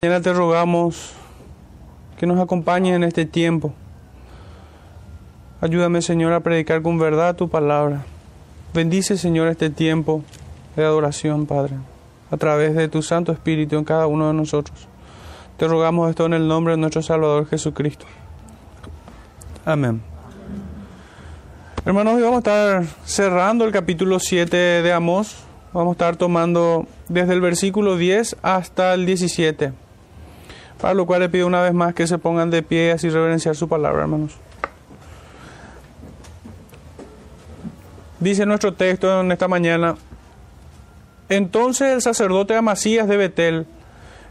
Mañana 0.00 0.22
te 0.22 0.32
rogamos 0.32 1.12
que 2.20 2.24
nos 2.24 2.38
acompañes 2.38 2.94
en 2.94 3.02
este 3.02 3.26
tiempo. 3.26 3.74
Ayúdame, 5.60 6.02
Señor, 6.02 6.32
a 6.34 6.38
predicar 6.38 6.82
con 6.82 7.00
verdad 7.00 7.34
tu 7.34 7.48
palabra. 7.48 8.04
Bendice, 8.72 9.18
Señor, 9.18 9.48
este 9.48 9.70
tiempo 9.70 10.22
de 10.76 10.84
adoración, 10.84 11.46
Padre, 11.46 11.74
a 12.30 12.36
través 12.36 12.76
de 12.76 12.86
tu 12.86 13.02
Santo 13.02 13.32
Espíritu 13.32 13.76
en 13.76 13.82
cada 13.82 14.06
uno 14.06 14.28
de 14.28 14.34
nosotros. 14.34 14.86
Te 15.56 15.66
rogamos 15.66 16.08
esto 16.10 16.26
en 16.26 16.34
el 16.34 16.46
nombre 16.46 16.74
de 16.74 16.76
nuestro 16.76 17.02
Salvador 17.02 17.48
Jesucristo. 17.48 18.06
Amén. 19.64 20.00
Hermanos, 21.84 22.14
hoy 22.14 22.22
vamos 22.22 22.36
a 22.36 22.38
estar 22.38 22.84
cerrando 23.04 23.64
el 23.64 23.72
capítulo 23.72 24.20
7 24.20 24.56
de 24.56 24.92
Amós. 24.92 25.38
Vamos 25.72 25.90
a 25.90 25.94
estar 25.94 26.14
tomando 26.14 26.86
desde 27.08 27.32
el 27.32 27.40
versículo 27.40 27.96
10 27.96 28.36
hasta 28.42 28.94
el 28.94 29.04
17. 29.04 29.87
Para 30.80 30.94
lo 30.94 31.06
cual 31.06 31.20
le 31.20 31.28
pido 31.28 31.46
una 31.46 31.62
vez 31.62 31.74
más 31.74 31.94
que 31.94 32.06
se 32.06 32.18
pongan 32.18 32.50
de 32.50 32.62
pie 32.62 32.86
y 32.86 32.90
así 32.90 33.10
reverenciar 33.10 33.56
su 33.56 33.68
palabra, 33.68 34.02
hermanos. 34.02 34.36
Dice 38.20 38.46
nuestro 38.46 38.74
texto 38.74 39.20
en 39.20 39.30
esta 39.30 39.46
mañana, 39.46 39.96
entonces 41.28 41.92
el 41.92 42.02
sacerdote 42.02 42.56
Amasías 42.56 43.06
de 43.06 43.16
Betel 43.16 43.66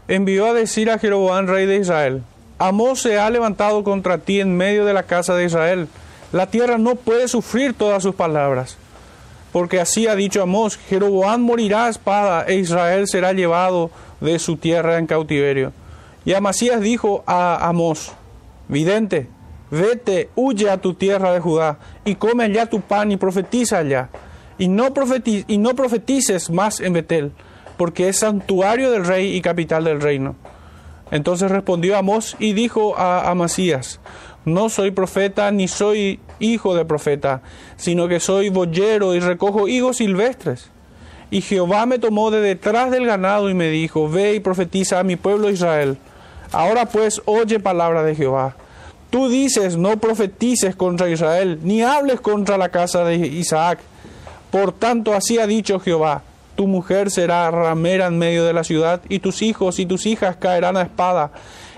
envió 0.08 0.46
a 0.46 0.52
decir 0.52 0.90
a 0.90 0.98
Jeroboam, 0.98 1.46
rey 1.46 1.66
de 1.66 1.76
Israel, 1.76 2.22
Amós 2.58 3.00
se 3.00 3.18
ha 3.20 3.30
levantado 3.30 3.84
contra 3.84 4.18
ti 4.18 4.40
en 4.40 4.56
medio 4.56 4.84
de 4.84 4.92
la 4.92 5.04
casa 5.04 5.34
de 5.36 5.44
Israel. 5.44 5.88
La 6.32 6.48
tierra 6.48 6.76
no 6.76 6.96
puede 6.96 7.28
sufrir 7.28 7.72
todas 7.72 8.02
sus 8.02 8.16
palabras. 8.16 8.76
Porque 9.52 9.80
así 9.80 10.08
ha 10.08 10.16
dicho 10.16 10.42
Amós, 10.42 10.76
Jeroboam 10.76 11.40
morirá 11.40 11.86
a 11.86 11.88
espada 11.88 12.44
e 12.48 12.56
Israel 12.56 13.06
será 13.06 13.32
llevado 13.32 13.90
de 14.20 14.38
su 14.40 14.56
tierra 14.56 14.98
en 14.98 15.06
cautiverio. 15.06 15.72
Y 16.28 16.34
Amasías 16.34 16.82
dijo 16.82 17.24
a 17.26 17.66
Amós, 17.66 18.12
vidente, 18.68 19.28
vete, 19.70 20.28
huye 20.36 20.68
a 20.68 20.76
tu 20.76 20.92
tierra 20.92 21.32
de 21.32 21.40
Judá, 21.40 21.78
y 22.04 22.16
come 22.16 22.44
allá 22.44 22.66
tu 22.66 22.82
pan 22.82 23.10
y 23.10 23.16
profetiza 23.16 23.78
allá. 23.78 24.10
Y 24.58 24.68
no, 24.68 24.92
y 25.24 25.56
no 25.56 25.74
profetices 25.74 26.50
más 26.50 26.80
en 26.80 26.92
Betel, 26.92 27.32
porque 27.78 28.10
es 28.10 28.18
santuario 28.18 28.90
del 28.90 29.06
rey 29.06 29.34
y 29.34 29.40
capital 29.40 29.84
del 29.84 30.02
reino. 30.02 30.36
Entonces 31.10 31.50
respondió 31.50 31.96
Amós 31.96 32.36
y 32.38 32.52
dijo 32.52 32.98
a 32.98 33.30
Amasías, 33.30 33.98
no 34.44 34.68
soy 34.68 34.90
profeta 34.90 35.50
ni 35.50 35.66
soy 35.66 36.20
hijo 36.40 36.74
de 36.74 36.84
profeta, 36.84 37.40
sino 37.78 38.06
que 38.06 38.20
soy 38.20 38.50
boyero 38.50 39.14
y 39.14 39.20
recojo 39.20 39.66
higos 39.66 39.96
silvestres. 39.96 40.70
Y 41.30 41.40
Jehová 41.40 41.86
me 41.86 41.98
tomó 41.98 42.30
de 42.30 42.42
detrás 42.42 42.90
del 42.90 43.06
ganado 43.06 43.48
y 43.48 43.54
me 43.54 43.70
dijo, 43.70 44.10
ve 44.10 44.34
y 44.34 44.40
profetiza 44.40 44.98
a 44.98 45.04
mi 45.04 45.16
pueblo 45.16 45.48
Israel. 45.48 45.96
Ahora 46.52 46.86
pues 46.86 47.20
oye 47.24 47.60
palabra 47.60 48.02
de 48.02 48.14
Jehová. 48.14 48.56
Tú 49.10 49.28
dices, 49.28 49.76
no 49.76 49.98
profetices 49.98 50.76
contra 50.76 51.08
Israel, 51.08 51.60
ni 51.62 51.82
hables 51.82 52.20
contra 52.20 52.58
la 52.58 52.68
casa 52.68 53.04
de 53.04 53.16
Isaac. 53.16 53.78
Por 54.50 54.72
tanto, 54.72 55.14
así 55.14 55.38
ha 55.38 55.46
dicho 55.46 55.80
Jehová, 55.80 56.22
tu 56.56 56.66
mujer 56.66 57.10
será 57.10 57.50
ramera 57.50 58.06
en 58.06 58.18
medio 58.18 58.44
de 58.44 58.52
la 58.52 58.64
ciudad, 58.64 59.00
y 59.08 59.20
tus 59.20 59.42
hijos 59.42 59.78
y 59.78 59.86
tus 59.86 60.06
hijas 60.06 60.36
caerán 60.36 60.76
a 60.76 60.82
espada, 60.82 61.30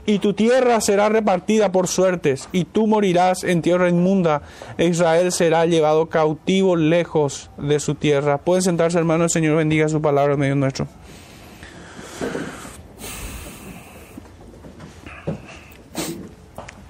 y 0.06 0.18
tu 0.18 0.32
tierra 0.32 0.80
será 0.80 1.08
repartida 1.08 1.70
por 1.70 1.86
suertes, 1.86 2.48
y 2.50 2.64
tú 2.64 2.86
morirás 2.86 3.44
en 3.44 3.62
tierra 3.62 3.88
inmunda, 3.88 4.42
e 4.78 4.86
Israel 4.86 5.30
será 5.30 5.66
llevado 5.66 6.08
cautivo 6.08 6.74
lejos 6.76 7.50
de 7.58 7.78
su 7.78 7.94
tierra. 7.94 8.38
Pueden 8.38 8.62
sentarse, 8.62 8.98
hermanos, 8.98 9.26
el 9.26 9.30
Señor 9.30 9.56
bendiga 9.56 9.88
su 9.88 10.00
palabra 10.00 10.34
en 10.34 10.40
medio 10.40 10.56
nuestro. 10.56 10.88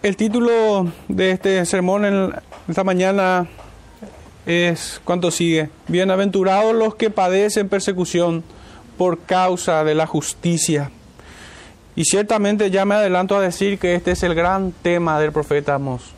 El 0.03 0.17
título 0.17 0.91
de 1.09 1.33
este 1.33 1.63
sermón 1.67 2.07
en 2.07 2.33
esta 2.67 2.85
mañana 2.85 3.47
es 4.47 4.99
¿cuánto 5.05 5.31
sigue? 5.31 5.69
Bienaventurados 5.89 6.75
los 6.75 6.95
que 6.95 7.11
padecen 7.11 7.69
persecución 7.69 8.43
por 8.97 9.19
causa 9.19 9.85
de 9.85 9.95
la 9.95 10.07
justicia. 10.07 10.91
Y 11.97 12.05
ciertamente 12.05 12.71
ya 12.71 12.87
me 12.87 12.95
adelanto 12.95 13.37
a 13.37 13.43
decir 13.43 13.79
que 13.79 13.95
este 13.95 14.13
es 14.13 14.23
el 14.23 14.35
gran 14.35 14.73
tema 14.73 15.21
del 15.21 15.33
profeta 15.33 15.75
Amos. 15.75 16.13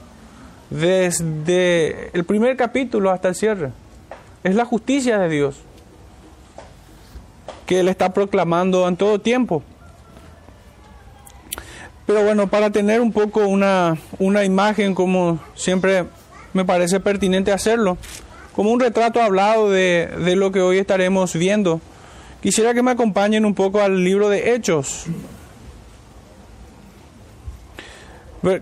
Desde 0.70 2.16
el 2.16 2.22
primer 2.22 2.56
capítulo 2.56 3.10
hasta 3.10 3.30
el 3.30 3.34
cierre. 3.34 3.72
Es 4.44 4.54
la 4.54 4.64
justicia 4.64 5.18
de 5.18 5.28
Dios 5.28 5.56
que 7.66 7.80
él 7.80 7.88
está 7.88 8.12
proclamando 8.12 8.86
en 8.86 8.96
todo 8.96 9.20
tiempo. 9.20 9.64
Pero 12.06 12.24
bueno, 12.24 12.48
para 12.48 12.70
tener 12.70 13.00
un 13.00 13.12
poco 13.12 13.46
una, 13.46 13.96
una 14.18 14.44
imagen, 14.44 14.94
como 14.94 15.40
siempre 15.54 16.04
me 16.52 16.64
parece 16.64 17.00
pertinente 17.00 17.52
hacerlo, 17.52 17.96
como 18.54 18.70
un 18.70 18.80
retrato 18.80 19.22
hablado 19.22 19.70
de, 19.70 20.08
de 20.24 20.36
lo 20.36 20.52
que 20.52 20.60
hoy 20.60 20.78
estaremos 20.78 21.34
viendo, 21.34 21.80
quisiera 22.42 22.74
que 22.74 22.82
me 22.82 22.90
acompañen 22.90 23.44
un 23.44 23.54
poco 23.54 23.80
al 23.80 24.04
libro 24.04 24.28
de 24.28 24.54
Hechos, 24.54 25.06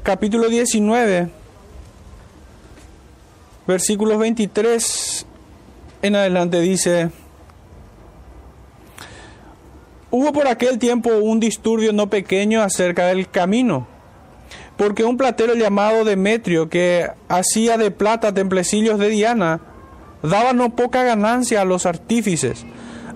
capítulo 0.03 0.49
19, 0.49 1.31
versículos 3.67 4.19
23 4.19 5.27
en 6.03 6.17
adelante 6.17 6.61
dice, 6.61 7.11
Hubo 10.13 10.33
por 10.33 10.49
aquel 10.49 10.81
tiempo 10.81 11.11
un 11.23 11.39
disturbio 11.39 11.93
no 11.93 12.11
pequeño 12.11 12.63
acerca 12.63 13.07
del 13.07 13.31
camino, 13.31 13.87
porque 14.77 15.05
un 15.05 15.17
platero 15.17 15.55
llamado 15.55 16.05
Demetrio, 16.05 16.69
que 16.69 17.07
hacía 17.29 17.79
de 17.79 17.93
plata 17.93 18.35
templecillos 18.35 18.99
de 18.99 19.09
Diana, 19.09 19.61
daba 20.25 20.53
no 20.53 20.75
poca 20.75 21.05
ganancia 21.05 21.61
a 21.61 21.65
los 21.65 21.87
artífices, 21.87 22.67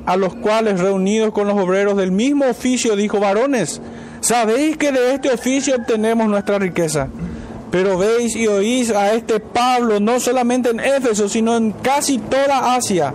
a 0.07 0.17
los 0.17 0.37
cuales 0.37 0.79
reunidos 0.79 1.33
con 1.33 1.49
los 1.49 1.59
obreros 1.59 1.97
del 1.97 2.13
mismo 2.13 2.47
oficio 2.47 2.95
dijo, 2.95 3.19
varones, 3.19 3.81
sabéis 4.21 4.77
que 4.77 4.93
de 4.93 5.15
este 5.15 5.33
oficio 5.33 5.75
obtenemos 5.75 6.29
nuestra 6.29 6.61
riqueza. 6.61 7.09
Pero 7.73 7.99
veis 7.99 8.37
y 8.37 8.47
oís 8.47 8.93
a 8.93 9.15
este 9.15 9.41
Pablo, 9.41 9.99
no 9.99 10.21
solamente 10.21 10.71
en 10.71 10.79
Éfeso, 10.79 11.29
sino 11.29 11.57
en 11.57 11.73
casi 11.73 12.19
toda 12.19 12.77
Asia. 12.77 13.13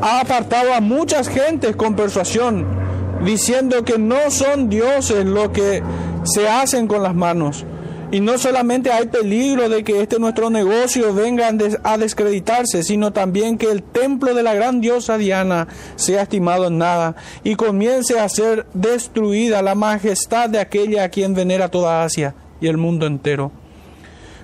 Ha 0.00 0.20
apartado 0.20 0.72
a 0.72 0.80
muchas 0.80 1.28
gentes 1.28 1.74
con 1.74 1.96
persuasión 1.96 2.80
diciendo 3.24 3.84
que 3.84 3.98
no 3.98 4.30
son 4.30 4.68
dioses 4.68 5.24
lo 5.24 5.52
que 5.52 5.82
se 6.24 6.48
hacen 6.48 6.86
con 6.86 7.02
las 7.02 7.14
manos. 7.14 7.64
Y 8.10 8.20
no 8.20 8.36
solamente 8.36 8.92
hay 8.92 9.06
peligro 9.06 9.70
de 9.70 9.84
que 9.84 10.02
este 10.02 10.18
nuestro 10.18 10.50
negocio 10.50 11.14
venga 11.14 11.50
a 11.82 11.96
descreditarse, 11.96 12.82
sino 12.82 13.14
también 13.14 13.56
que 13.56 13.70
el 13.70 13.82
templo 13.82 14.34
de 14.34 14.42
la 14.42 14.52
gran 14.52 14.82
diosa 14.82 15.16
Diana 15.16 15.66
sea 15.96 16.22
estimado 16.22 16.66
en 16.66 16.76
nada 16.76 17.16
y 17.42 17.54
comience 17.54 18.20
a 18.20 18.28
ser 18.28 18.66
destruida 18.74 19.62
la 19.62 19.74
majestad 19.74 20.50
de 20.50 20.60
aquella 20.60 21.04
a 21.04 21.08
quien 21.08 21.32
venera 21.32 21.70
toda 21.70 22.04
Asia 22.04 22.34
y 22.60 22.66
el 22.66 22.76
mundo 22.76 23.06
entero. 23.06 23.50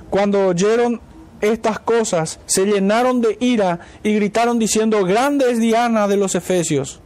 Cuando 0.09 0.47
oyeron 0.47 1.03
estas 1.43 1.79
cosas, 1.79 2.41
se 2.47 2.65
llenaron 2.65 3.21
de 3.21 3.37
ira 3.39 3.81
y 4.03 4.15
gritaron 4.15 4.59
diciendo, 4.59 5.05
grande 5.05 5.51
es 5.51 5.61
Diana 5.61 6.09
de 6.09 6.17
los 6.17 6.35
Efesios 6.35 7.03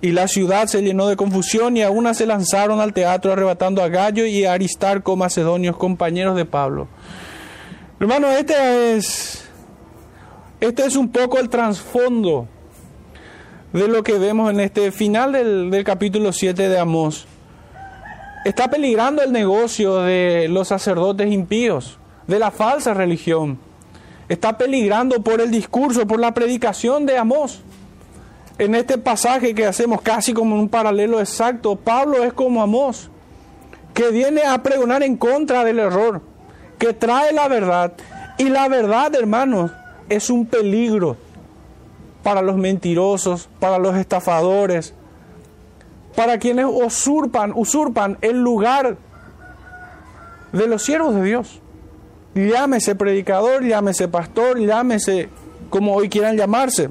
y 0.00 0.12
la 0.12 0.28
ciudad 0.28 0.66
se 0.66 0.82
llenó 0.82 1.06
de 1.06 1.16
confusión 1.16 1.76
y 1.76 1.82
a 1.82 1.90
una 1.90 2.14
se 2.14 2.26
lanzaron 2.26 2.80
al 2.80 2.92
teatro 2.92 3.32
arrebatando 3.32 3.82
a 3.82 3.88
Gallo 3.88 4.26
y 4.26 4.44
a 4.44 4.52
Aristarco 4.52 5.16
macedonios, 5.16 5.76
compañeros 5.76 6.36
de 6.36 6.44
Pablo. 6.44 6.88
Hermano, 7.98 8.30
este 8.30 8.96
es, 8.96 9.48
este 10.60 10.84
es 10.84 10.96
un 10.96 11.08
poco 11.08 11.38
el 11.38 11.48
trasfondo 11.48 12.46
de 13.72 13.88
lo 13.88 14.02
que 14.02 14.18
vemos 14.18 14.50
en 14.50 14.60
este 14.60 14.92
final 14.92 15.32
del, 15.32 15.70
del 15.70 15.84
capítulo 15.84 16.32
7 16.32 16.68
de 16.68 16.78
Amós. 16.78 17.26
Está 18.44 18.68
peligrando 18.68 19.22
el 19.22 19.32
negocio 19.32 20.02
de 20.02 20.46
los 20.48 20.68
sacerdotes 20.68 21.32
impíos, 21.32 21.98
de 22.26 22.38
la 22.38 22.50
falsa 22.50 22.94
religión. 22.94 23.58
Está 24.28 24.58
peligrando 24.58 25.22
por 25.22 25.40
el 25.40 25.50
discurso, 25.50 26.06
por 26.06 26.20
la 26.20 26.34
predicación 26.34 27.06
de 27.06 27.16
Amós 27.16 27.62
en 28.58 28.74
este 28.74 28.96
pasaje 28.98 29.54
que 29.54 29.66
hacemos 29.66 30.00
casi 30.00 30.32
como 30.32 30.56
un 30.56 30.68
paralelo 30.68 31.20
exacto, 31.20 31.76
Pablo 31.76 32.24
es 32.24 32.32
como 32.32 32.62
Amós, 32.62 33.10
que 33.92 34.10
viene 34.10 34.42
a 34.42 34.62
pregonar 34.62 35.02
en 35.02 35.16
contra 35.16 35.64
del 35.64 35.78
error, 35.78 36.22
que 36.78 36.92
trae 36.92 37.32
la 37.32 37.48
verdad. 37.48 37.92
Y 38.38 38.48
la 38.48 38.68
verdad, 38.68 39.14
hermanos, 39.14 39.70
es 40.08 40.30
un 40.30 40.46
peligro 40.46 41.16
para 42.22 42.42
los 42.42 42.56
mentirosos, 42.56 43.48
para 43.60 43.78
los 43.78 43.96
estafadores, 43.96 44.94
para 46.14 46.38
quienes 46.38 46.66
usurpan, 46.66 47.52
usurpan 47.54 48.18
el 48.22 48.42
lugar 48.42 48.96
de 50.52 50.66
los 50.66 50.82
siervos 50.82 51.14
de 51.14 51.22
Dios. 51.22 51.60
Llámese 52.34 52.94
predicador, 52.94 53.64
llámese 53.64 54.08
pastor, 54.08 54.58
llámese 54.58 55.28
como 55.70 55.94
hoy 55.94 56.08
quieran 56.08 56.36
llamarse. 56.36 56.90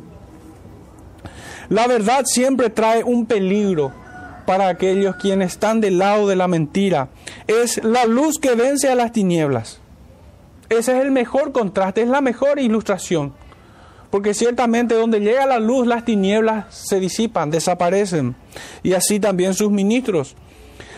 La 1.70 1.88
verdad 1.88 2.24
siempre 2.26 2.70
trae 2.70 3.04
un 3.04 3.26
peligro 3.26 3.92
para 4.46 4.68
aquellos 4.68 5.16
quienes 5.16 5.54
están 5.54 5.82
del 5.82 5.98
lado 5.98 6.28
de 6.28 6.36
la 6.36 6.48
mentira. 6.48 7.10
Es 7.48 7.84
la 7.84 8.06
luz 8.06 8.40
que 8.40 8.56
vence 8.56 8.90
a 8.90 8.96
las 8.96 9.12
tinieblas. 9.12 9.80
Ese 10.70 10.98
es 10.98 11.04
el 11.04 11.12
mejor 11.12 11.52
contraste, 11.52 12.02
es 12.02 12.08
la 12.08 12.22
mejor 12.22 12.60
ilustración. 12.60 13.34
Porque 14.10 14.34
ciertamente 14.34 14.96
donde 14.96 15.20
llega 15.20 15.46
la 15.46 15.60
luz, 15.60 15.88
las 15.88 16.06
tinieblas 16.06 16.74
se 16.74 17.00
disipan, 17.00 17.52
desaparecen. 17.52 18.36
Y 18.84 18.94
así 18.94 19.20
también 19.20 19.54
sus 19.54 19.72
ministros. 19.72 20.36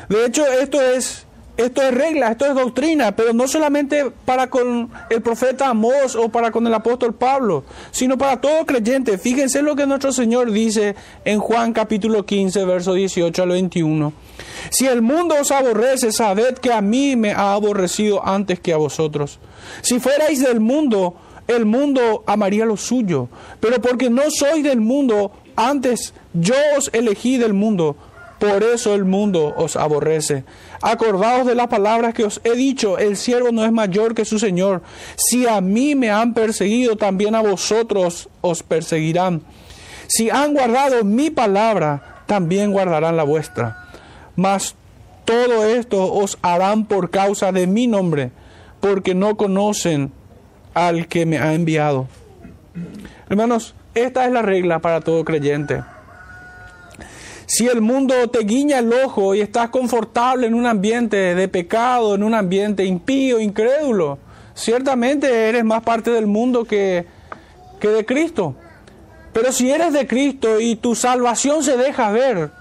De 0.09 0.25
hecho, 0.25 0.45
esto 0.45 0.81
es 0.81 1.26
esto 1.57 1.81
es 1.81 1.93
regla, 1.93 2.31
esto 2.31 2.45
es 2.45 2.53
doctrina, 2.53 3.15
pero 3.15 3.33
no 3.33 3.47
solamente 3.47 4.11
para 4.25 4.47
con 4.47 4.89
el 5.09 5.21
profeta 5.21 5.69
Amós 5.69 6.15
o 6.15 6.29
para 6.29 6.51
con 6.51 6.65
el 6.67 6.73
apóstol 6.73 7.15
Pablo, 7.15 7.63
sino 7.91 8.17
para 8.17 8.39
todo 8.39 8.65
creyente. 8.65 9.17
Fíjense 9.17 9.63
lo 9.63 9.75
que 9.75 9.87
nuestro 9.87 10.11
Señor 10.13 10.51
dice 10.51 10.95
en 11.25 11.39
Juan 11.39 11.73
capítulo 11.73 12.25
15, 12.25 12.63
verso 12.65 12.93
18 12.93 13.43
al 13.43 13.49
21. 13.49 14.13
Si 14.69 14.85
el 14.85 15.01
mundo 15.01 15.35
os 15.41 15.51
aborrece, 15.51 16.11
sabed 16.11 16.59
que 16.59 16.71
a 16.71 16.81
mí 16.81 17.15
me 17.15 17.31
ha 17.31 17.53
aborrecido 17.53 18.25
antes 18.25 18.59
que 18.59 18.73
a 18.73 18.77
vosotros. 18.77 19.39
Si 19.81 19.99
fuerais 19.99 20.39
del 20.39 20.59
mundo, 20.59 21.15
el 21.47 21.65
mundo 21.65 22.23
amaría 22.27 22.65
lo 22.65 22.77
suyo, 22.77 23.29
pero 23.59 23.81
porque 23.81 24.09
no 24.09 24.23
sois 24.29 24.63
del 24.63 24.81
mundo, 24.81 25.31
antes 25.55 26.13
yo 26.33 26.55
os 26.77 26.91
elegí 26.93 27.37
del 27.37 27.53
mundo 27.53 27.95
por 28.39 28.63
eso 28.63 28.93
el 28.93 29.05
mundo 29.05 29.53
os 29.57 29.75
aborrece. 29.75 30.43
Acordaos 30.81 31.45
de 31.45 31.55
las 31.55 31.67
palabras 31.67 32.13
que 32.13 32.23
os 32.23 32.39
he 32.43 32.55
dicho, 32.55 32.97
el 32.97 33.17
siervo 33.17 33.51
no 33.51 33.65
es 33.65 33.71
mayor 33.71 34.13
que 34.13 34.25
su 34.25 34.37
Señor. 34.37 34.83
Si 35.15 35.47
a 35.47 35.59
mí 35.61 35.95
me 35.95 36.11
han 36.11 36.33
perseguido, 36.33 36.95
también 36.95 37.33
a 37.35 37.41
vosotros 37.41 38.29
os 38.41 38.61
perseguirán. 38.61 39.41
Si 40.07 40.29
han 40.29 40.53
guardado 40.53 41.03
mi 41.03 41.29
palabra, 41.29 42.23
también 42.27 42.71
guardarán 42.71 43.17
la 43.17 43.23
vuestra. 43.23 43.87
Mas 44.35 44.75
todo 45.25 45.65
esto 45.65 46.13
os 46.13 46.37
harán 46.41 46.85
por 46.85 47.09
causa 47.09 47.51
de 47.51 47.67
mi 47.67 47.87
nombre, 47.87 48.31
porque 48.79 49.15
no 49.15 49.35
conocen 49.35 50.11
al 50.73 51.07
que 51.07 51.25
me 51.25 51.39
ha 51.39 51.53
enviado. 51.53 52.07
Hermanos, 53.29 53.73
esta 53.95 54.25
es 54.25 54.31
la 54.31 54.43
regla 54.43 54.79
para 54.79 55.01
todo 55.01 55.25
creyente. 55.25 55.83
Si 57.49 57.65
el 57.65 57.79
mundo 57.79 58.29
te 58.29 58.39
guiña 58.39 58.79
el 58.79 58.91
ojo 58.91 59.33
y 59.33 59.39
estás 59.39 59.69
confortable 59.69 60.47
en 60.47 60.53
un 60.53 60.65
ambiente 60.65 61.33
de 61.33 61.47
pecado, 61.47 62.13
en 62.13 62.23
un 62.23 62.33
ambiente 62.33 62.83
impío, 62.83 63.39
incrédulo, 63.39 64.17
ciertamente 64.53 65.47
eres 65.47 65.63
más 65.63 65.81
parte 65.81 66.11
del 66.11 66.27
mundo 66.27 66.65
que, 66.65 67.05
que 67.79 67.87
de 67.87 68.05
Cristo. 68.05 68.53
Pero 69.31 69.53
si 69.53 69.71
eres 69.71 69.93
de 69.93 70.05
Cristo 70.05 70.59
y 70.59 70.75
tu 70.75 70.93
salvación 70.93 71.63
se 71.63 71.77
deja 71.77 72.11
ver, 72.11 72.51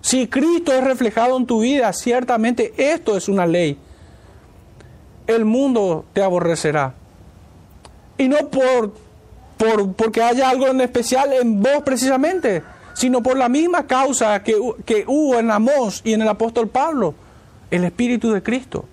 si 0.00 0.26
Cristo 0.26 0.72
es 0.72 0.82
reflejado 0.82 1.36
en 1.36 1.46
tu 1.46 1.60
vida, 1.60 1.92
ciertamente 1.92 2.74
esto 2.78 3.16
es 3.16 3.28
una 3.28 3.46
ley. 3.46 3.78
El 5.28 5.44
mundo 5.44 6.04
te 6.12 6.24
aborrecerá. 6.24 6.94
Y 8.18 8.26
no 8.26 8.38
por, 8.48 8.92
por 9.56 9.92
porque 9.92 10.20
haya 10.20 10.50
algo 10.50 10.66
en 10.66 10.80
especial 10.80 11.32
en 11.32 11.62
vos 11.62 11.84
precisamente, 11.84 12.64
sino 12.96 13.22
por 13.22 13.36
la 13.36 13.50
misma 13.50 13.86
causa 13.86 14.42
que, 14.42 14.56
que 14.86 15.04
hubo 15.06 15.38
en 15.38 15.50
Amós 15.50 16.00
y 16.02 16.14
en 16.14 16.22
el 16.22 16.28
apóstol 16.28 16.68
Pablo, 16.68 17.14
el 17.70 17.84
Espíritu 17.84 18.32
de 18.32 18.42
Cristo. 18.42 18.86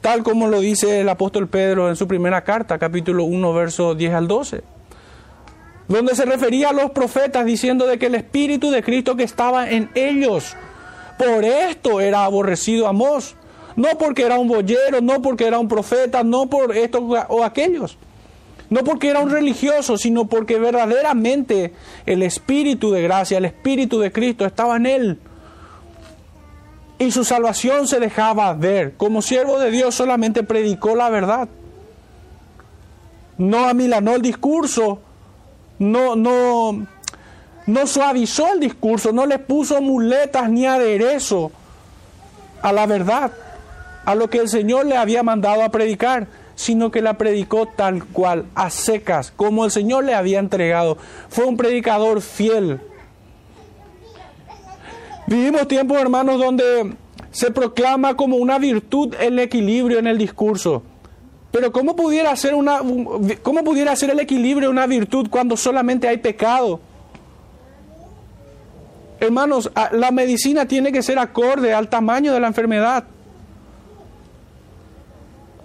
Tal 0.00 0.24
como 0.24 0.48
lo 0.48 0.58
dice 0.58 1.00
el 1.00 1.08
apóstol 1.08 1.46
Pedro 1.46 1.88
en 1.88 1.94
su 1.94 2.08
primera 2.08 2.42
carta, 2.42 2.76
capítulo 2.76 3.22
1, 3.22 3.54
verso 3.54 3.94
10 3.94 4.14
al 4.14 4.26
12, 4.26 4.62
donde 5.86 6.16
se 6.16 6.24
refería 6.24 6.70
a 6.70 6.72
los 6.72 6.90
profetas 6.90 7.46
diciendo 7.46 7.86
de 7.86 8.00
que 8.00 8.06
el 8.06 8.16
Espíritu 8.16 8.72
de 8.72 8.82
Cristo 8.82 9.14
que 9.14 9.22
estaba 9.22 9.70
en 9.70 9.90
ellos, 9.94 10.56
por 11.16 11.44
esto 11.44 12.00
era 12.00 12.24
aborrecido 12.24 12.88
Amós, 12.88 13.36
no 13.76 13.90
porque 13.96 14.24
era 14.24 14.40
un 14.40 14.48
boyero, 14.48 15.00
no 15.00 15.22
porque 15.22 15.46
era 15.46 15.60
un 15.60 15.68
profeta, 15.68 16.24
no 16.24 16.50
por 16.50 16.76
esto 16.76 16.98
o 16.98 17.44
aquellos, 17.44 17.96
no 18.70 18.84
porque 18.84 19.08
era 19.08 19.20
un 19.20 19.30
religioso, 19.30 19.96
sino 19.96 20.26
porque 20.26 20.58
verdaderamente 20.58 21.72
el 22.04 22.22
Espíritu 22.22 22.90
de 22.90 23.02
gracia, 23.02 23.38
el 23.38 23.46
Espíritu 23.46 23.98
de 23.98 24.12
Cristo 24.12 24.44
estaba 24.44 24.76
en 24.76 24.86
él. 24.86 25.18
Y 26.98 27.10
su 27.12 27.24
salvación 27.24 27.86
se 27.86 28.00
dejaba 28.00 28.52
ver. 28.54 28.94
Como 28.96 29.22
siervo 29.22 29.58
de 29.58 29.70
Dios 29.70 29.94
solamente 29.94 30.42
predicó 30.42 30.96
la 30.96 31.08
verdad. 31.08 31.48
No 33.38 33.68
amilanó 33.68 34.16
el 34.16 34.22
discurso. 34.22 35.00
No, 35.78 36.16
no, 36.16 36.86
no 37.66 37.86
suavizó 37.86 38.52
el 38.52 38.60
discurso. 38.60 39.12
No 39.12 39.26
le 39.26 39.38
puso 39.38 39.80
muletas 39.80 40.50
ni 40.50 40.66
aderezo 40.66 41.52
a 42.60 42.72
la 42.72 42.84
verdad. 42.86 43.30
A 44.04 44.14
lo 44.16 44.28
que 44.28 44.38
el 44.38 44.48
Señor 44.48 44.84
le 44.86 44.96
había 44.96 45.22
mandado 45.22 45.62
a 45.62 45.70
predicar 45.70 46.26
sino 46.58 46.90
que 46.90 47.02
la 47.02 47.16
predicó 47.16 47.66
tal 47.66 48.04
cual, 48.04 48.46
a 48.56 48.68
secas, 48.68 49.30
como 49.30 49.64
el 49.64 49.70
Señor 49.70 50.02
le 50.02 50.14
había 50.14 50.40
entregado. 50.40 50.98
Fue 51.28 51.44
un 51.44 51.56
predicador 51.56 52.20
fiel. 52.20 52.80
Vivimos 55.28 55.68
tiempos, 55.68 55.98
hermanos, 55.98 56.40
donde 56.40 56.96
se 57.30 57.52
proclama 57.52 58.16
como 58.16 58.38
una 58.38 58.58
virtud 58.58 59.14
el 59.20 59.38
equilibrio 59.38 60.00
en 60.00 60.08
el 60.08 60.18
discurso. 60.18 60.82
Pero 61.52 61.70
¿cómo 61.70 61.94
pudiera 61.94 62.34
ser, 62.34 62.56
una, 62.56 62.80
cómo 63.42 63.62
pudiera 63.62 63.92
el 63.92 64.18
equilibrio 64.18 64.68
una 64.68 64.88
virtud 64.88 65.28
cuando 65.30 65.56
solamente 65.56 66.08
hay 66.08 66.16
pecado? 66.16 66.80
Hermanos, 69.20 69.70
la 69.92 70.10
medicina 70.10 70.66
tiene 70.66 70.90
que 70.90 71.04
ser 71.04 71.20
acorde 71.20 71.72
al 71.72 71.88
tamaño 71.88 72.32
de 72.32 72.40
la 72.40 72.48
enfermedad. 72.48 73.04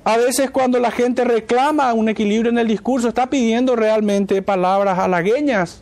A 0.05 0.17
veces 0.17 0.51
cuando 0.51 0.79
la 0.79 0.91
gente 0.91 1.23
reclama 1.23 1.93
un 1.93 2.09
equilibrio 2.09 2.51
en 2.51 2.57
el 2.57 2.67
discurso, 2.67 3.07
está 3.07 3.29
pidiendo 3.29 3.75
realmente 3.75 4.41
palabras 4.41 4.99
halagueñas. 4.99 5.81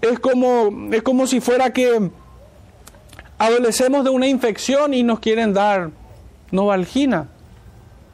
Es 0.00 0.18
como, 0.18 0.92
es 0.92 1.02
como 1.02 1.28
si 1.28 1.40
fuera 1.40 1.72
que 1.72 2.10
adolecemos 3.38 4.02
de 4.02 4.10
una 4.10 4.26
infección 4.26 4.94
y 4.94 5.04
nos 5.04 5.20
quieren 5.20 5.52
dar 5.52 5.90
novalgina, 6.50 7.28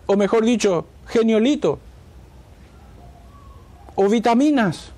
o 0.06 0.16
mejor 0.16 0.44
dicho, 0.44 0.86
geniolito, 1.06 1.78
o 3.94 4.06
vitaminas. 4.08 4.92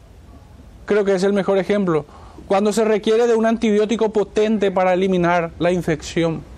Creo 0.84 1.04
que 1.04 1.14
es 1.14 1.22
el 1.22 1.32
mejor 1.32 1.58
ejemplo. 1.58 2.06
Cuando 2.48 2.72
se 2.72 2.84
requiere 2.84 3.28
de 3.28 3.36
un 3.36 3.46
antibiótico 3.46 4.12
potente 4.12 4.72
para 4.72 4.94
eliminar 4.94 5.52
la 5.60 5.70
infección. 5.70 6.49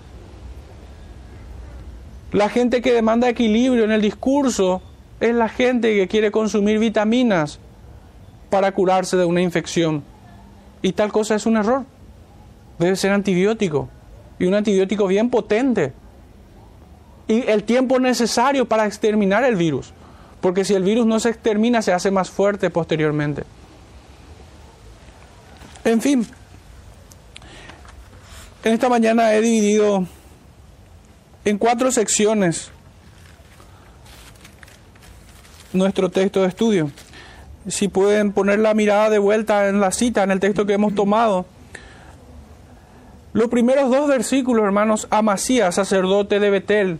La 2.33 2.49
gente 2.49 2.81
que 2.81 2.91
demanda 2.91 3.29
equilibrio 3.29 3.83
en 3.83 3.91
el 3.91 4.01
discurso 4.01 4.81
es 5.19 5.35
la 5.35 5.47
gente 5.47 5.95
que 5.95 6.07
quiere 6.07 6.31
consumir 6.31 6.79
vitaminas 6.79 7.59
para 8.49 8.71
curarse 8.71 9.15
de 9.17 9.25
una 9.25 9.41
infección. 9.41 10.03
Y 10.81 10.93
tal 10.93 11.11
cosa 11.11 11.35
es 11.35 11.45
un 11.45 11.57
error. 11.57 11.85
Debe 12.79 12.95
ser 12.95 13.11
antibiótico. 13.11 13.87
Y 14.39 14.45
un 14.45 14.55
antibiótico 14.55 15.05
bien 15.05 15.29
potente. 15.29 15.93
Y 17.27 17.47
el 17.47 17.63
tiempo 17.63 17.99
necesario 17.99 18.67
para 18.67 18.87
exterminar 18.87 19.43
el 19.43 19.55
virus. 19.55 19.93
Porque 20.41 20.65
si 20.65 20.73
el 20.73 20.83
virus 20.83 21.05
no 21.05 21.19
se 21.19 21.29
extermina, 21.29 21.83
se 21.83 21.93
hace 21.93 22.09
más 22.09 22.31
fuerte 22.31 22.71
posteriormente. 22.71 23.43
En 25.85 26.01
fin, 26.01 26.25
en 28.63 28.73
esta 28.73 28.89
mañana 28.89 29.33
he 29.35 29.41
dividido 29.41 30.07
en 31.45 31.57
cuatro 31.57 31.91
secciones 31.91 32.71
nuestro 35.73 36.09
texto 36.09 36.41
de 36.41 36.47
estudio. 36.47 36.91
Si 37.67 37.87
pueden 37.87 38.31
poner 38.31 38.59
la 38.59 38.73
mirada 38.73 39.09
de 39.09 39.17
vuelta 39.17 39.67
en 39.67 39.79
la 39.79 39.91
cita, 39.91 40.23
en 40.23 40.31
el 40.31 40.39
texto 40.39 40.65
que 40.65 40.73
hemos 40.73 40.95
tomado. 40.95 41.45
Los 43.33 43.47
primeros 43.47 43.89
dos 43.89 44.07
versículos, 44.07 44.63
hermanos, 44.63 45.07
Amasías, 45.09 45.75
sacerdote 45.75 46.39
de 46.39 46.49
Betel, 46.49 46.99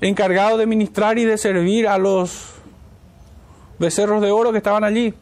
encargado 0.00 0.58
de 0.58 0.66
ministrar 0.66 1.18
y 1.18 1.24
de 1.24 1.38
servir 1.38 1.88
a 1.88 1.98
los 1.98 2.52
becerros 3.78 4.22
de 4.22 4.30
oro 4.30 4.52
que 4.52 4.58
estaban 4.58 4.84
allí, 4.84 5.14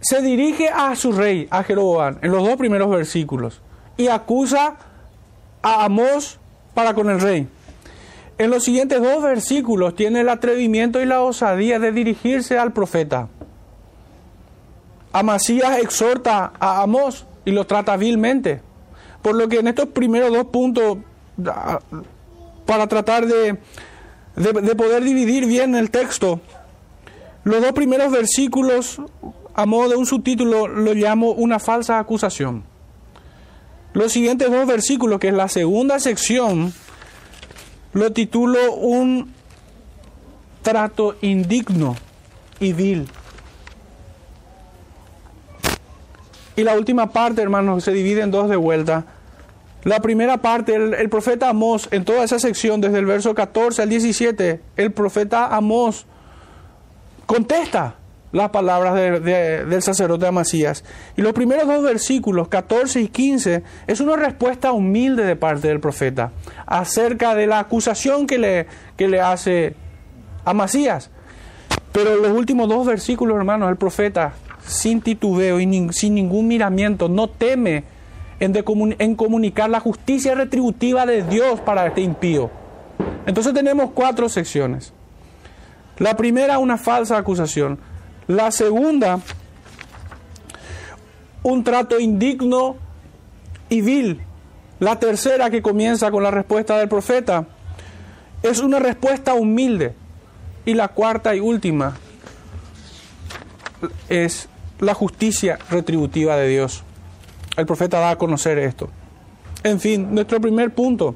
se 0.00 0.22
dirige 0.22 0.68
a 0.68 0.94
su 0.94 1.10
rey, 1.10 1.48
a 1.50 1.64
Jeroboam, 1.64 2.18
en 2.22 2.30
los 2.30 2.46
dos 2.46 2.56
primeros 2.56 2.88
versículos 2.88 3.60
y 3.96 4.08
acusa 4.08 4.76
a 5.62 5.84
Amós 5.84 6.38
para 6.74 6.94
con 6.94 7.10
el 7.10 7.20
rey. 7.20 7.48
En 8.38 8.50
los 8.50 8.64
siguientes 8.64 9.00
dos 9.00 9.22
versículos 9.22 9.94
tiene 9.94 10.20
el 10.20 10.28
atrevimiento 10.28 11.00
y 11.00 11.06
la 11.06 11.22
osadía 11.22 11.78
de 11.78 11.92
dirigirse 11.92 12.58
al 12.58 12.72
profeta. 12.72 13.28
Amasías 15.12 15.78
exhorta 15.78 16.52
a 16.60 16.82
Amós 16.82 17.24
y 17.46 17.52
lo 17.52 17.66
trata 17.66 17.96
vilmente. 17.96 18.60
Por 19.22 19.34
lo 19.34 19.48
que 19.48 19.60
en 19.60 19.68
estos 19.68 19.88
primeros 19.88 20.30
dos 20.30 20.46
puntos, 20.46 20.98
para 22.66 22.86
tratar 22.86 23.26
de, 23.26 23.58
de 24.36 24.74
poder 24.74 25.02
dividir 25.02 25.46
bien 25.46 25.74
el 25.74 25.90
texto, 25.90 26.40
los 27.44 27.62
dos 27.62 27.72
primeros 27.72 28.12
versículos 28.12 29.00
a 29.54 29.64
modo 29.64 29.88
de 29.88 29.96
un 29.96 30.04
subtítulo, 30.04 30.68
lo 30.68 30.92
llamo 30.92 31.30
una 31.30 31.58
falsa 31.58 31.98
acusación. 31.98 32.62
Los 33.96 34.12
siguientes 34.12 34.50
dos 34.50 34.66
versículos, 34.66 35.18
que 35.18 35.28
es 35.28 35.32
la 35.32 35.48
segunda 35.48 35.98
sección, 35.98 36.74
lo 37.94 38.12
titulo 38.12 38.74
un 38.74 39.32
trato 40.60 41.16
indigno 41.22 41.96
y 42.60 42.74
vil. 42.74 43.08
Y 46.56 46.62
la 46.62 46.74
última 46.74 47.10
parte, 47.10 47.40
hermanos, 47.40 47.84
se 47.84 47.92
divide 47.92 48.20
en 48.20 48.30
dos 48.30 48.50
de 48.50 48.56
vuelta. 48.56 49.06
La 49.82 50.00
primera 50.00 50.36
parte, 50.42 50.74
el, 50.74 51.08
profeta 51.08 51.48
Amós, 51.48 51.88
en 51.90 52.04
toda 52.04 52.22
esa 52.22 52.38
sección, 52.38 52.82
desde 52.82 52.98
el 52.98 53.06
verso 53.06 53.34
14 53.34 53.80
al 53.80 53.88
17, 53.88 54.60
el 54.76 54.92
profeta 54.92 55.56
Amós 55.56 56.04
contesta 57.24 57.94
las 58.36 58.50
palabras 58.50 58.94
del 58.94 59.82
sacerdote 59.82 60.26
Amasías. 60.26 60.84
Y 61.16 61.22
los 61.22 61.32
primeros 61.32 61.66
dos 61.66 61.82
versículos, 61.82 62.48
14 62.48 63.00
y 63.00 63.08
15, 63.08 63.62
es 63.86 64.00
una 64.00 64.16
respuesta 64.16 64.72
humilde 64.72 65.24
de 65.24 65.36
parte 65.36 65.68
del 65.68 65.80
profeta 65.80 66.32
acerca 66.66 67.34
de 67.34 67.46
la 67.46 67.60
acusación 67.60 68.26
que 68.26 68.38
le, 68.38 68.66
que 68.96 69.08
le 69.08 69.20
hace 69.20 69.74
Amasías. 70.44 71.10
Pero 71.92 72.16
los 72.16 72.32
últimos 72.32 72.68
dos 72.68 72.86
versículos, 72.86 73.36
hermanos, 73.38 73.70
el 73.70 73.76
profeta, 73.76 74.34
sin 74.66 75.00
titubeo 75.00 75.58
y 75.58 75.88
sin 75.92 76.14
ningún 76.14 76.46
miramiento, 76.46 77.08
no 77.08 77.28
teme 77.28 77.84
en, 78.38 78.54
en 78.98 79.14
comunicar 79.16 79.70
la 79.70 79.80
justicia 79.80 80.34
retributiva 80.34 81.06
de 81.06 81.22
Dios 81.22 81.60
para 81.60 81.86
este 81.86 82.02
impío. 82.02 82.50
Entonces 83.24 83.54
tenemos 83.54 83.92
cuatro 83.92 84.28
secciones. 84.28 84.92
La 85.98 86.16
primera, 86.16 86.58
una 86.58 86.76
falsa 86.76 87.16
acusación. 87.16 87.78
La 88.28 88.50
segunda, 88.50 89.20
un 91.42 91.62
trato 91.62 92.00
indigno 92.00 92.76
y 93.68 93.80
vil. 93.80 94.20
La 94.80 94.98
tercera, 94.98 95.48
que 95.50 95.62
comienza 95.62 96.10
con 96.10 96.22
la 96.22 96.30
respuesta 96.30 96.78
del 96.78 96.88
profeta, 96.88 97.46
es 98.42 98.60
una 98.60 98.78
respuesta 98.78 99.34
humilde. 99.34 99.94
Y 100.64 100.74
la 100.74 100.88
cuarta 100.88 101.34
y 101.34 101.40
última 101.40 101.96
es 104.08 104.48
la 104.80 104.94
justicia 104.94 105.58
retributiva 105.70 106.36
de 106.36 106.48
Dios. 106.48 106.82
El 107.56 107.66
profeta 107.66 108.00
da 108.00 108.10
a 108.10 108.18
conocer 108.18 108.58
esto. 108.58 108.90
En 109.62 109.80
fin, 109.80 110.14
nuestro 110.14 110.40
primer 110.40 110.74
punto. 110.74 111.14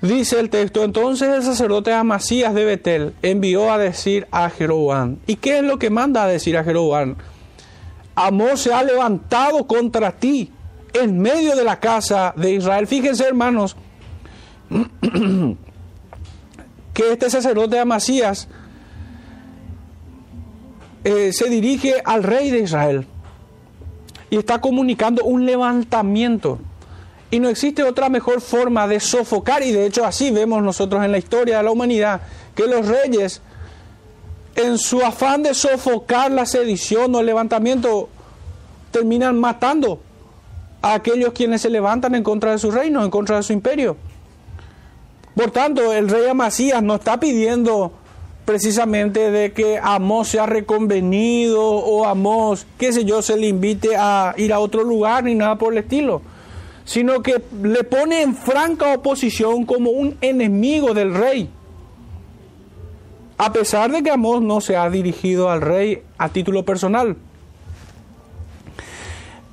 Dice 0.00 0.38
el 0.38 0.48
texto, 0.48 0.84
entonces 0.84 1.28
el 1.28 1.42
sacerdote 1.42 1.92
Amasías 1.92 2.54
de 2.54 2.64
Betel 2.64 3.14
envió 3.20 3.72
a 3.72 3.78
decir 3.78 4.28
a 4.30 4.48
Jeroboam. 4.48 5.16
¿Y 5.26 5.36
qué 5.36 5.58
es 5.58 5.64
lo 5.64 5.78
que 5.78 5.90
manda 5.90 6.22
a 6.22 6.28
decir 6.28 6.56
a 6.56 6.62
Jeroboam? 6.62 7.16
Amós 8.14 8.60
se 8.60 8.72
ha 8.72 8.84
levantado 8.84 9.66
contra 9.66 10.12
ti 10.12 10.52
en 10.92 11.18
medio 11.18 11.56
de 11.56 11.64
la 11.64 11.80
casa 11.80 12.32
de 12.36 12.52
Israel. 12.52 12.86
Fíjense, 12.86 13.24
hermanos, 13.26 13.76
que 16.94 17.12
este 17.12 17.28
sacerdote 17.28 17.78
Amasías 17.78 18.48
eh, 21.02 21.32
se 21.32 21.48
dirige 21.48 21.94
al 22.04 22.22
rey 22.22 22.50
de 22.50 22.60
Israel 22.60 23.06
y 24.30 24.36
está 24.36 24.60
comunicando 24.60 25.24
un 25.24 25.44
levantamiento 25.44 26.60
y 27.30 27.40
no 27.40 27.48
existe 27.48 27.82
otra 27.82 28.08
mejor 28.08 28.40
forma 28.40 28.88
de 28.88 29.00
sofocar, 29.00 29.62
y 29.62 29.72
de 29.72 29.86
hecho 29.86 30.04
así 30.04 30.30
vemos 30.30 30.62
nosotros 30.62 31.04
en 31.04 31.12
la 31.12 31.18
historia 31.18 31.58
de 31.58 31.62
la 31.62 31.70
humanidad, 31.70 32.22
que 32.54 32.66
los 32.66 32.86
reyes, 32.86 33.42
en 34.56 34.78
su 34.78 35.04
afán 35.04 35.42
de 35.42 35.54
sofocar 35.54 36.30
la 36.30 36.46
sedición 36.46 37.14
o 37.14 37.20
el 37.20 37.26
levantamiento, 37.26 38.08
terminan 38.90 39.38
matando 39.38 40.00
a 40.80 40.94
aquellos 40.94 41.32
quienes 41.32 41.60
se 41.60 41.70
levantan 41.70 42.14
en 42.14 42.22
contra 42.22 42.52
de 42.52 42.58
su 42.58 42.70
reino, 42.70 43.04
en 43.04 43.10
contra 43.10 43.36
de 43.36 43.42
su 43.42 43.52
imperio. 43.52 43.96
Por 45.34 45.50
tanto, 45.50 45.92
el 45.92 46.08
rey 46.08 46.26
Amasías 46.26 46.82
no 46.82 46.94
está 46.94 47.20
pidiendo 47.20 47.92
precisamente 48.44 49.30
de 49.30 49.52
que 49.52 49.78
Amós 49.80 50.28
sea 50.28 50.46
reconvenido 50.46 51.62
o 51.62 52.06
Amós, 52.06 52.66
qué 52.78 52.92
sé 52.92 53.04
yo, 53.04 53.20
se 53.20 53.36
le 53.36 53.48
invite 53.48 53.94
a 53.96 54.34
ir 54.38 54.54
a 54.54 54.58
otro 54.60 54.82
lugar 54.82 55.24
ni 55.24 55.34
nada 55.34 55.56
por 55.56 55.74
el 55.74 55.80
estilo 55.80 56.22
sino 56.88 57.22
que 57.22 57.42
le 57.62 57.84
pone 57.84 58.22
en 58.22 58.34
franca 58.34 58.94
oposición 58.94 59.66
como 59.66 59.90
un 59.90 60.16
enemigo 60.22 60.94
del 60.94 61.12
rey. 61.12 61.50
A 63.36 63.52
pesar 63.52 63.92
de 63.92 64.02
que 64.02 64.10
Amós 64.10 64.40
no 64.40 64.62
se 64.62 64.74
ha 64.74 64.88
dirigido 64.88 65.50
al 65.50 65.60
rey 65.60 66.02
a 66.16 66.30
título 66.30 66.64
personal. 66.64 67.18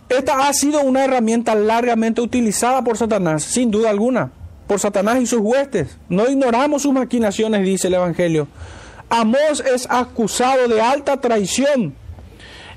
Esta 0.08 0.48
ha 0.48 0.54
sido 0.54 0.80
una 0.80 1.04
herramienta 1.04 1.56
largamente 1.56 2.22
utilizada 2.22 2.86
por 2.86 2.98
Satanás, 2.98 3.44
sin 3.44 3.70
duda 3.70 3.90
alguna, 3.90 4.32
por 4.66 4.80
Satanás 4.80 5.22
y 5.22 5.26
sus 5.26 5.42
huestes. 5.42 5.98
No 6.08 6.30
ignoramos 6.30 6.84
sus 6.84 6.94
maquinaciones, 6.94 7.66
dice 7.66 7.90
el 7.90 7.96
Evangelio. 7.96 8.48
Amós 9.10 9.62
es 9.74 9.88
acusado 9.92 10.70
de 10.70 10.80
alta 10.80 11.20
traición 11.20 11.96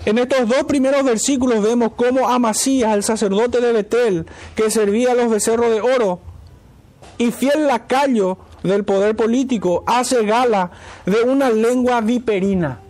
en 0.09 0.17
estos 0.17 0.49
dos 0.49 0.65
primeros 0.65 1.05
versículos 1.05 1.63
vemos 1.63 1.93
cómo 1.95 2.31
Amasías, 2.31 2.95
el 2.95 3.03
sacerdote 3.03 3.61
de 3.61 3.73
Betel, 3.73 4.25
que 4.57 4.71
servía 4.71 5.13
a 5.13 5.15
los 5.15 5.31
becerros 5.31 5.71
de 5.71 5.83
oro, 5.83 6.21
y 7.19 7.31
fiel 7.31 7.67
lacayo 7.67 8.39
del 8.63 8.85
poder 8.85 9.17
político, 9.17 9.85
hace 9.87 10.25
gala 10.25 10.71
de 11.05 11.21
una 11.25 11.51
lengua 11.51 12.01
viperina, 12.01 12.81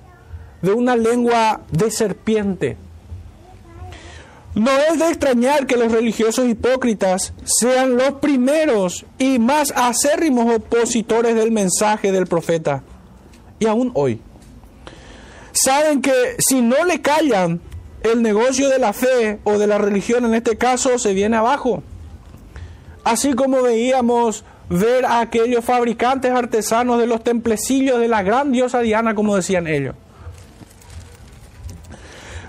de 0.63 0.73
una 0.73 0.95
lengua 0.95 1.63
de 1.73 1.91
serpiente. 1.91 2.77
No 4.55 4.71
es 4.71 5.01
de 5.01 5.09
extrañar 5.09 5.67
que 5.67 5.77
los 5.77 5.91
religiosos 5.91 6.49
hipócritas 6.49 7.35
sean 7.43 7.97
los 7.97 8.13
primeros 8.21 9.05
y 9.19 9.41
más 9.41 9.73
acérrimos 9.75 10.55
opositores 10.55 11.35
del 11.35 11.51
mensaje 11.51 12.13
del 12.13 12.29
profeta, 12.29 12.85
y 13.59 13.67
aún 13.67 13.91
hoy 13.95 14.21
saben 15.53 16.03
que 16.03 16.37
si 16.39 16.61
no 16.61 16.85
le 16.85 17.01
callan, 17.01 17.61
el 18.03 18.23
negocio 18.23 18.69
de 18.69 18.79
la 18.79 18.93
fe 18.93 19.41
o 19.45 19.59
de 19.59 19.67
la 19.67 19.79
religión 19.79 20.25
en 20.25 20.35
este 20.35 20.57
caso 20.57 20.99
se 20.99 21.15
viene 21.15 21.37
abajo. 21.37 21.83
Así 23.05 23.35
como 23.35 23.63
veíamos 23.63 24.45
ver 24.69 25.07
a 25.07 25.21
aquellos 25.21 25.65
fabricantes 25.65 26.31
artesanos 26.31 26.99
de 26.99 27.07
los 27.07 27.25
templecillos 27.25 27.99
de 27.99 28.09
la 28.09 28.23
gran 28.23 28.53
diosa 28.53 28.81
Diana, 28.81 29.15
como 29.15 29.35
decían 29.35 29.67
ellos. 29.67 29.95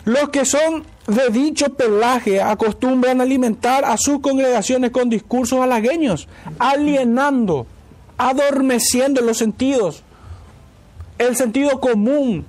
Los 0.05 0.29
que 0.29 0.45
son 0.45 0.85
de 1.07 1.29
dicho 1.29 1.73
pelaje 1.75 2.41
acostumbran 2.41 3.21
alimentar 3.21 3.85
a 3.85 3.97
sus 3.97 4.19
congregaciones 4.21 4.91
con 4.91 5.09
discursos 5.09 5.59
halagueños, 5.59 6.27
alienando, 6.57 7.67
adormeciendo 8.17 9.21
los 9.21 9.37
sentidos, 9.37 10.03
el 11.17 11.35
sentido 11.35 11.79
común, 11.79 12.45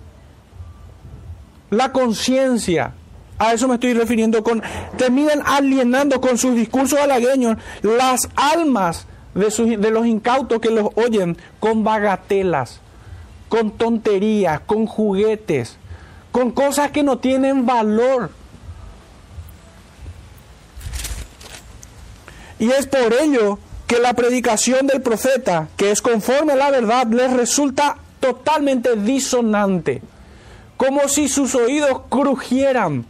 la 1.71 1.93
conciencia. 1.93 2.93
A 3.39 3.55
eso 3.55 3.69
me 3.69 3.75
estoy 3.75 3.95
refiriendo 3.95 4.43
con... 4.45 4.63
Terminan 4.99 5.43
alienando 5.47 6.21
con 6.21 6.37
sus 6.37 6.55
discursos 6.55 6.99
halagueños 6.99 7.57
las 7.83 8.29
almas 8.37 9.07
de, 9.35 9.77
de 9.79 9.91
los 9.91 10.07
incautos 10.07 10.61
que 10.61 10.71
los 10.71 10.89
oyen 10.97 11.39
con 11.59 11.83
bagatelas, 11.83 12.81
con 13.49 13.71
tonterías, 13.71 14.61
con 14.61 14.87
juguetes, 14.87 15.79
con 16.33 16.51
cosas 16.51 16.91
que 16.91 17.03
no 17.03 17.19
tienen 17.19 17.65
valor. 17.65 18.31
Y 22.59 22.71
es 22.71 22.87
por 22.87 23.15
ello 23.15 23.59
que 23.87 23.99
la 24.01 24.13
predicación 24.13 24.87
del 24.87 25.01
profeta, 25.01 25.69
que 25.79 25.91
es 25.91 26.03
conforme 26.03 26.53
a 26.53 26.57
la 26.57 26.71
verdad, 26.71 27.07
les 27.07 27.33
resulta 27.33 27.97
totalmente 28.21 28.97
disonante 28.97 30.03
como 30.81 31.11
si 31.11 31.29
sus 31.29 31.55
oídos 31.55 32.01
crujieran. 32.09 33.05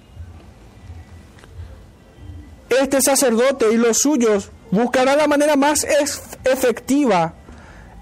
Este 2.68 3.00
sacerdote 3.00 3.66
y 3.72 3.76
los 3.76 3.98
suyos 3.98 4.50
buscarán 4.72 5.18
la 5.18 5.28
manera 5.28 5.54
más 5.54 5.86
efectiva 6.42 7.34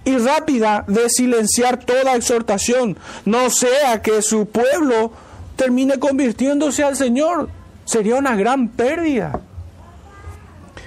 y 0.06 0.16
rápida 0.16 0.86
de 0.88 1.10
silenciar 1.10 1.84
toda 1.84 2.16
exhortación, 2.16 2.96
no 3.26 3.50
sea 3.50 4.00
que 4.00 4.22
su 4.22 4.46
pueblo 4.46 5.12
termine 5.56 5.98
convirtiéndose 5.98 6.82
al 6.82 6.96
Señor. 6.96 7.50
Sería 7.84 8.14
una 8.16 8.36
gran 8.36 8.70
pérdida. 8.70 9.38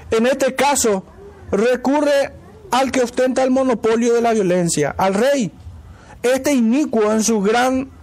En 0.10 0.26
este 0.26 0.56
caso, 0.56 1.06
recurre 1.52 2.34
al 2.72 2.92
que 2.92 3.02
ostenta 3.02 3.44
el 3.44 3.52
monopolio 3.52 4.16
de 4.16 4.22
la 4.22 4.34
violencia, 4.34 4.96
al 4.98 5.14
rey. 5.14 5.52
Este 6.24 6.52
inicuo 6.52 7.12
en 7.12 7.24
su 7.24 7.42
gran 7.42 8.01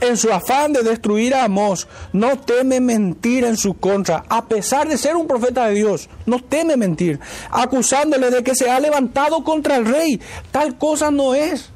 en 0.00 0.16
su 0.16 0.32
afán 0.32 0.72
de 0.72 0.82
destruir 0.82 1.34
a 1.34 1.44
Amós, 1.44 1.86
no 2.12 2.38
teme 2.38 2.80
mentir 2.80 3.44
en 3.44 3.56
su 3.56 3.74
contra, 3.74 4.24
a 4.28 4.46
pesar 4.46 4.88
de 4.88 4.98
ser 4.98 5.16
un 5.16 5.26
profeta 5.26 5.66
de 5.66 5.74
Dios, 5.74 6.08
no 6.26 6.42
teme 6.42 6.76
mentir, 6.76 7.20
acusándole 7.50 8.30
de 8.30 8.42
que 8.42 8.54
se 8.54 8.70
ha 8.70 8.80
levantado 8.80 9.44
contra 9.44 9.76
el 9.76 9.86
rey. 9.86 10.20
Tal 10.50 10.78
cosa 10.78 11.10
no 11.10 11.34
es. 11.34 11.70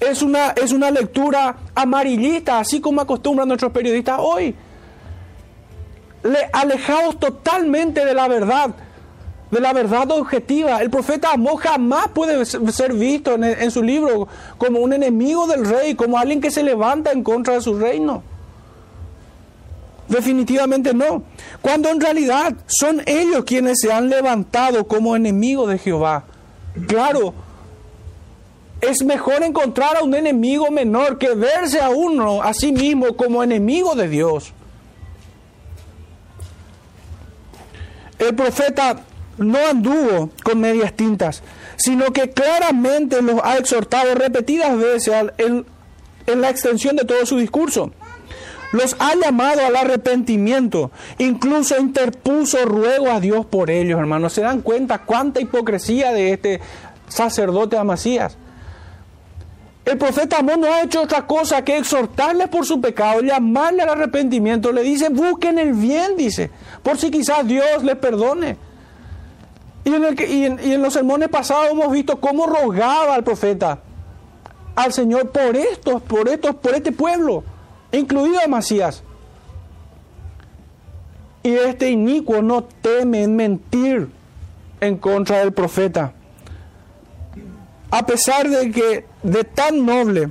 es 0.00 0.22
una, 0.22 0.50
es 0.50 0.72
una 0.72 0.90
lectura 0.90 1.56
amarillista, 1.74 2.60
así 2.60 2.80
como 2.80 3.00
acostumbran 3.00 3.48
nuestros 3.48 3.72
periodistas 3.72 4.18
hoy. 4.20 4.54
Le, 6.22 6.50
alejados 6.52 7.18
totalmente 7.18 8.04
de 8.04 8.14
la 8.14 8.28
verdad, 8.28 8.74
de 9.50 9.60
la 9.60 9.72
verdad 9.72 10.10
objetiva. 10.10 10.80
El 10.80 10.90
profeta 10.90 11.32
Amós 11.32 11.60
jamás 11.60 12.08
puede 12.08 12.44
ser 12.44 12.92
visto 12.92 13.34
en, 13.34 13.44
en 13.44 13.70
su 13.70 13.82
libro 13.82 14.28
como 14.58 14.80
un 14.80 14.92
enemigo 14.92 15.46
del 15.46 15.64
rey, 15.64 15.94
como 15.94 16.18
alguien 16.18 16.40
que 16.40 16.50
se 16.50 16.62
levanta 16.62 17.12
en 17.12 17.22
contra 17.22 17.54
de 17.54 17.60
su 17.60 17.78
reino. 17.78 18.22
Definitivamente 20.08 20.94
no. 20.94 21.22
Cuando 21.60 21.90
en 21.90 22.00
realidad 22.00 22.54
son 22.66 23.02
ellos 23.06 23.44
quienes 23.44 23.78
se 23.80 23.92
han 23.92 24.08
levantado 24.08 24.86
como 24.86 25.14
enemigos 25.14 25.68
de 25.68 25.78
Jehová. 25.78 26.24
Claro, 26.86 27.34
es 28.80 29.04
mejor 29.04 29.42
encontrar 29.42 29.96
a 29.96 30.02
un 30.02 30.14
enemigo 30.14 30.70
menor 30.70 31.18
que 31.18 31.34
verse 31.34 31.80
a 31.80 31.90
uno 31.90 32.42
a 32.42 32.54
sí 32.54 32.72
mismo 32.72 33.16
como 33.16 33.42
enemigo 33.42 33.94
de 33.94 34.08
Dios. 34.08 34.52
El 38.18 38.34
profeta 38.34 39.00
no 39.38 39.58
anduvo 39.58 40.30
con 40.42 40.60
medias 40.60 40.92
tintas, 40.92 41.42
sino 41.76 42.12
que 42.12 42.30
claramente 42.30 43.22
los 43.22 43.40
ha 43.42 43.56
exhortado 43.56 44.14
repetidas 44.14 44.76
veces 44.76 45.14
en, 45.38 45.64
la 46.26 46.50
extensión 46.50 46.96
de 46.96 47.04
todo 47.04 47.24
su 47.24 47.38
discurso. 47.38 47.92
Los 48.72 48.96
ha 48.98 49.14
llamado 49.14 49.64
al 49.64 49.76
arrepentimiento, 49.76 50.90
incluso 51.16 51.78
interpuso 51.78 52.66
ruego 52.66 53.10
a 53.10 53.18
Dios 53.18 53.46
por 53.46 53.70
ellos, 53.70 53.98
hermanos. 53.98 54.34
¿Se 54.34 54.42
dan 54.42 54.60
cuenta 54.60 54.98
cuánta 54.98 55.40
hipocresía 55.40 56.12
de 56.12 56.34
este 56.34 56.60
sacerdote 57.08 57.78
Amasías? 57.78 58.36
El 59.86 59.96
profeta 59.96 60.40
Amón 60.40 60.60
no 60.60 60.66
ha 60.66 60.82
hecho 60.82 61.00
otra 61.00 61.26
cosa 61.26 61.64
que 61.64 61.78
exhortarles 61.78 62.48
por 62.48 62.66
su 62.66 62.78
pecado, 62.78 63.22
llamarle 63.22 63.84
al 63.84 63.88
arrepentimiento. 63.88 64.70
Le 64.70 64.82
dice, 64.82 65.08
busquen 65.08 65.58
el 65.58 65.72
bien, 65.72 66.14
dice, 66.14 66.50
por 66.82 66.98
si 66.98 67.10
quizás 67.10 67.46
Dios 67.46 67.82
les 67.82 67.96
perdone. 67.96 68.67
Y 69.88 70.44
en, 70.44 70.82
los 70.82 70.92
sermones 70.92 71.28
pasados 71.28 71.70
hemos 71.70 71.90
visto 71.92 72.20
cómo 72.20 72.46
rogaba 72.46 73.14
al 73.14 73.24
profeta, 73.24 73.80
al 74.74 74.92
Señor, 74.92 75.30
por 75.30 75.56
estos, 75.56 76.02
por 76.02 76.28
estos, 76.28 76.54
por 76.56 76.74
este 76.74 76.92
pueblo, 76.92 77.44
incluido 77.92 78.40
a 78.44 78.48
Masías. 78.48 79.02
Y 81.42 81.54
este 81.54 81.90
inicuo 81.90 82.42
no 82.42 82.64
teme 82.64 83.22
en 83.22 83.36
mentir 83.36 84.08
en 84.80 84.96
contra 84.98 85.38
del 85.38 85.52
profeta 85.52 86.12
a 87.90 88.04
pesar 88.04 88.48
de 88.48 88.70
que 88.70 89.06
de 89.22 89.44
tan 89.44 89.84
noble 89.84 90.30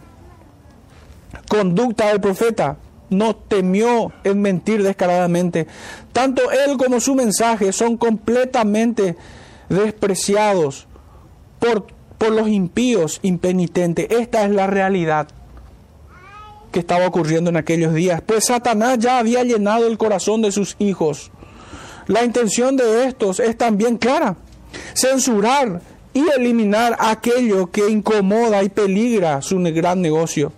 conducta 1.49 2.07
del 2.07 2.21
profeta, 2.21 2.77
no 3.09 3.35
temió 3.35 4.11
en 4.25 4.41
mentir 4.41 4.83
descaradamente. 4.83 5.65
Tanto 6.11 6.51
él 6.51 6.77
como 6.77 6.99
su 6.99 7.15
mensaje 7.15 7.71
son 7.71 7.95
completamente 7.95 9.15
despreciados 9.69 10.87
por, 11.59 11.87
por 12.17 12.31
los 12.31 12.47
impíos 12.47 13.19
impenitentes. 13.21 14.07
Esta 14.09 14.45
es 14.45 14.51
la 14.51 14.67
realidad 14.67 15.27
que 16.71 16.79
estaba 16.79 17.07
ocurriendo 17.07 17.49
en 17.49 17.57
aquellos 17.57 17.93
días. 17.93 18.21
Pues 18.25 18.45
Satanás 18.45 18.99
ya 18.99 19.19
había 19.19 19.43
llenado 19.43 19.87
el 19.87 19.97
corazón 19.97 20.41
de 20.41 20.51
sus 20.51 20.75
hijos. 20.79 21.31
La 22.07 22.23
intención 22.23 22.77
de 22.77 23.05
estos 23.05 23.39
es 23.39 23.57
también 23.57 23.97
clara. 23.97 24.35
Censurar 24.93 25.81
y 26.13 26.25
eliminar 26.35 26.95
aquello 26.99 27.69
que 27.71 27.89
incomoda 27.89 28.63
y 28.63 28.69
peligra 28.69 29.41
su 29.41 29.59
gran 29.59 30.01
negocio. 30.01 30.51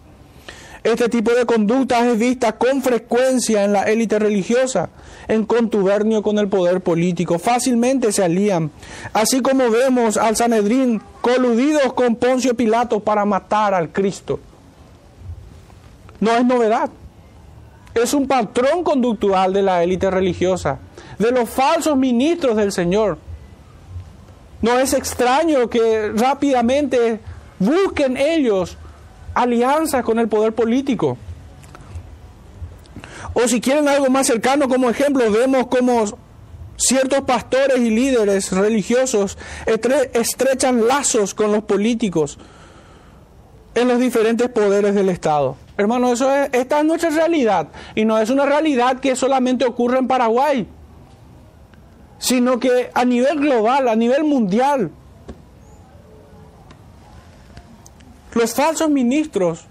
Este 0.83 1.09
tipo 1.09 1.31
de 1.31 1.45
conducta 1.45 2.07
es 2.09 2.17
vista 2.17 2.53
con 2.53 2.81
frecuencia 2.81 3.65
en 3.65 3.73
la 3.73 3.83
élite 3.83 4.17
religiosa, 4.17 4.89
en 5.27 5.45
contubernio 5.45 6.23
con 6.23 6.37
el 6.39 6.47
poder 6.47 6.81
político. 6.81 7.37
Fácilmente 7.37 8.11
se 8.11 8.23
alían, 8.23 8.71
así 9.13 9.41
como 9.41 9.69
vemos 9.69 10.17
al 10.17 10.35
Sanedrín 10.35 11.01
coludidos 11.21 11.93
con 11.93 12.15
Poncio 12.15 12.55
Pilato 12.55 13.01
para 13.01 13.25
matar 13.25 13.73
al 13.73 13.89
Cristo. 13.89 14.39
No 16.19 16.31
es 16.31 16.45
novedad. 16.45 16.89
Es 17.93 18.13
un 18.13 18.27
patrón 18.27 18.83
conductual 18.83 19.51
de 19.51 19.61
la 19.61 19.83
élite 19.83 20.09
religiosa, 20.09 20.79
de 21.17 21.31
los 21.31 21.49
falsos 21.49 21.97
ministros 21.97 22.55
del 22.55 22.71
Señor 22.71 23.17
no 24.61 24.77
es 24.77 24.93
extraño 24.93 25.69
que 25.69 26.11
rápidamente 26.15 27.19
busquen 27.59 28.17
ellos 28.17 28.77
alianzas 29.33 30.03
con 30.03 30.19
el 30.19 30.27
poder 30.27 30.53
político. 30.53 31.17
O 33.33 33.47
si 33.47 33.61
quieren 33.61 33.87
algo 33.87 34.09
más 34.09 34.27
cercano 34.27 34.67
como 34.67 34.89
ejemplo, 34.89 35.31
vemos 35.31 35.67
como 35.67 36.05
ciertos 36.77 37.21
pastores 37.21 37.79
y 37.79 37.89
líderes 37.89 38.51
religiosos 38.51 39.37
estrechan 40.13 40.87
lazos 40.87 41.33
con 41.33 41.51
los 41.51 41.63
políticos 41.63 42.37
en 43.75 43.87
los 43.87 43.99
diferentes 43.99 44.49
poderes 44.49 44.95
del 44.95 45.09
Estado. 45.09 45.55
Hermano, 45.77 46.11
eso 46.11 46.33
es, 46.33 46.49
esta 46.53 46.79
es 46.79 46.85
nuestra 46.85 47.09
realidad 47.09 47.67
y 47.95 48.05
no 48.05 48.17
es 48.17 48.29
una 48.29 48.45
realidad 48.45 48.99
que 48.99 49.15
solamente 49.15 49.65
ocurre 49.65 49.99
en 49.99 50.07
Paraguay 50.07 50.67
sino 52.19 52.59
que 52.59 52.91
a 52.93 53.05
nivel 53.05 53.39
global, 53.39 53.87
a 53.87 53.95
nivel 53.95 54.25
mundial, 54.25 54.91
los 58.33 58.53
falsos 58.53 58.89
ministros, 58.89 59.65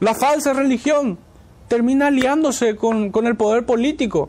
la 0.00 0.14
falsa 0.14 0.52
religión, 0.52 1.18
termina 1.68 2.08
aliándose 2.08 2.76
con, 2.76 3.10
con, 3.10 3.26
el 3.26 3.36
poder 3.36 3.64
político. 3.66 4.28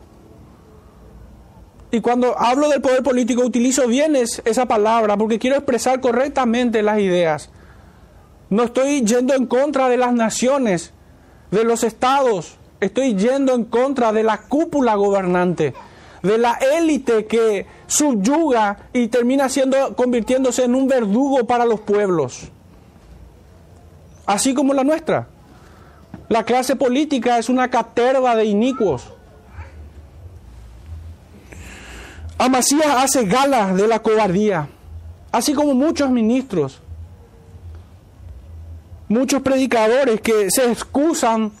Y 1.90 2.00
cuando 2.00 2.38
hablo 2.38 2.68
del 2.68 2.80
poder 2.80 3.02
político 3.02 3.42
utilizo 3.42 3.86
bien 3.86 4.16
esa 4.16 4.66
palabra 4.66 5.16
porque 5.16 5.38
quiero 5.38 5.56
expresar 5.56 6.00
correctamente 6.00 6.82
las 6.82 6.98
ideas. 6.98 7.50
No 8.50 8.64
estoy 8.64 9.02
yendo 9.02 9.34
en 9.34 9.46
contra 9.46 9.88
de 9.88 9.96
las 9.96 10.12
naciones, 10.12 10.92
de 11.50 11.64
los 11.64 11.84
estados, 11.84 12.56
estoy 12.80 13.14
yendo 13.14 13.54
en 13.54 13.64
contra 13.64 14.12
de 14.12 14.22
la 14.22 14.42
cúpula 14.42 14.94
gobernante 14.94 15.74
de 16.26 16.38
la 16.38 16.58
élite 16.78 17.26
que 17.26 17.66
subyuga 17.86 18.88
y 18.92 19.08
termina 19.08 19.48
siendo 19.48 19.94
convirtiéndose 19.94 20.64
en 20.64 20.74
un 20.74 20.88
verdugo 20.88 21.46
para 21.46 21.64
los 21.64 21.80
pueblos. 21.80 22.50
Así 24.26 24.54
como 24.54 24.74
la 24.74 24.84
nuestra. 24.84 25.28
La 26.28 26.44
clase 26.44 26.74
política 26.74 27.38
es 27.38 27.48
una 27.48 27.68
caterva 27.68 28.34
de 28.34 28.46
inicuos. 28.46 29.12
Amasías 32.38 32.88
hace 32.98 33.24
gala 33.24 33.72
de 33.72 33.86
la 33.86 34.00
cobardía, 34.00 34.68
así 35.32 35.54
como 35.54 35.72
muchos 35.72 36.10
ministros, 36.10 36.82
muchos 39.08 39.40
predicadores 39.40 40.20
que 40.20 40.50
se 40.50 40.70
excusan 40.70 41.52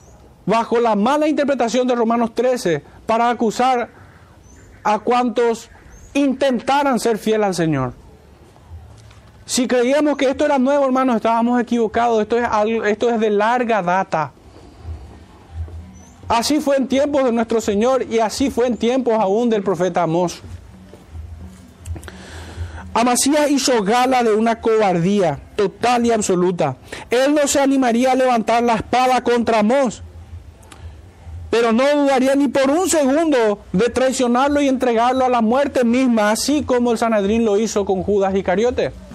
bajo 0.44 0.78
la 0.78 0.94
mala 0.94 1.28
interpretación 1.28 1.86
de 1.86 1.94
Romanos 1.94 2.34
13 2.34 2.82
para 3.06 3.30
acusar 3.30 3.88
a 4.84 4.98
cuantos 4.98 5.70
intentaran 6.12 7.00
ser 7.00 7.16
fiel 7.16 7.42
al 7.42 7.54
Señor. 7.54 7.94
Si 9.46 9.68
creíamos 9.68 10.16
que 10.16 10.28
esto 10.28 10.44
era 10.44 10.58
nuevo, 10.58 10.84
hermanos, 10.84 11.16
estábamos 11.16 11.60
equivocados. 11.60 12.20
Esto 12.20 13.08
es, 13.10 13.20
de 13.20 13.30
larga 13.30 13.80
data. 13.80 14.32
Así 16.26 16.58
fue 16.58 16.76
en 16.76 16.88
tiempos 16.88 17.22
de 17.22 17.30
nuestro 17.30 17.60
Señor 17.60 18.04
y 18.10 18.18
así 18.18 18.50
fue 18.50 18.66
en 18.66 18.76
tiempos 18.76 19.14
aún 19.14 19.48
del 19.48 19.62
profeta 19.62 20.02
Amós. 20.02 20.40
Amasías 22.92 23.48
hizo 23.48 23.84
gala 23.84 24.24
de 24.24 24.34
una 24.34 24.60
cobardía 24.60 25.38
total 25.54 26.04
y 26.06 26.10
absoluta. 26.10 26.76
Él 27.08 27.32
no 27.32 27.46
se 27.46 27.60
animaría 27.60 28.12
a 28.12 28.16
levantar 28.16 28.64
la 28.64 28.74
espada 28.74 29.22
contra 29.22 29.60
Amós, 29.60 30.02
pero 31.50 31.70
no 31.70 31.84
dudaría 31.94 32.34
ni 32.34 32.48
por 32.48 32.68
un 32.68 32.88
segundo 32.88 33.60
de 33.72 33.90
traicionarlo 33.90 34.60
y 34.60 34.66
entregarlo 34.66 35.24
a 35.24 35.28
la 35.28 35.40
muerte 35.40 35.84
misma, 35.84 36.32
así 36.32 36.64
como 36.64 36.90
el 36.90 36.98
Sanedrín 36.98 37.44
lo 37.44 37.58
hizo 37.58 37.84
con 37.84 38.02
Judas 38.02 38.34
Iscariote. 38.34 39.05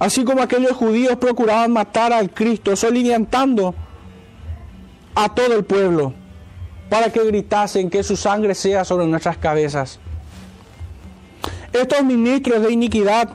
Así 0.00 0.24
como 0.24 0.40
aquellos 0.40 0.72
judíos 0.72 1.16
procuraban 1.16 1.72
matar 1.72 2.12
al 2.12 2.30
Cristo, 2.30 2.74
soliviantando 2.74 3.74
a 5.14 5.34
todo 5.34 5.54
el 5.54 5.64
pueblo 5.64 6.14
para 6.88 7.12
que 7.12 7.22
gritasen 7.22 7.90
que 7.90 8.02
su 8.02 8.16
sangre 8.16 8.54
sea 8.54 8.84
sobre 8.86 9.06
nuestras 9.06 9.36
cabezas. 9.36 10.00
Estos 11.74 12.02
ministros 12.02 12.62
de 12.62 12.72
iniquidad 12.72 13.28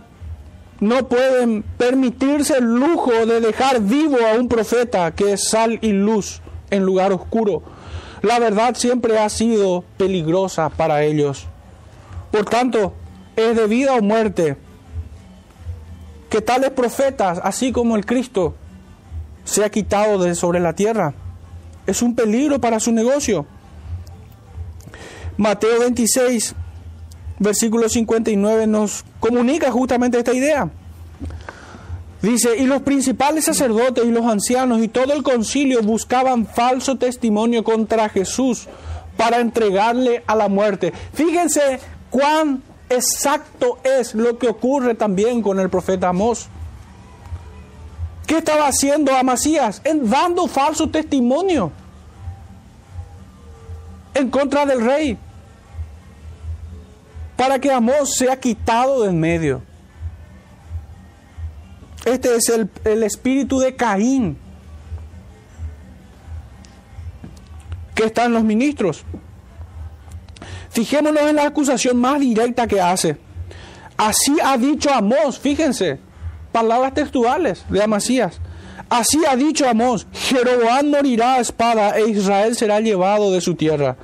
no 0.79 1.07
pueden 1.07 1.61
permitirse 1.77 2.57
el 2.57 2.65
lujo 2.65 3.11
de 3.11 3.41
dejar 3.41 3.81
vivo 3.81 4.17
a 4.25 4.37
un 4.37 4.49
profeta 4.49 5.11
que 5.11 5.33
es 5.33 5.47
sal 5.47 5.77
y 5.83 5.91
luz 5.91 6.41
en 6.71 6.83
lugar 6.83 7.13
oscuro. 7.13 7.61
La 8.23 8.39
verdad 8.39 8.73
siempre 8.75 9.19
ha 9.19 9.29
sido 9.29 9.83
peligrosa 9.97 10.69
para 10.69 11.03
ellos. 11.03 11.45
Por 12.31 12.45
tanto, 12.45 12.93
es 13.35 13.55
de 13.55 13.67
vida 13.67 13.93
o 13.93 14.01
muerte 14.01 14.57
que 16.29 16.41
tales 16.41 16.71
profetas, 16.71 17.39
así 17.43 17.71
como 17.71 17.95
el 17.95 18.05
Cristo, 18.05 18.55
sea 19.43 19.69
quitado 19.69 20.21
de 20.21 20.35
sobre 20.35 20.59
la 20.59 20.73
tierra. 20.73 21.13
Es 21.85 22.01
un 22.01 22.15
peligro 22.15 22.59
para 22.59 22.79
su 22.79 22.91
negocio. 22.91 23.45
Mateo 25.37 25.79
26, 25.79 26.55
versículo 27.39 27.89
59 27.89 28.67
nos 28.67 29.03
comunica 29.19 29.71
justamente 29.71 30.17
esta 30.17 30.33
idea. 30.33 30.69
Dice, 32.21 32.57
y 32.57 32.65
los 32.65 32.81
principales 32.81 33.45
sacerdotes 33.45 34.03
y 34.03 34.11
los 34.11 34.25
ancianos 34.25 34.81
y 34.81 34.87
todo 34.87 35.13
el 35.13 35.21
concilio 35.21 35.83
buscaban 35.83 36.47
falso 36.47 36.95
testimonio 36.95 37.63
contra 37.63 38.09
Jesús 38.09 38.67
para 39.15 39.39
entregarle 39.39 40.23
a 40.25 40.35
la 40.35 40.47
muerte. 40.47 40.91
Fíjense 41.13 41.79
cuán 42.09 42.63
exacto 42.89 43.79
es 43.83 44.13
lo 44.15 44.37
que 44.37 44.47
ocurre 44.47 44.95
también 44.95 45.41
con 45.41 45.59
el 45.59 45.69
profeta 45.69 46.09
Amós. 46.09 46.47
¿Qué 48.27 48.39
estaba 48.39 48.67
haciendo 48.67 49.15
Amasías? 49.15 49.81
En 49.83 50.09
dando 50.09 50.47
falso 50.47 50.89
testimonio 50.89 51.71
en 54.13 54.29
contra 54.29 54.65
del 54.65 54.83
rey 54.83 55.17
para 57.35 57.59
que 57.59 57.71
Amós 57.71 58.15
sea 58.15 58.39
quitado 58.39 59.03
del 59.03 59.13
medio. 59.13 59.61
Este 62.05 62.35
es 62.35 62.49
el, 62.49 62.69
el 62.83 63.03
espíritu 63.03 63.59
de 63.59 63.75
Caín 63.75 64.37
que 67.95 68.05
está 68.05 68.25
en 68.25 68.33
los 68.33 68.43
ministros. 68.43 69.03
Fijémonos 70.75 71.23
en 71.23 71.37
la 71.37 71.45
acusación 71.45 71.95
más 71.95 72.19
directa 72.19 72.67
que 72.67 72.81
hace. 72.81 73.15
Así 73.95 74.35
ha 74.43 74.57
dicho 74.57 74.93
Amós, 74.93 75.39
fíjense, 75.39 75.99
palabras 76.51 76.93
textuales 76.93 77.63
de 77.69 77.81
Amasías. 77.81 78.41
Así 78.89 79.21
ha 79.25 79.37
dicho 79.37 79.65
Amós, 79.69 80.05
Jeroboam 80.11 80.89
morirá 80.89 81.35
a 81.35 81.39
espada 81.39 81.97
e 81.97 82.09
Israel 82.09 82.57
será 82.57 82.81
llevado 82.81 83.31
de 83.31 83.39
su 83.39 83.55
tierra. 83.55 83.95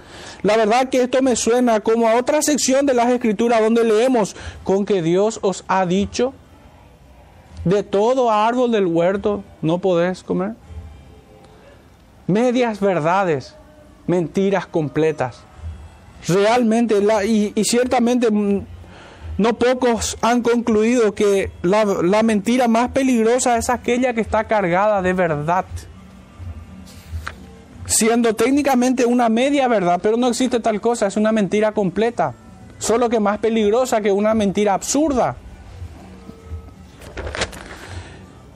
La 0.43 0.55
verdad 0.55 0.87
que 0.87 1.01
esto 1.01 1.21
me 1.21 1.35
suena 1.35 1.81
como 1.81 2.07
a 2.07 2.15
otra 2.15 2.41
sección 2.41 2.85
de 2.85 2.93
las 2.93 3.09
escrituras 3.09 3.59
donde 3.59 3.83
leemos 3.83 4.37
con 4.63 4.85
que 4.85 5.01
Dios 5.01 5.39
os 5.41 5.65
ha 5.67 5.85
dicho, 5.85 6.33
de 7.65 7.83
todo 7.83 8.31
árbol 8.31 8.71
del 8.71 8.85
huerto 8.85 9.43
no 9.61 9.79
podés 9.79 10.23
comer. 10.23 10.53
Medias 12.27 12.79
verdades, 12.79 13.55
mentiras 14.07 14.65
completas. 14.67 15.50
Realmente, 16.27 16.95
y, 17.25 17.51
y 17.55 17.63
ciertamente 17.63 18.29
mm, 18.29 18.61
no 19.37 19.53
pocos 19.57 20.17
han 20.21 20.41
concluido 20.41 21.15
que 21.15 21.51
la, 21.61 21.85
la, 21.85 22.21
mentira 22.21 22.67
más 22.67 22.89
peligrosa 22.91 23.57
es 23.57 23.69
aquella 23.69 24.13
que 24.13 24.21
está 24.21 24.43
cargada 24.43 25.01
de 25.01 25.13
verdad. 25.13 25.65
Siendo 27.85 28.35
técnicamente 28.35 29.05
una 29.05 29.29
media 29.29 29.67
verdad, 29.67 29.99
pero 30.01 30.15
no 30.15 30.27
existe 30.27 30.59
tal 30.59 30.79
cosa, 30.79 31.07
es 31.07 31.17
una 31.17 31.31
mentira 31.31 31.71
completa. 31.71 32.33
Solo 32.77 33.09
que 33.09 33.19
más 33.19 33.39
peligrosa 33.39 34.01
que 34.01 34.11
una 34.11 34.33
mentira 34.33 34.73
absurda. 34.73 35.35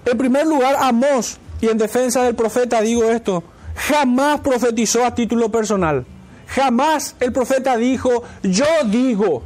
En 0.05 0.17
primer 0.17 0.45
lugar, 0.45 0.75
Amós, 0.79 1.39
y 1.61 1.67
en 1.67 1.77
defensa 1.77 2.23
del 2.23 2.35
profeta 2.35 2.81
digo 2.81 3.05
esto, 3.05 3.43
jamás 3.75 4.41
profetizó 4.41 5.03
a 5.03 5.15
título 5.15 5.49
personal. 5.49 6.05
Jamás 6.47 7.15
el 7.19 7.31
profeta 7.31 7.77
dijo, 7.77 8.23
yo 8.43 8.65
digo, 8.85 9.43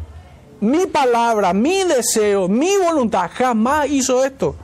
mi 0.59 0.85
palabra, 0.87 1.53
mi 1.53 1.83
deseo, 1.83 2.47
mi 2.47 2.75
voluntad, 2.77 3.29
jamás 3.33 3.89
hizo 3.89 4.23
esto. 4.23 4.55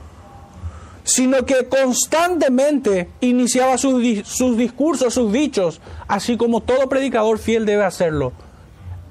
Sino 1.04 1.46
que 1.46 1.68
constantemente 1.68 3.10
iniciaba 3.20 3.78
sus, 3.78 4.26
sus 4.26 4.56
discursos, 4.56 5.14
sus 5.14 5.32
dichos, 5.32 5.80
así 6.08 6.36
como 6.36 6.60
todo 6.60 6.88
predicador 6.88 7.38
fiel 7.38 7.64
debe 7.64 7.84
hacerlo. 7.84 8.32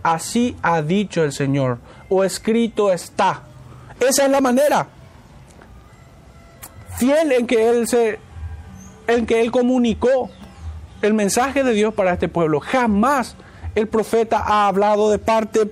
Así 0.04 0.56
ha 0.62 0.82
dicho 0.82 1.24
el 1.24 1.32
Señor, 1.32 1.80
o 2.10 2.24
escrito 2.24 2.92
está. 2.92 3.44
Esa 4.00 4.26
es 4.26 4.32
la 4.32 4.42
manera 4.42 4.90
fiel 6.98 7.32
en 7.32 7.48
que 7.48 7.70
él 7.70 7.88
se 7.88 8.20
en 9.08 9.26
que 9.26 9.42
él 9.42 9.52
comunicó 9.52 10.30
el 11.02 11.14
mensaje 11.14 11.64
de 11.64 11.74
Dios 11.74 11.94
para 11.94 12.14
este 12.14 12.28
pueblo. 12.28 12.60
Jamás 12.60 13.36
el 13.76 13.88
profeta 13.88 14.40
ha 14.40 14.68
hablado 14.68 15.10
de 15.12 15.20
parte 15.20 15.72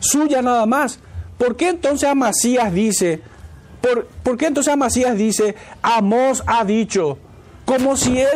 suya 0.00 0.42
nada 0.42 0.66
más. 0.66 0.98
¿Por 1.38 1.56
qué 1.56 1.68
entonces 1.68 2.08
Amasías 2.08 2.72
dice, 2.72 3.22
por, 4.22 4.36
qué 4.36 4.46
entonces 4.46 4.72
Amasías 4.72 5.16
dice, 5.16 5.56
Amós 5.82 6.42
ha 6.46 6.64
dicho, 6.64 7.18
como 7.64 7.96
si 7.96 8.20
él 8.20 8.28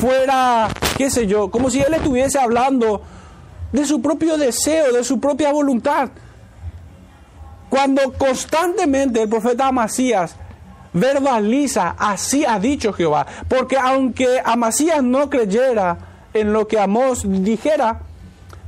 fuera, 0.00 0.68
qué 0.96 1.10
sé 1.10 1.26
yo, 1.26 1.50
como 1.50 1.70
si 1.70 1.80
él 1.80 1.94
estuviese 1.94 2.38
hablando 2.38 3.02
de 3.72 3.86
su 3.86 4.02
propio 4.02 4.36
deseo, 4.36 4.92
de 4.92 5.02
su 5.04 5.18
propia 5.18 5.52
voluntad? 5.52 6.10
Cuando 7.70 8.12
constantemente 8.12 9.22
el 9.22 9.28
profeta 9.30 9.68
Amasías 9.68 10.36
verbaliza, 10.92 11.94
así 11.98 12.44
ha 12.44 12.58
dicho 12.58 12.92
Jehová. 12.92 13.26
Porque 13.48 13.76
aunque 13.76 14.40
Amasías 14.44 15.02
no 15.02 15.30
creyera 15.30 15.98
en 16.34 16.52
lo 16.52 16.66
que 16.66 16.78
Amós 16.78 17.24
dijera, 17.26 18.00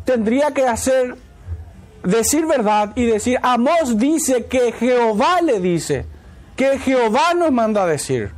tendría 0.04 0.52
que 0.52 0.66
hacer, 0.66 1.16
decir 2.02 2.46
verdad 2.46 2.92
y 2.94 3.04
decir, 3.04 3.38
Amós 3.42 3.98
dice 3.98 4.46
que 4.46 4.72
Jehová 4.72 5.40
le 5.42 5.60
dice, 5.60 6.06
que 6.56 6.78
Jehová 6.78 7.34
nos 7.34 7.50
manda 7.52 7.84
a 7.84 7.86
decir. 7.86 8.30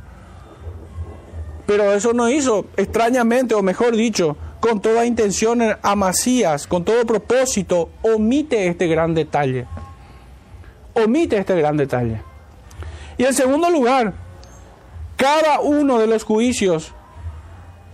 Pero 1.65 1.91
eso 1.93 2.13
no 2.13 2.29
hizo, 2.29 2.65
extrañamente, 2.77 3.53
o 3.53 3.61
mejor 3.61 3.95
dicho, 3.95 4.37
con 4.61 4.81
toda 4.81 5.05
intención, 5.05 5.61
Amasías, 5.81 6.65
con 6.65 6.85
todo 6.85 7.05
propósito, 7.05 7.89
omite 8.01 8.67
este 8.67 8.87
gran 8.87 9.13
detalle. 9.13 9.67
Omite 10.93 11.37
este 11.37 11.55
gran 11.55 11.77
detalle. 11.77 12.21
Y 13.17 13.25
en 13.25 13.33
segundo 13.33 13.69
lugar, 13.69 14.13
cada 15.15 15.59
uno 15.59 15.97
de 15.99 16.07
los 16.07 16.23
juicios 16.23 16.91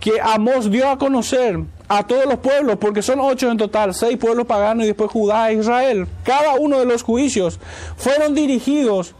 que 0.00 0.20
Amós 0.20 0.70
dio 0.70 0.90
a 0.90 0.98
conocer 0.98 1.58
a 1.88 2.06
todos 2.06 2.26
los 2.26 2.38
pueblos, 2.38 2.76
porque 2.78 3.00
son 3.00 3.20
ocho 3.20 3.50
en 3.50 3.56
total, 3.56 3.94
seis 3.94 4.18
pueblos 4.18 4.46
paganos 4.46 4.84
y 4.84 4.88
después 4.88 5.10
Judá 5.10 5.50
e 5.50 5.54
Israel, 5.54 6.06
cada 6.24 6.54
uno 6.54 6.78
de 6.78 6.84
los 6.84 7.02
juicios 7.02 7.58
fueron 7.96 8.34
dirigidos, 8.34 9.14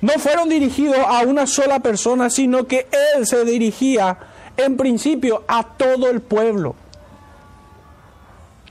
no 0.00 0.12
fueron 0.14 0.48
dirigidos 0.48 0.98
a 0.98 1.22
una 1.22 1.46
sola 1.46 1.80
persona, 1.80 2.30
sino 2.30 2.66
que 2.66 2.88
él 3.16 3.26
se 3.26 3.44
dirigía 3.44 4.18
en 4.56 4.76
principio 4.76 5.44
a 5.46 5.62
todo 5.62 6.10
el 6.10 6.20
pueblo. 6.20 6.74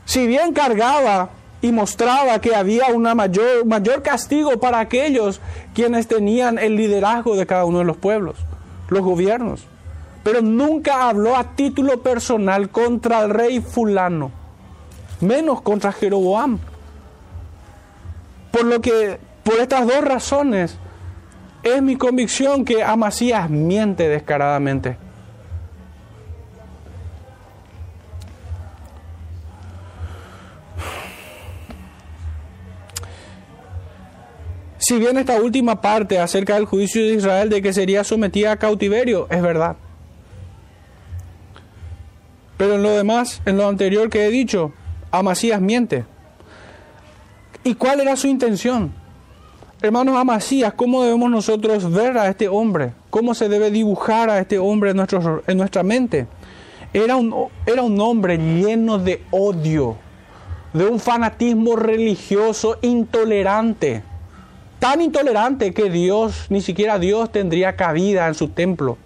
Si 0.06 0.28
bien 0.28 0.54
cargaba 0.54 1.30
y 1.62 1.72
mostraba 1.72 2.40
que 2.40 2.56
había 2.56 2.88
una 2.88 3.16
mayor, 3.16 3.66
mayor 3.66 4.02
castigo 4.04 4.60
para 4.60 4.80
aquellos 4.80 5.42
quienes 5.74 6.08
tenían 6.08 6.60
el 6.60 6.76
liderazgo 6.76 7.36
de 7.36 7.46
cada 7.46 7.66
uno 7.66 7.80
de 7.80 7.86
los 7.86 7.98
pueblos, 7.98 8.38
los 8.90 9.02
gobiernos. 9.02 9.66
Pero 10.24 10.42
nunca 10.42 11.10
habló 11.10 11.36
a 11.36 11.56
título 11.56 12.02
personal 12.02 12.70
contra 12.70 13.24
el 13.24 13.30
rey 13.30 13.62
fulano, 13.62 14.32
menos 15.22 15.62
contra 15.62 15.92
Jeroboam. 15.92 16.60
Por 18.52 18.66
lo 18.66 18.82
que, 18.82 19.20
por 19.44 19.56
estas 19.56 19.88
dos 19.88 20.02
razones, 20.04 20.78
es 21.64 21.82
mi 21.82 21.96
convicción 21.96 22.64
que 22.64 22.84
Amasías 22.84 23.50
miente 23.50 24.08
descaradamente. 24.08 24.98
Si 34.88 35.00
bien 35.00 35.18
esta 35.18 35.42
última 35.42 35.82
parte 35.82 36.20
acerca 36.20 36.54
del 36.54 36.66
juicio 36.66 37.02
de 37.02 37.16
Israel 37.16 37.50
de 37.50 37.60
que 37.64 37.74
sería 37.74 38.04
sometida 38.04 38.52
a 38.52 38.58
cautiverio, 38.58 39.26
es 39.32 39.42
verdad. 39.42 39.78
Pero 42.56 42.76
en 42.76 42.84
lo 42.84 42.92
demás, 42.92 43.42
en 43.48 43.58
lo 43.58 43.68
anterior 43.68 44.12
que 44.12 44.26
he 44.26 44.30
dicho, 44.30 44.74
Amasías 45.10 45.60
miente. 45.60 46.06
¿Y 47.64 47.74
cuál 47.74 48.00
era 48.00 48.16
su 48.16 48.28
intención? 48.28 48.94
Hermanos 49.82 50.18
Amasías, 50.18 50.76
¿cómo 50.76 51.02
debemos 51.02 51.32
nosotros 51.32 51.92
ver 51.92 52.20
a 52.20 52.28
este 52.28 52.48
hombre? 52.48 52.94
¿Cómo 53.10 53.34
se 53.34 53.50
debe 53.50 53.72
dibujar 53.72 54.30
a 54.30 54.38
este 54.38 54.60
hombre 54.60 54.92
en, 54.92 55.58
nuestra 55.58 55.82
mente? 55.82 56.28
Era 56.94 57.16
un 57.16 58.00
hombre 58.02 58.38
lleno 58.38 59.00
de 59.00 59.24
odio, 59.32 59.98
de 60.74 60.86
un 60.86 61.00
fanatismo 61.00 61.76
religioso 61.76 62.78
intolerante 62.84 64.04
tan 64.86 65.02
intolerante 65.02 65.74
que 65.74 65.90
Dios, 65.90 66.46
ni 66.50 66.62
siquiera 66.62 67.00
Dios 67.00 67.32
tendría 67.32 67.76
cabida 67.76 68.28
en 68.28 68.36
su 68.36 68.50
templo. 68.50 69.00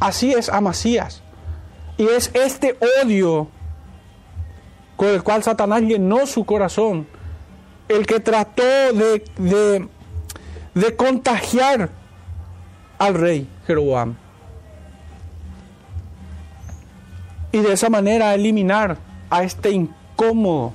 Así 0.00 0.32
es 0.32 0.48
Amasías. 0.48 1.22
Y 1.98 2.04
es 2.04 2.30
este 2.32 2.78
odio 3.02 3.48
con 4.96 5.08
el 5.08 5.22
cual 5.22 5.42
Satanás 5.42 5.82
llenó 5.82 6.26
su 6.26 6.46
corazón, 6.46 7.06
el 7.88 8.06
que 8.06 8.20
trató 8.20 8.62
de, 8.62 9.86
de 10.72 10.96
contagiar 10.96 11.90
al 12.98 13.12
rey 13.12 13.46
Jeroboam. 13.66 14.16
Y 17.52 17.58
de 17.58 17.74
esa 17.74 17.90
manera 17.90 18.34
eliminar 18.34 18.96
a 19.28 19.42
este 19.42 19.72
incómodo 19.72 20.72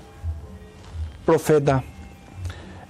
profeta. 1.25 1.83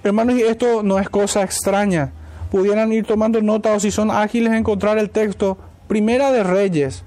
Hermanos, 0.08 0.36
y 0.36 0.42
esto 0.42 0.82
no 0.82 0.98
es 0.98 1.10
cosa 1.10 1.42
extraña. 1.42 2.12
Pudieran 2.50 2.90
ir 2.94 3.04
tomando 3.04 3.42
nota 3.42 3.72
o 3.72 3.80
si 3.80 3.90
son 3.90 4.10
ágiles 4.10 4.54
encontrar 4.54 4.96
el 4.96 5.10
texto. 5.10 5.58
Primera 5.86 6.32
de 6.32 6.42
Reyes, 6.42 7.04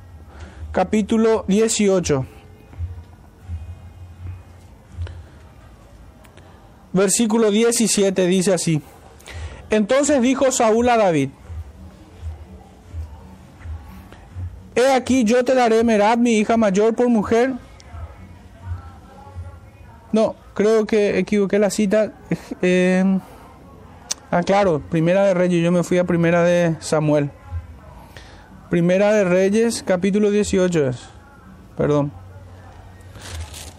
capítulo 0.72 1.44
18. 1.48 2.26
Versículo 6.94 7.50
17 7.50 8.28
dice 8.28 8.54
así. 8.54 8.82
Entonces 9.72 10.22
dijo 10.22 10.52
Saúl 10.52 10.88
a 10.90 10.98
David, 10.98 11.30
He 14.76 14.94
aquí 14.94 15.24
yo 15.24 15.44
te 15.44 15.56
daré 15.56 15.84
Merab, 15.84 16.20
mi 16.20 16.34
hija 16.34 16.56
mayor, 16.56 16.94
por 16.94 17.10
mujer. 17.10 17.54
No, 20.12 20.36
creo 20.54 20.86
que 20.86 21.20
equivoqué 21.20 21.60
la 21.60 21.70
cita. 21.70 22.14
Eh, 22.64 23.04
ah, 24.30 24.44
claro, 24.44 24.82
Primera 24.90 25.24
de 25.26 25.34
Reyes, 25.34 25.64
yo 25.64 25.72
me 25.72 25.84
fui 25.84 25.98
a 25.98 26.04
Primera 26.04 26.44
de 26.44 26.76
Samuel. 26.80 27.32
Primera 28.70 29.12
de 29.14 29.24
Reyes, 29.24 29.84
capítulo 29.84 30.30
18 30.30 30.88
es. 30.90 30.98
Perdón. 31.76 32.12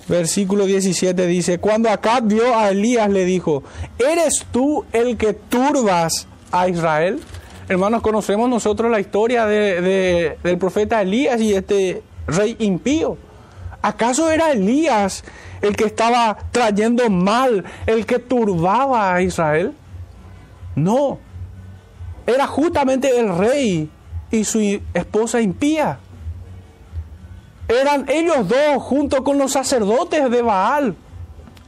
Versículo 0.09 0.67
17 0.67 1.27
dice, 1.27 1.59
cuando 1.59 1.89
Acab 1.89 2.25
vio 2.25 2.57
a 2.57 2.71
Elías 2.71 3.09
le 3.09 3.25
dijo, 3.25 3.63
¿eres 3.99 4.45
tú 4.51 4.85
el 4.93 5.17
que 5.17 5.33
turbas 5.33 6.27
a 6.51 6.69
Israel? 6.69 7.21
Hermanos, 7.69 8.03
conocemos 8.03 8.51
nosotros 8.51 8.91
la 8.91 9.01
historia 9.01 9.47
de, 9.47 10.37
del 10.43 10.59
profeta 10.59 11.01
Elías 11.01 11.41
y 11.41 11.55
este 11.55 12.03
rey 12.27 12.57
impío. 12.59 13.17
¿Acaso 13.83 14.31
era 14.31 14.53
Elías 14.53 15.25
el 15.61 15.77
que 15.77 15.85
estaba 15.85 16.39
trayendo 16.53 17.11
mal, 17.11 17.65
el 17.87 18.07
que 18.07 18.21
turbaba 18.21 19.13
a 19.13 19.23
Israel? 19.23 19.75
No, 20.77 21.19
era 22.27 22.47
justamente 22.47 23.19
el 23.19 23.37
rey 23.37 23.91
y 24.31 24.45
su 24.45 24.81
esposa 24.95 25.41
impía. 25.41 25.99
Eran 27.69 28.09
ellos 28.09 28.49
dos 28.49 28.83
junto 28.83 29.25
con 29.25 29.39
los 29.39 29.53
sacerdotes 29.53 30.31
de 30.31 30.43
Baal, 30.43 30.95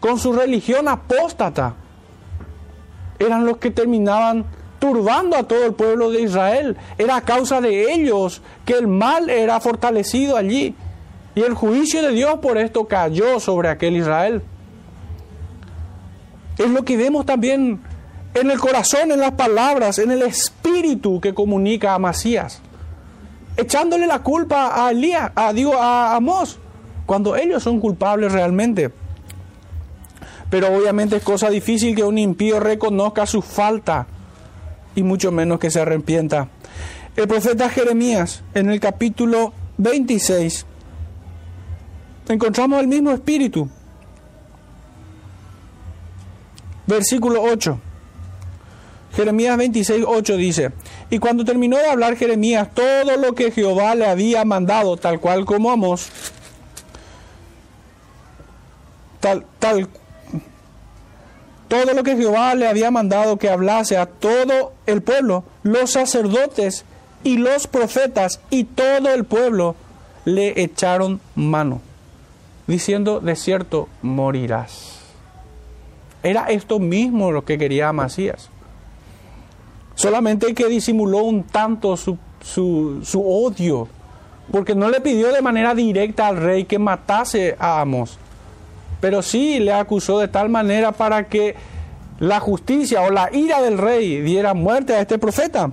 con 0.00 0.18
su 0.18 0.32
religión 0.32 0.86
apóstata. 0.86 1.74
Eran 3.18 3.44
los 3.44 3.58
que 3.58 3.70
terminaban 3.70 4.44
turbando 4.78 5.36
a 5.36 5.44
todo 5.44 5.64
el 5.64 5.74
pueblo 5.74 6.10
de 6.10 6.22
Israel. 6.22 6.76
Era 6.98 7.16
a 7.16 7.20
causa 7.22 7.60
de 7.60 7.92
ellos 7.92 8.42
que 8.64 8.74
el 8.74 8.86
mal 8.86 9.30
era 9.30 9.58
fortalecido 9.60 10.36
allí. 10.36 10.74
Y 11.34 11.42
el 11.42 11.54
juicio 11.54 12.02
de 12.02 12.12
Dios 12.12 12.38
por 12.40 12.58
esto 12.58 12.86
cayó 12.86 13.40
sobre 13.40 13.68
aquel 13.68 13.96
Israel. 13.96 14.42
Es 16.58 16.68
lo 16.68 16.84
que 16.84 16.96
vemos 16.96 17.26
también 17.26 17.80
en 18.34 18.50
el 18.50 18.58
corazón, 18.58 19.10
en 19.10 19.20
las 19.20 19.32
palabras, 19.32 19.98
en 19.98 20.10
el 20.10 20.22
espíritu 20.22 21.20
que 21.20 21.34
comunica 21.34 21.94
a 21.94 21.98
Masías. 21.98 22.60
Echándole 23.56 24.06
la 24.06 24.20
culpa 24.20 24.84
a 24.84 24.90
Elías, 24.90 25.30
a, 25.34 25.52
digo, 25.52 25.74
a 25.74 26.14
Amós, 26.14 26.58
cuando 27.06 27.36
ellos 27.36 27.62
son 27.62 27.80
culpables 27.80 28.32
realmente. 28.32 28.92
Pero 30.50 30.74
obviamente 30.76 31.16
es 31.16 31.22
cosa 31.22 31.50
difícil 31.50 31.96
que 31.96 32.04
un 32.04 32.18
impío 32.18 32.60
reconozca 32.60 33.26
su 33.26 33.42
falta 33.42 34.06
y 34.94 35.02
mucho 35.02 35.32
menos 35.32 35.58
que 35.58 35.70
se 35.70 35.80
arrepienta. 35.80 36.48
El 37.16 37.28
profeta 37.28 37.68
Jeremías, 37.68 38.42
en 38.54 38.70
el 38.70 38.80
capítulo 38.80 39.52
26, 39.78 40.66
encontramos 42.28 42.80
el 42.80 42.88
mismo 42.88 43.10
espíritu. 43.10 43.68
Versículo 46.86 47.42
8. 47.42 47.78
Jeremías 49.14 49.56
26, 49.56 50.04
8 50.08 50.36
dice, 50.36 50.72
y 51.08 51.18
cuando 51.18 51.44
terminó 51.44 51.76
de 51.76 51.86
hablar 51.86 52.16
Jeremías 52.16 52.68
todo 52.74 53.16
lo 53.16 53.32
que 53.34 53.52
Jehová 53.52 53.94
le 53.94 54.06
había 54.06 54.44
mandado, 54.44 54.96
tal 54.96 55.20
cual 55.20 55.44
como 55.44 55.70
Amos, 55.70 56.08
tal, 59.20 59.46
tal 59.60 59.88
todo 61.68 61.92
lo 61.94 62.02
que 62.02 62.16
Jehová 62.16 62.54
le 62.54 62.68
había 62.68 62.90
mandado 62.90 63.36
que 63.36 63.50
hablase 63.50 63.96
a 63.96 64.06
todo 64.06 64.74
el 64.86 65.02
pueblo, 65.02 65.44
los 65.62 65.92
sacerdotes 65.92 66.84
y 67.24 67.38
los 67.38 67.66
profetas 67.66 68.40
y 68.50 68.64
todo 68.64 69.12
el 69.12 69.24
pueblo 69.24 69.74
le 70.24 70.62
echaron 70.62 71.20
mano, 71.34 71.80
diciendo, 72.66 73.20
de 73.20 73.36
cierto, 73.36 73.88
morirás. 74.02 75.00
Era 76.22 76.46
esto 76.46 76.78
mismo 76.78 77.32
lo 77.32 77.44
que 77.44 77.58
quería 77.58 77.90
Amasías. 77.90 78.48
Solamente 79.94 80.54
que 80.54 80.68
disimuló 80.68 81.18
un 81.18 81.44
tanto 81.44 81.96
su, 81.96 82.18
su, 82.42 83.22
odio, 83.22 83.88
porque 84.50 84.74
no 84.74 84.88
le 84.88 85.00
pidió 85.00 85.32
de 85.32 85.42
manera 85.42 85.74
directa 85.74 86.26
al 86.26 86.38
rey 86.38 86.64
que 86.64 86.78
matase 86.78 87.56
a 87.58 87.80
Amos, 87.80 88.18
pero 89.00 89.22
sí 89.22 89.60
le 89.60 89.72
acusó 89.72 90.18
de 90.18 90.28
tal 90.28 90.48
manera 90.48 90.92
para 90.92 91.28
que 91.28 91.54
la 92.18 92.40
justicia 92.40 93.02
o 93.02 93.10
la 93.10 93.28
ira 93.32 93.60
del 93.62 93.78
rey 93.78 94.20
diera 94.20 94.54
muerte 94.54 94.94
a 94.94 95.00
este 95.00 95.18
profeta. 95.18 95.70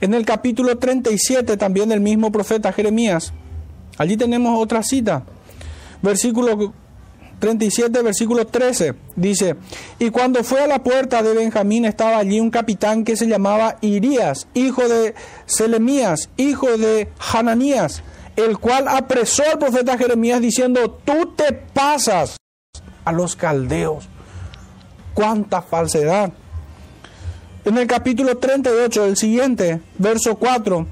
En 0.00 0.14
el 0.14 0.24
capítulo 0.24 0.78
37 0.78 1.56
también 1.56 1.88
del 1.88 2.00
mismo 2.00 2.30
profeta 2.30 2.72
Jeremías, 2.72 3.32
allí 3.98 4.16
tenemos 4.16 4.58
otra 4.58 4.82
cita, 4.82 5.24
versículo 6.00 6.72
37, 7.38 8.02
versículo 8.02 8.46
13, 8.46 8.94
dice, 9.14 9.56
y 9.98 10.10
cuando 10.10 10.42
fue 10.42 10.62
a 10.62 10.66
la 10.66 10.82
puerta 10.82 11.22
de 11.22 11.34
Benjamín 11.34 11.84
estaba 11.84 12.18
allí 12.18 12.40
un 12.40 12.50
capitán 12.50 13.04
que 13.04 13.16
se 13.16 13.26
llamaba 13.26 13.76
Irías, 13.80 14.48
hijo 14.54 14.88
de 14.88 15.14
Selemías, 15.46 16.30
hijo 16.36 16.76
de 16.76 17.08
Hananías, 17.32 18.02
el 18.36 18.58
cual 18.58 18.88
apresó 18.88 19.42
al 19.50 19.58
profeta 19.58 19.98
Jeremías 19.98 20.40
diciendo, 20.40 21.00
tú 21.04 21.34
te 21.36 21.52
pasas 21.52 22.36
a 23.04 23.12
los 23.12 23.36
caldeos. 23.36 24.08
Cuánta 25.14 25.62
falsedad. 25.62 26.32
En 27.64 27.76
el 27.76 27.86
capítulo 27.86 28.38
38, 28.38 29.06
el 29.06 29.16
siguiente, 29.16 29.80
verso 29.98 30.36
4, 30.36 30.86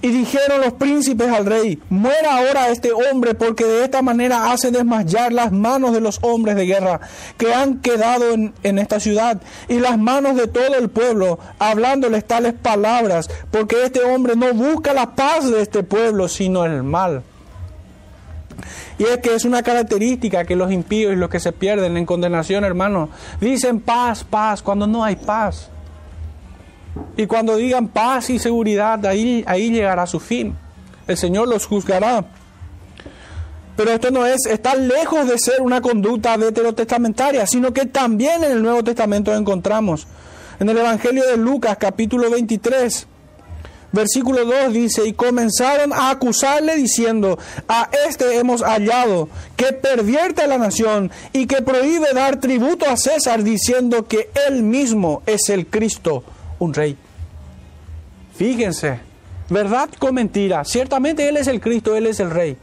y 0.00 0.08
dijeron 0.08 0.60
los 0.60 0.74
príncipes 0.74 1.28
al 1.28 1.46
rey, 1.46 1.80
muera 1.90 2.36
ahora 2.38 2.68
este 2.68 2.92
hombre 2.92 3.34
porque 3.34 3.64
de 3.64 3.84
esta 3.84 4.02
manera 4.02 4.52
hace 4.52 4.70
desmayar 4.70 5.32
las 5.32 5.52
manos 5.52 5.92
de 5.92 6.00
los 6.00 6.18
hombres 6.22 6.56
de 6.56 6.66
guerra 6.66 7.00
que 7.36 7.52
han 7.52 7.80
quedado 7.80 8.32
en, 8.32 8.78
esta 8.78 9.00
ciudad 9.00 9.40
y 9.68 9.80
las 9.80 9.98
manos 9.98 10.36
de 10.36 10.46
todo 10.46 10.76
el 10.76 10.88
pueblo, 10.88 11.38
hablándoles 11.58 12.24
tales 12.24 12.54
palabras, 12.54 13.28
porque 13.50 13.84
este 13.84 14.04
hombre 14.04 14.36
no 14.36 14.52
busca 14.54 14.92
la 14.92 15.14
paz 15.14 15.50
de 15.50 15.62
este 15.62 15.82
pueblo, 15.82 16.28
sino 16.28 16.64
el 16.64 16.82
mal. 16.82 17.22
Y 18.98 19.04
es 19.04 19.18
que 19.18 19.34
es 19.34 19.44
una 19.44 19.62
característica 19.62 20.44
que 20.44 20.56
los 20.56 20.72
impíos 20.72 21.12
y 21.12 21.16
los 21.16 21.30
que 21.30 21.40
se 21.40 21.52
pierden 21.52 21.96
en 21.96 22.06
condenación, 22.06 22.64
hermano, 22.64 23.08
dicen 23.40 23.80
paz, 23.80 24.24
paz, 24.24 24.62
cuando 24.62 24.86
no 24.86 25.04
hay 25.04 25.16
paz. 25.16 25.70
Y 27.16 27.26
cuando 27.26 27.56
digan 27.56 27.88
paz 27.88 28.30
y 28.30 28.38
seguridad, 28.38 29.04
ahí, 29.04 29.44
ahí 29.46 29.70
llegará 29.70 30.06
su 30.06 30.20
fin. 30.20 30.54
El 31.08 31.16
Señor 31.16 31.48
los 31.48 31.66
juzgará. 31.66 32.24
Pero 33.76 33.92
esto 33.92 34.10
no 34.10 34.26
es, 34.26 34.46
está 34.46 34.74
lejos 34.74 35.28
de 35.28 35.38
ser 35.38 35.60
una 35.62 35.80
conducta 35.80 36.36
veterotestamentaria, 36.36 37.46
sino 37.46 37.72
que 37.72 37.86
también 37.86 38.44
en 38.44 38.52
el 38.52 38.62
Nuevo 38.62 38.84
Testamento 38.84 39.34
encontramos. 39.34 40.06
En 40.60 40.68
el 40.68 40.78
Evangelio 40.78 41.26
de 41.26 41.36
Lucas, 41.36 41.76
capítulo 41.78 42.30
23, 42.30 43.06
versículo 43.92 44.44
2 44.44 44.72
dice, 44.72 45.06
y 45.06 45.12
comenzaron 45.12 45.92
a 45.92 46.10
acusarle 46.10 46.76
diciendo, 46.76 47.38
a 47.68 47.88
este 48.08 48.36
hemos 48.38 48.62
hallado, 48.62 49.28
que 49.56 49.72
pervierte 49.72 50.42
a 50.42 50.46
la 50.46 50.58
nación 50.58 51.10
y 51.32 51.46
que 51.46 51.62
prohíbe 51.62 52.12
dar 52.12 52.40
tributo 52.40 52.88
a 52.88 52.96
César, 52.96 53.42
diciendo 53.42 54.06
que 54.06 54.30
él 54.48 54.62
mismo 54.62 55.22
es 55.26 55.48
el 55.48 55.66
Cristo 55.66 56.22
un 56.58 56.74
rey. 56.74 56.96
Fíjense, 58.34 59.00
verdad 59.48 59.88
con 59.98 60.14
mentira. 60.14 60.64
Ciertamente 60.64 61.28
Él 61.28 61.36
es 61.36 61.46
el 61.46 61.60
Cristo, 61.60 61.96
Él 61.96 62.06
es 62.06 62.20
el 62.20 62.30
rey. 62.30 62.56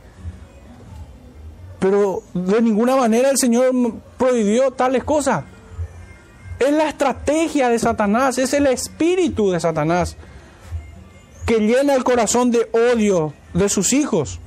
Pero 1.79 2.23
de 2.33 2.61
ninguna 2.61 2.95
manera 2.95 3.29
el 3.29 3.37
Señor 3.37 3.71
prohibió 4.17 4.71
tales 4.71 5.03
cosas. 5.03 5.43
Es 6.59 6.71
la 6.71 6.87
estrategia 6.87 7.69
de 7.69 7.77
Satanás, 7.77 8.37
es 8.37 8.53
el 8.53 8.67
espíritu 8.67 9.51
de 9.51 9.59
Satanás 9.59 10.15
que 11.45 11.59
llena 11.59 11.93
el 11.93 12.03
corazón 12.03 12.49
de 12.51 12.69
odio 12.73 13.33
de 13.53 13.69
sus 13.69 13.93
hijos. 13.93 14.39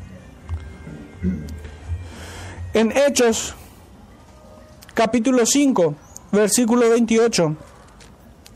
En 2.75 2.93
Hechos 2.97 3.55
capítulo 4.95 5.47
5, 5.47 5.95
versículo 6.33 6.91
28 6.91 7.57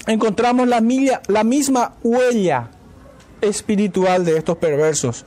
encontramos 0.06 0.68
la, 0.68 0.82
la 1.28 1.44
misma 1.44 1.94
huella 2.02 2.70
espiritual 3.40 4.24
de 4.24 4.38
estos 4.38 4.56
perversos. 4.56 5.24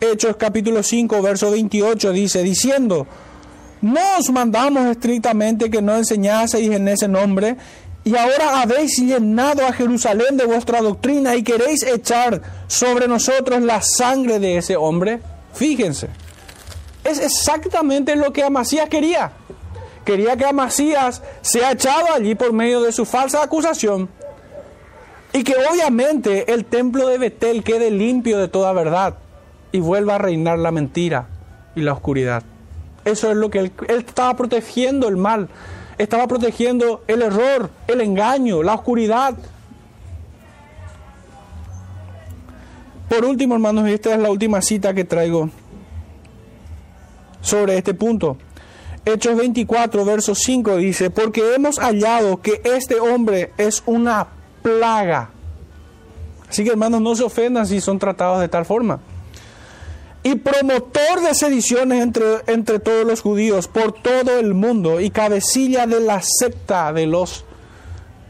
Hechos 0.00 0.36
capítulo 0.36 0.82
5, 0.82 1.22
verso 1.22 1.50
28 1.50 2.12
dice, 2.12 2.42
diciendo, 2.42 3.06
no 3.80 4.00
os 4.18 4.30
mandamos 4.30 4.86
estrictamente 4.86 5.70
que 5.70 5.82
no 5.82 5.96
enseñaseis 5.96 6.70
en 6.70 6.88
ese 6.88 7.08
nombre, 7.08 7.56
y 8.04 8.16
ahora 8.16 8.60
habéis 8.60 8.98
llenado 8.98 9.66
a 9.66 9.72
Jerusalén 9.72 10.36
de 10.36 10.44
vuestra 10.44 10.82
doctrina 10.82 11.36
y 11.36 11.42
queréis 11.42 11.82
echar 11.82 12.42
sobre 12.66 13.08
nosotros 13.08 13.62
la 13.62 13.80
sangre 13.80 14.38
de 14.38 14.58
ese 14.58 14.76
hombre. 14.76 15.20
Fíjense, 15.54 16.08
es 17.02 17.18
exactamente 17.18 18.14
lo 18.16 18.32
que 18.32 18.42
Amasías 18.42 18.90
quería. 18.90 19.32
Quería 20.04 20.36
que 20.36 20.44
Amasías 20.44 21.22
sea 21.40 21.72
echado 21.72 22.12
allí 22.14 22.34
por 22.34 22.52
medio 22.52 22.80
de 22.82 22.92
su 22.92 23.04
falsa 23.04 23.42
acusación 23.42 24.08
y 25.32 25.42
que 25.44 25.54
obviamente 25.70 26.52
el 26.52 26.64
templo 26.64 27.08
de 27.08 27.18
Betel 27.18 27.64
quede 27.64 27.90
limpio 27.90 28.38
de 28.38 28.48
toda 28.48 28.72
verdad 28.72 29.16
y 29.72 29.80
vuelva 29.80 30.16
a 30.16 30.18
reinar 30.18 30.58
la 30.58 30.70
mentira 30.70 31.28
y 31.74 31.80
la 31.80 31.92
oscuridad. 31.92 32.42
Eso 33.04 33.30
es 33.30 33.36
lo 33.36 33.50
que 33.50 33.58
él, 33.58 33.72
estaba 33.88 34.34
protegiendo 34.34 35.08
el 35.08 35.16
mal 35.16 35.48
estaba 35.98 36.26
protegiendo 36.26 37.04
el 37.06 37.22
error, 37.22 37.70
el 37.86 38.00
engaño, 38.00 38.62
la 38.62 38.74
oscuridad. 38.74 39.34
Por 43.08 43.24
último, 43.24 43.54
hermanos, 43.54 43.88
esta 43.88 44.14
es 44.14 44.20
la 44.20 44.30
última 44.30 44.60
cita 44.60 44.94
que 44.94 45.04
traigo 45.04 45.50
sobre 47.40 47.76
este 47.76 47.94
punto. 47.94 48.36
Hechos 49.06 49.36
24, 49.36 50.04
verso 50.04 50.34
5 50.34 50.76
dice, 50.76 51.10
porque 51.10 51.54
hemos 51.54 51.78
hallado 51.78 52.40
que 52.40 52.62
este 52.64 52.98
hombre 52.98 53.52
es 53.58 53.82
una 53.86 54.28
plaga. 54.62 55.30
Así 56.48 56.64
que 56.64 56.70
hermanos, 56.70 57.00
no 57.00 57.14
se 57.14 57.24
ofendan 57.24 57.66
si 57.66 57.80
son 57.80 57.98
tratados 57.98 58.40
de 58.40 58.48
tal 58.48 58.64
forma 58.64 59.00
y 60.26 60.36
promotor 60.36 61.20
de 61.20 61.34
sediciones 61.34 62.02
entre, 62.02 62.24
entre 62.46 62.78
todos 62.78 63.04
los 63.06 63.20
judíos 63.20 63.68
por 63.68 63.92
todo 63.92 64.38
el 64.38 64.54
mundo 64.54 64.98
y 64.98 65.10
cabecilla 65.10 65.86
de 65.86 66.00
la 66.00 66.22
secta 66.22 66.94
de 66.94 67.06
los 67.06 67.44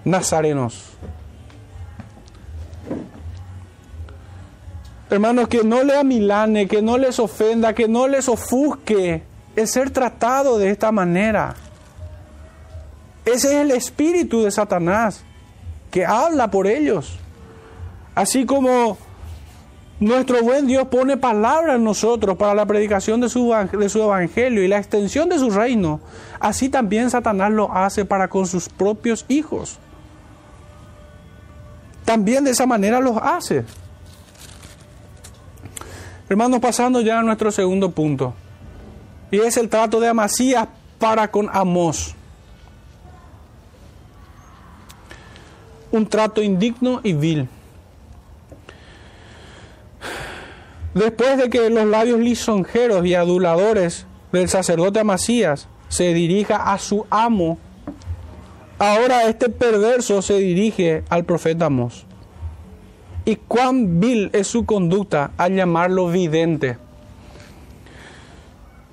nazarenos. 0.04 0.90
Hermanos, 5.08 5.46
que 5.46 5.62
no 5.62 5.84
le 5.84 5.96
amilane, 5.96 6.66
que 6.66 6.82
no 6.82 6.98
les 6.98 7.20
ofenda, 7.20 7.74
que 7.74 7.86
no 7.86 8.08
les 8.08 8.28
ofusque 8.28 9.22
el 9.56 9.68
ser 9.68 9.90
tratado 9.90 10.58
de 10.58 10.70
esta 10.70 10.92
manera. 10.92 11.54
Ese 13.24 13.48
es 13.48 13.54
el 13.54 13.70
espíritu 13.70 14.42
de 14.42 14.50
Satanás 14.50 15.22
que 15.90 16.04
habla 16.04 16.50
por 16.50 16.66
ellos. 16.66 17.18
Así 18.14 18.44
como 18.44 18.98
nuestro 20.00 20.42
buen 20.42 20.66
Dios 20.66 20.88
pone 20.88 21.16
palabra 21.16 21.76
en 21.76 21.84
nosotros 21.84 22.36
para 22.36 22.54
la 22.54 22.66
predicación 22.66 23.20
de 23.20 23.28
su, 23.28 23.54
de 23.72 23.88
su 23.88 24.02
evangelio 24.02 24.62
y 24.62 24.68
la 24.68 24.78
extensión 24.78 25.28
de 25.28 25.38
su 25.38 25.50
reino. 25.50 26.00
Así 26.40 26.68
también 26.68 27.10
Satanás 27.10 27.50
lo 27.50 27.72
hace 27.72 28.04
para 28.04 28.28
con 28.28 28.46
sus 28.46 28.68
propios 28.68 29.24
hijos. 29.28 29.78
También 32.04 32.44
de 32.44 32.50
esa 32.50 32.66
manera 32.66 33.00
los 33.00 33.16
hace. 33.16 33.64
Hermanos, 36.28 36.60
pasando 36.60 37.00
ya 37.00 37.20
a 37.20 37.22
nuestro 37.22 37.50
segundo 37.50 37.90
punto. 37.90 38.34
Y 39.34 39.40
es 39.40 39.56
el 39.56 39.68
trato 39.68 39.98
de 39.98 40.06
Amasías 40.06 40.68
para 41.00 41.28
con 41.28 41.50
Amós. 41.52 42.14
Un 45.90 46.06
trato 46.06 46.40
indigno 46.40 47.00
y 47.02 47.14
vil. 47.14 47.48
Después 50.94 51.36
de 51.36 51.50
que 51.50 51.68
los 51.68 51.84
labios 51.84 52.20
lisonjeros 52.20 53.04
y 53.04 53.14
aduladores 53.14 54.06
del 54.30 54.48
sacerdote 54.48 55.00
Amasías 55.00 55.66
se 55.88 56.14
dirija 56.14 56.72
a 56.72 56.78
su 56.78 57.04
amo, 57.10 57.58
ahora 58.78 59.24
este 59.28 59.48
perverso 59.48 60.22
se 60.22 60.38
dirige 60.38 61.02
al 61.08 61.24
profeta 61.24 61.66
Amós. 61.66 62.06
Y 63.24 63.34
cuán 63.34 63.98
vil 63.98 64.30
es 64.32 64.46
su 64.46 64.64
conducta 64.64 65.32
al 65.36 65.56
llamarlo 65.56 66.06
vidente. 66.06 66.83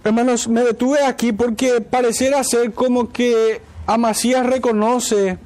Hermanos, 0.04 0.48
me 0.48 0.64
detuve 0.64 1.06
aquí 1.06 1.32
porque 1.32 1.80
pareciera 1.80 2.44
ser 2.44 2.74
como 2.74 3.10
que 3.10 3.62
Amasías 3.86 4.46
reconoce 4.46 5.38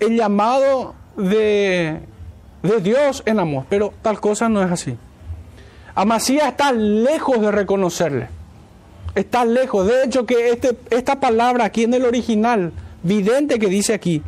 el 0.00 0.16
llamado 0.16 0.94
de, 1.16 2.00
de 2.64 2.80
Dios 2.80 3.22
en 3.26 3.38
Amós, 3.38 3.64
pero 3.68 3.94
tal 4.02 4.20
cosa 4.20 4.48
no 4.48 4.60
es 4.60 4.72
así. 4.72 4.96
Amasías 5.94 6.48
está 6.48 6.72
lejos 6.72 7.40
de 7.40 7.52
reconocerle. 7.52 8.28
Está 9.14 9.44
lejos. 9.44 9.86
De 9.86 10.04
hecho, 10.04 10.26
que 10.26 10.50
este, 10.50 10.76
esta 10.90 11.20
palabra 11.20 11.66
aquí 11.66 11.84
en 11.84 11.94
el 11.94 12.04
original, 12.04 12.72
vidente 13.04 13.58
que 13.60 13.68
dice 13.68 13.94
aquí, 13.94 14.20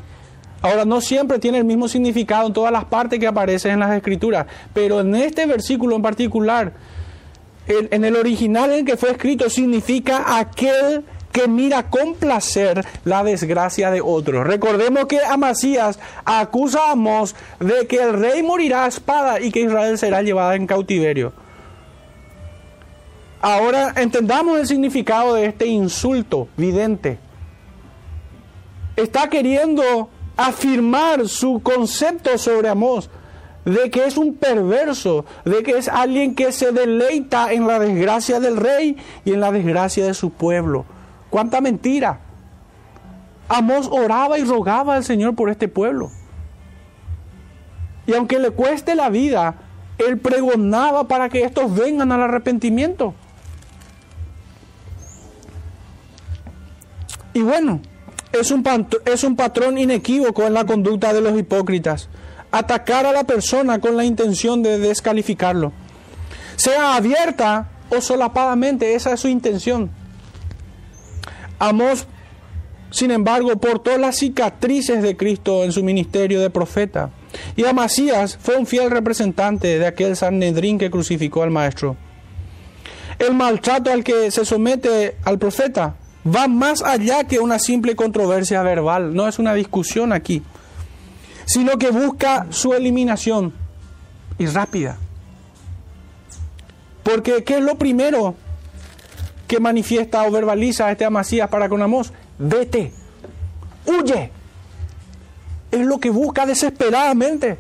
ahora 0.63 0.85
no 0.85 1.01
siempre 1.01 1.41
tiene 1.41 1.59
el 1.59 1.65
mismo 1.65 1.89
significado 1.89 2.47
en 2.47 2.53
todas 2.53 2.73
las 2.73 2.85
partes 2.85 3.19
que 3.19 3.27
aparecen 3.27 3.73
en 3.73 3.81
las 3.81 3.95
escrituras, 3.95 4.47
pero 4.73 5.01
en 5.01 5.17
este 5.17 5.47
versículo 5.47 5.97
en 5.97 6.03
particular, 6.03 6.73
en 7.69 8.05
el 8.05 8.17
original 8.17 8.73
en 8.73 8.85
que 8.85 8.97
fue 8.97 9.11
escrito, 9.11 9.51
significa 9.51 10.39
aquel 10.39 11.05
que 11.33 11.47
mira 11.47 11.91
con 11.91 12.15
placer 12.15 12.85
la 13.05 13.23
desgracia 13.23 13.91
de 13.91 14.01
otros. 14.01 14.47
Recordemos 14.47 15.07
que 15.07 15.21
Amasías 15.21 15.99
acusa 16.25 16.81
a 16.87 16.93
Amós 16.93 17.35
de 17.61 17.87
que 17.87 18.03
el 18.03 18.15
rey 18.15 18.43
morirá 18.43 18.85
a 18.85 18.89
espada 18.89 19.41
y 19.41 19.51
que 19.51 19.61
Israel 19.61 19.99
será 19.99 20.23
llevada 20.23 20.57
en 20.57 20.67
cautiverio. 20.67 21.33
Ahora 23.41 23.93
entendamos 23.97 24.59
el 24.59 24.67
significado 24.67 25.35
de 25.35 25.47
este 25.47 25.67
insulto 25.67 26.49
vidente. 26.57 27.19
Está 28.97 29.29
queriendo 29.29 30.09
afirmar 30.37 31.29
su 31.29 31.61
concepto 31.63 32.37
sobre 32.37 32.69
Amós, 32.69 33.11
de 33.69 33.91
que 33.91 34.07
es 34.07 34.17
un 34.17 34.35
perverso, 34.35 35.27
de 35.45 35.63
que 35.63 35.73
es 35.77 35.89
alguien 35.89 36.35
que 36.35 36.53
se 36.53 36.73
deleita 36.73 37.53
en 37.53 37.67
la 37.67 37.79
desgracia 37.79 38.41
del 38.41 38.57
rey 38.57 38.97
y 39.27 39.33
en 39.33 39.41
la 39.41 39.53
desgracia 39.53 40.07
de 40.07 40.15
su 40.15 40.31
pueblo. 40.31 40.87
¡Cuánta 41.29 41.61
mentira! 41.61 42.21
Amós 43.49 43.89
oraba 43.91 44.39
y 44.39 44.45
rogaba 44.45 44.95
al 44.95 45.05
Señor 45.05 45.35
por 45.35 45.51
este 45.51 45.69
pueblo. 45.69 46.11
Y 48.07 48.15
aunque 48.15 48.39
le 48.39 48.51
cueste 48.53 48.95
la 48.95 49.11
vida, 49.11 49.57
él 49.99 50.17
pregonaba 50.19 51.07
para 51.07 51.29
que 51.29 51.43
estos 51.43 51.75
vengan 51.75 52.11
al 52.11 52.23
arrepentimiento. 52.23 53.13
Y 57.35 57.43
bueno, 57.43 57.81
es 58.33 58.51
un, 58.51 58.65
es 59.05 59.25
un 59.25 59.37
patrón 59.37 59.77
inequívoco 59.77 60.45
en 60.45 60.55
la 60.55 60.65
conducta 60.65 61.13
de 61.13 61.21
los 61.21 61.39
hipócritas. 61.39 62.09
Atacar 62.51 63.07
a 63.07 63.13
la 63.13 63.25
persona 63.25 63.79
con 63.79 63.97
la 63.97 64.05
intención 64.05 64.63
de 64.63 64.79
descalificarlo. 64.79 65.73
Sea 66.57 66.97
abierta 66.97 67.69
o 67.91 68.01
solapadamente, 68.01 68.95
esa 68.95 69.13
es 69.13 69.21
su 69.21 69.29
intención. 69.29 69.91
Amós, 71.59 72.07
sin 72.91 73.11
embargo, 73.11 73.57
portó 73.57 73.97
las 73.99 74.17
cicatrices 74.17 75.03
de 75.03 75.17
Cristo 75.17 75.65
en 75.65 75.73
su 75.73 75.83
ministerio 75.83 76.41
de 76.41 76.51
profeta. 76.51 77.11
Y 77.57 77.65
Amasías 77.65 78.39
fue 78.41 78.57
un 78.57 78.67
fiel 78.67 78.91
representante 78.91 79.79
de 79.79 79.87
aquel 79.87 80.17
Sanedrín 80.17 80.79
que 80.79 80.91
crucificó 80.91 81.43
al 81.43 81.51
Maestro. 81.51 81.97
El 83.19 83.35
maltrato 83.35 83.91
al 83.93 84.05
que 84.05 84.31
se 84.31 84.45
somete 84.45 85.17
al 85.25 85.39
profeta 85.39 85.97
va 86.25 86.49
más 86.49 86.83
allá 86.83 87.25
que 87.25 87.41
una 87.41 87.59
simple 87.59 87.97
controversia 87.97 88.63
verbal, 88.63 89.15
no 89.15 89.29
es 89.29 89.39
una 89.39 89.55
discusión 89.55 90.13
aquí, 90.13 90.43
sino 91.49 91.79
que 91.79 91.91
busca 91.91 92.47
su 92.51 92.75
eliminación 92.75 93.55
y 94.39 94.47
rápida. 94.47 94.99
Porque 97.03 97.43
¿qué 97.43 97.57
es 97.57 97.63
lo 97.63 97.79
primero 97.79 98.35
que 99.47 99.59
manifiesta 99.59 100.25
o 100.27 100.31
verbaliza 100.31 100.93
este 100.93 101.07
Amasías 101.07 101.49
para 101.49 101.71
con 101.71 101.81
Amós? 101.81 102.13
Vete, 102.39 102.93
huye. 103.87 104.31
Es 105.71 105.87
lo 105.87 105.99
que 105.99 106.11
busca 106.11 106.45
desesperadamente. 106.45 107.57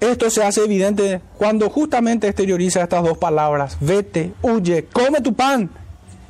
Esto 0.00 0.30
se 0.30 0.42
hace 0.42 0.64
evidente 0.64 1.20
cuando 1.36 1.68
justamente 1.68 2.28
exterioriza 2.28 2.82
estas 2.82 3.04
dos 3.04 3.18
palabras. 3.18 3.76
Vete, 3.78 4.32
huye, 4.40 4.86
come 4.86 5.20
tu 5.20 5.34
pan 5.34 5.68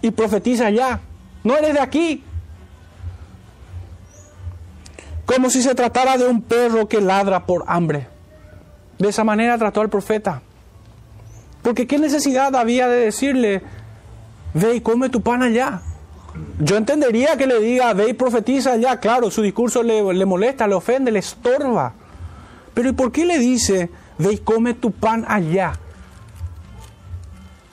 y 0.02 0.10
profetiza 0.10 0.68
ya. 0.70 1.00
No 1.44 1.56
eres 1.56 1.74
de 1.74 1.80
aquí. 1.80 2.24
Como 5.26 5.50
si 5.50 5.60
se 5.62 5.74
tratara 5.74 6.16
de 6.16 6.26
un 6.26 6.40
perro 6.40 6.88
que 6.88 7.00
ladra 7.00 7.44
por 7.44 7.64
hambre. 7.66 8.06
De 8.98 9.08
esa 9.08 9.24
manera 9.24 9.58
trató 9.58 9.80
al 9.80 9.90
profeta. 9.90 10.40
Porque 11.62 11.86
qué 11.86 11.98
necesidad 11.98 12.54
había 12.54 12.86
de 12.88 13.00
decirle, 13.00 13.62
ve 14.54 14.76
y 14.76 14.80
come 14.80 15.08
tu 15.08 15.20
pan 15.20 15.42
allá. 15.42 15.82
Yo 16.60 16.76
entendería 16.76 17.36
que 17.36 17.46
le 17.46 17.60
diga, 17.60 17.92
ve 17.92 18.10
y 18.10 18.12
profetiza 18.12 18.76
ya, 18.76 19.00
claro, 19.00 19.30
su 19.30 19.42
discurso 19.42 19.82
le, 19.82 20.14
le 20.14 20.24
molesta, 20.24 20.68
le 20.68 20.74
ofende, 20.74 21.10
le 21.10 21.18
estorba. 21.18 21.92
Pero 22.72 22.90
¿y 22.90 22.92
por 22.92 23.10
qué 23.10 23.26
le 23.26 23.38
dice, 23.38 23.90
ve 24.18 24.34
y 24.34 24.38
come 24.38 24.74
tu 24.74 24.92
pan 24.92 25.24
allá? 25.26 25.72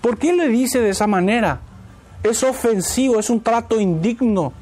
¿Por 0.01 0.17
qué 0.17 0.33
le 0.33 0.47
dice 0.49 0.79
de 0.79 0.89
esa 0.89 1.07
manera? 1.07 1.59
Es 2.23 2.43
ofensivo, 2.43 3.19
es 3.19 3.29
un 3.29 3.41
trato 3.41 3.79
indigno. 3.79 4.53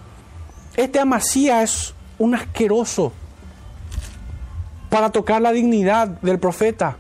Este 0.76 1.00
Amasía 1.00 1.64
es 1.64 1.94
un 2.22 2.36
asqueroso 2.36 3.12
para 4.90 5.10
tocar 5.10 5.42
la 5.42 5.52
dignidad 5.52 6.08
del 6.08 6.38
profeta. 6.38 6.98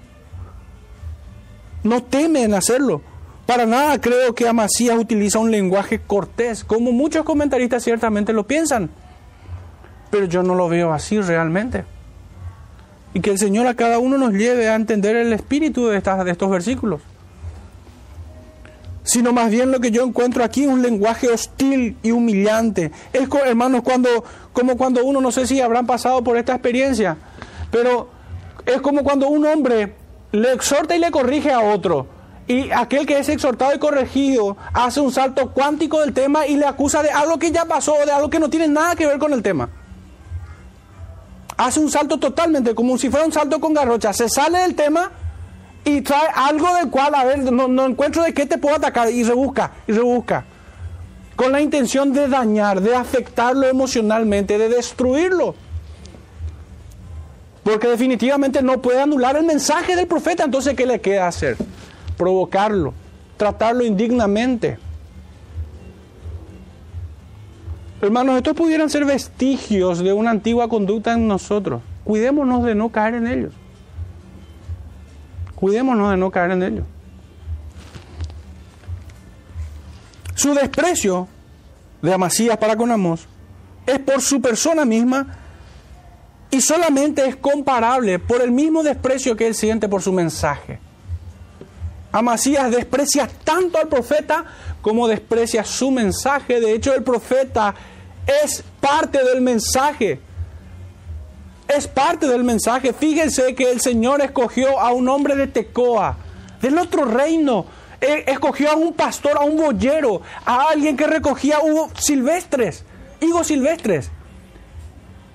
No 1.83 2.01
teme 2.01 2.43
en 2.43 2.55
hacerlo. 2.55 3.01
Para 3.45 3.67
nada 3.67 4.01
creo 4.01 4.33
que 4.33 4.47
Amasías 4.47 4.97
utiliza 4.97 5.37
un 5.37 5.51
lenguaje 5.51 5.99
cortés, 5.99 6.63
como 6.63 6.91
muchos 6.91 7.23
comentaristas 7.23 7.83
ciertamente 7.83 8.33
lo 8.33 8.47
piensan. 8.47 8.89
Pero 10.09 10.25
yo 10.25 10.41
no 10.41 10.55
lo 10.55 10.67
veo 10.69 10.91
así 10.91 11.21
realmente. 11.21 11.85
Y 13.13 13.19
que 13.19 13.29
el 13.29 13.37
Señor 13.37 13.67
a 13.67 13.75
cada 13.75 13.99
uno 13.99 14.17
nos 14.17 14.33
lleve 14.33 14.69
a 14.69 14.75
entender 14.75 15.15
el 15.15 15.33
espíritu 15.33 15.87
de, 15.87 15.97
estas, 15.97 16.25
de 16.25 16.31
estos 16.31 16.49
versículos. 16.49 17.01
Sino 19.03 19.33
más 19.33 19.49
bien 19.49 19.71
lo 19.71 19.79
que 19.79 19.91
yo 19.91 20.03
encuentro 20.03 20.43
aquí 20.43 20.67
un 20.67 20.81
lenguaje 20.81 21.27
hostil 21.29 21.97
y 22.03 22.11
humillante. 22.11 22.91
Es, 23.13 23.27
hermanos, 23.45 23.81
cuando, 23.83 24.23
como 24.53 24.77
cuando 24.77 25.03
uno, 25.03 25.21
no 25.21 25.31
sé 25.31 25.47
si 25.47 25.59
habrán 25.59 25.87
pasado 25.87 26.23
por 26.23 26.37
esta 26.37 26.53
experiencia, 26.53 27.17
pero 27.71 28.09
es 28.65 28.79
como 28.81 29.03
cuando 29.03 29.27
un 29.27 29.45
hombre 29.45 29.95
le 30.31 30.53
exhorta 30.53 30.95
y 30.95 30.99
le 30.99 31.11
corrige 31.11 31.51
a 31.51 31.61
otro. 31.61 32.07
Y 32.47 32.69
aquel 32.71 33.05
que 33.05 33.19
es 33.19 33.29
exhortado 33.29 33.73
y 33.73 33.79
corregido 33.79 34.57
hace 34.73 34.99
un 34.99 35.11
salto 35.11 35.51
cuántico 35.51 36.01
del 36.01 36.13
tema 36.13 36.47
y 36.47 36.57
le 36.57 36.65
acusa 36.65 37.01
de 37.01 37.09
algo 37.09 37.39
que 37.39 37.51
ya 37.51 37.65
pasó, 37.65 37.95
de 38.05 38.11
algo 38.11 38.29
que 38.29 38.39
no 38.39 38.49
tiene 38.49 38.67
nada 38.67 38.95
que 38.95 39.07
ver 39.07 39.19
con 39.19 39.33
el 39.33 39.41
tema. 39.41 39.69
Hace 41.57 41.79
un 41.79 41.91
salto 41.91 42.17
totalmente, 42.17 42.73
como 42.73 42.97
si 42.97 43.09
fuera 43.09 43.25
un 43.25 43.31
salto 43.31 43.59
con 43.59 43.73
garrocha. 43.73 44.13
Se 44.13 44.27
sale 44.27 44.59
del 44.59 44.75
tema 44.75 45.11
y 45.83 46.01
trae 46.01 46.27
algo 46.35 46.73
del 46.75 46.89
cual, 46.89 47.15
a 47.15 47.23
ver, 47.23 47.51
no, 47.51 47.67
no 47.67 47.85
encuentro 47.85 48.23
de 48.23 48.33
qué 48.33 48.45
te 48.45 48.57
puedo 48.57 48.75
atacar. 48.75 49.11
Y 49.11 49.23
rebusca, 49.23 49.71
y 49.87 49.93
rebusca. 49.93 50.45
Con 51.35 51.51
la 51.51 51.61
intención 51.61 52.13
de 52.13 52.27
dañar, 52.27 52.81
de 52.81 52.95
afectarlo 52.95 53.67
emocionalmente, 53.67 54.57
de 54.57 54.69
destruirlo. 54.69 55.55
Porque 57.63 57.87
definitivamente 57.87 58.61
no 58.61 58.81
puede 58.81 59.01
anular 59.01 59.35
el 59.37 59.45
mensaje 59.45 59.95
del 59.95 60.07
profeta, 60.07 60.43
entonces 60.43 60.75
¿qué 60.75 60.85
le 60.85 60.99
queda 60.99 61.27
hacer? 61.27 61.57
Provocarlo, 62.17 62.93
tratarlo 63.37 63.83
indignamente. 63.83 64.77
Hermanos, 68.01 68.37
estos 68.37 68.55
pudieran 68.55 68.89
ser 68.89 69.05
vestigios 69.05 69.99
de 69.99 70.11
una 70.11 70.31
antigua 70.31 70.67
conducta 70.67 71.13
en 71.13 71.27
nosotros. 71.27 71.83
Cuidémonos 72.03 72.63
de 72.63 72.73
no 72.73 72.89
caer 72.89 73.13
en 73.15 73.27
ellos. 73.27 73.53
Cuidémonos 75.61 76.09
de 76.09 76.17
no 76.17 76.31
caer 76.31 76.51
en 76.51 76.63
ellos. 76.63 76.85
Su 80.33 80.55
desprecio 80.55 81.27
de 82.01 82.11
Amasías 82.11 82.57
para 82.57 82.75
con 82.75 82.91
Amos 82.91 83.27
es 83.85 83.99
por 83.99 84.23
su 84.23 84.41
persona 84.41 84.85
misma 84.85 85.37
y 86.49 86.61
solamente 86.61 87.27
es 87.27 87.35
comparable 87.35 88.17
por 88.17 88.41
el 88.41 88.49
mismo 88.49 88.81
desprecio 88.81 89.37
que 89.37 89.45
él 89.45 89.53
siente 89.53 89.87
por 89.87 90.01
su 90.01 90.11
mensaje. 90.11 90.79
Amasías 92.11 92.71
desprecia 92.71 93.29
tanto 93.43 93.77
al 93.77 93.87
profeta 93.87 94.43
como 94.81 95.07
desprecia 95.07 95.63
su 95.63 95.91
mensaje. 95.91 96.59
De 96.59 96.73
hecho, 96.73 96.91
el 96.95 97.03
profeta 97.03 97.75
es 98.43 98.63
parte 98.79 99.23
del 99.23 99.41
mensaje. 99.41 100.19
Es 101.75 101.87
parte 101.87 102.27
del 102.27 102.43
mensaje. 102.43 102.93
Fíjense 102.93 103.55
que 103.55 103.71
el 103.71 103.79
Señor 103.81 104.21
escogió 104.21 104.79
a 104.79 104.91
un 104.91 105.07
hombre 105.07 105.35
de 105.35 105.47
Tecoa, 105.47 106.17
del 106.61 106.77
otro 106.77 107.05
reino. 107.05 107.65
Escogió 107.99 108.71
a 108.71 108.75
un 108.75 108.93
pastor, 108.93 109.37
a 109.37 109.41
un 109.41 109.57
boyero, 109.57 110.21
a 110.45 110.69
alguien 110.69 110.97
que 110.97 111.05
recogía 111.07 111.57
higos 111.65 111.91
silvestres, 111.97 112.83
higos 113.21 113.47
silvestres 113.47 114.09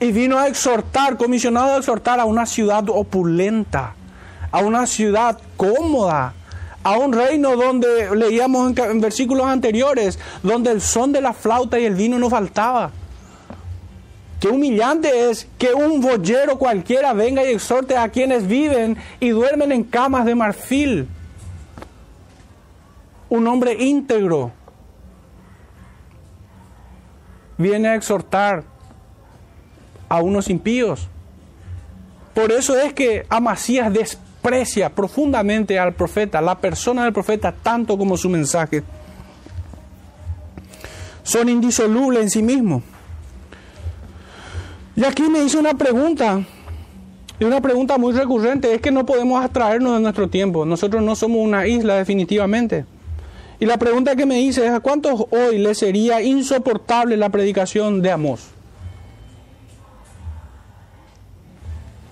y 0.00 0.12
vino 0.12 0.38
a 0.38 0.48
exhortar, 0.48 1.16
comisionado 1.16 1.74
a 1.74 1.78
exhortar 1.78 2.20
a 2.20 2.24
una 2.24 2.44
ciudad 2.44 2.84
opulenta, 2.88 3.94
a 4.50 4.58
una 4.58 4.86
ciudad 4.86 5.38
cómoda, 5.56 6.34
a 6.82 6.98
un 6.98 7.12
reino 7.12 7.56
donde 7.56 8.14
leíamos 8.14 8.76
en, 8.78 9.00
versículos 9.00 9.46
anteriores, 9.46 10.18
donde 10.42 10.70
el 10.70 10.80
son 10.80 11.12
de 11.12 11.20
la 11.20 11.32
flauta 11.32 11.78
y 11.78 11.84
el 11.84 11.94
vino 11.94 12.18
no 12.18 12.28
faltaba. 12.28 12.90
Qué 14.40 14.48
humillante 14.48 15.30
es 15.30 15.48
que 15.58 15.72
un 15.72 16.00
boyero 16.00 16.58
cualquiera 16.58 17.14
venga 17.14 17.42
y 17.42 17.52
exhorte 17.52 17.96
a 17.96 18.08
quienes 18.10 18.46
viven 18.46 18.96
y 19.18 19.30
duermen 19.30 19.72
en 19.72 19.82
camas 19.82 20.26
de 20.26 20.34
marfil. 20.34 21.08
Un 23.28 23.46
hombre 23.46 23.72
íntegro 23.82 24.52
viene 27.56 27.88
a 27.88 27.94
exhortar 27.94 28.64
a 30.08 30.20
unos 30.20 30.50
impíos. 30.50 31.08
Por 32.34 32.52
eso 32.52 32.78
es 32.78 32.92
que 32.92 33.24
Amasías 33.30 33.90
desprecia 33.90 34.90
profundamente 34.90 35.78
al 35.78 35.94
profeta, 35.94 36.42
la 36.42 36.58
persona 36.58 37.04
del 37.04 37.14
profeta, 37.14 37.52
tanto 37.52 37.96
como 37.96 38.18
su 38.18 38.28
mensaje. 38.28 38.82
Son 41.22 41.48
indisolubles 41.48 42.22
en 42.22 42.30
sí 42.30 42.42
mismos. 42.42 42.82
Y 44.96 45.04
aquí 45.04 45.24
me 45.24 45.44
hizo 45.44 45.60
una 45.60 45.74
pregunta, 45.74 46.42
y 47.38 47.44
una 47.44 47.60
pregunta 47.60 47.98
muy 47.98 48.14
recurrente, 48.14 48.72
es 48.74 48.80
que 48.80 48.90
no 48.90 49.04
podemos 49.04 49.44
abstraernos 49.44 49.92
de 49.92 50.00
nuestro 50.00 50.28
tiempo. 50.28 50.64
Nosotros 50.64 51.02
no 51.02 51.14
somos 51.14 51.44
una 51.44 51.66
isla 51.66 51.96
definitivamente. 51.96 52.86
Y 53.60 53.66
la 53.66 53.76
pregunta 53.76 54.16
que 54.16 54.24
me 54.24 54.40
hice 54.40 54.66
es, 54.66 54.72
¿a 54.72 54.80
cuántos 54.80 55.26
hoy 55.30 55.58
les 55.58 55.78
sería 55.78 56.22
insoportable 56.22 57.18
la 57.18 57.28
predicación 57.28 58.00
de 58.00 58.10
Amós? 58.10 58.48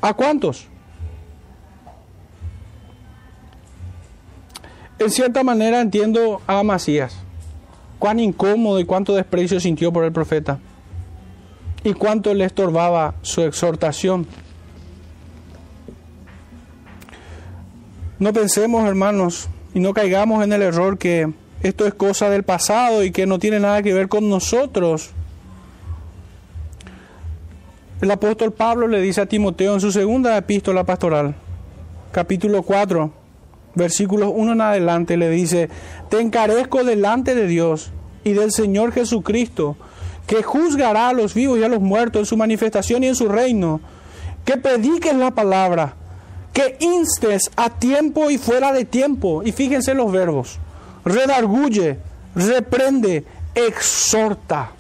¿A 0.03 0.13
cuántos? 0.13 0.67
En 4.99 5.11
cierta 5.11 5.43
manera 5.43 5.81
entiendo 5.81 6.43
a 6.47 6.59
Amasías, 6.59 7.17
cuán 7.99 8.21
incómodo 8.21 8.79
y 8.79 8.85
cuánto 8.85 9.15
desprecio 9.15 9.59
sintió 9.59 9.91
por 9.91 10.05
el 10.05 10.13
profeta 10.13 10.59
y 11.85 11.93
cuánto 11.93 12.35
le 12.35 12.45
estorbaba 12.45 13.15
su 13.23 13.43
exhortación. 13.43 14.27
No 18.19 18.33
pensemos, 18.33 18.89
hermanos, 18.89 19.49
y 19.75 19.81
no 19.81 19.95
caigamos 19.95 20.43
en 20.43 20.53
el 20.53 20.63
error 20.63 20.99
que 20.99 21.33
esto 21.63 21.87
es 21.87 21.95
cosa 21.95 22.29
del 22.31 22.43
pasado 22.43 23.05
y 23.05 23.13
que 23.13 23.27
no 23.27 23.39
tiene 23.39 23.61
nada 23.61 23.83
que 23.83 23.95
ver 23.95 24.09
con 24.09 24.29
nosotros 24.29 25.13
el 28.05 28.11
apóstol 28.11 28.53
Pablo 28.53 28.87
le 28.87 29.01
dice 29.01 29.23
a 29.23 29.27
Timoteo 29.27 29.73
en 29.73 29.81
su 29.81 29.91
segunda 29.91 30.37
epístola 30.37 30.85
pastoral, 30.85 31.35
capítulo 32.13 32.63
4, 32.63 33.11
versículos 33.77 34.31
1 34.35 34.53
en 34.53 34.61
adelante, 34.61 35.17
le 35.17 35.31
dice, 35.31 35.71
te 36.11 36.21
encarezco 36.21 36.85
delante 36.85 37.35
de 37.35 37.47
Dios 37.47 37.93
y 38.23 38.33
del 38.35 38.53
Señor 38.53 38.93
Jesucristo, 38.93 39.77
que 40.27 40.43
juzgará 40.43 41.09
a 41.09 41.13
los 41.13 41.35
vivos 41.35 41.59
y 41.59 41.65
a 41.65 41.69
los 41.69 41.81
muertos 41.81 42.21
en 42.21 42.27
su 42.27 42.37
manifestación 42.37 43.05
y 43.05 43.09
en 43.09 43.15
su 43.15 43.29
reino, 43.29 43.81
que 44.45 44.57
prediques 44.57 45.15
la 45.15 45.31
palabra, 45.31 45.95
que 46.53 46.77
instes 46.81 47.51
a 47.57 47.71
tiempo 47.71 48.31
y 48.31 48.39
fuera 48.39 48.73
de 48.73 48.85
tiempo. 48.85 49.43
Y 49.43 49.53
fíjense 49.53 49.95
los 49.95 50.13
verbos, 50.13 50.59
redarguye, 51.05 51.99
reprende, 52.35 53.25
exhorta. 53.55 54.71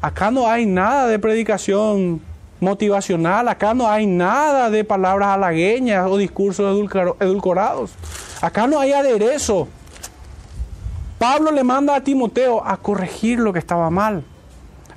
Acá 0.00 0.30
no 0.30 0.48
hay 0.48 0.66
nada 0.66 1.06
de 1.06 1.18
predicación 1.18 2.20
motivacional, 2.60 3.48
acá 3.48 3.74
no 3.74 3.88
hay 3.88 4.06
nada 4.06 4.70
de 4.70 4.84
palabras 4.84 5.28
halagueñas 5.28 6.06
o 6.08 6.16
discursos 6.16 6.90
edulcorados. 7.20 7.92
Acá 8.40 8.66
no 8.66 8.78
hay 8.78 8.92
aderezo. 8.92 9.68
Pablo 11.18 11.50
le 11.52 11.64
manda 11.64 11.94
a 11.94 12.00
Timoteo 12.02 12.64
a 12.64 12.76
corregir 12.76 13.38
lo 13.38 13.52
que 13.52 13.58
estaba 13.58 13.90
mal, 13.90 14.24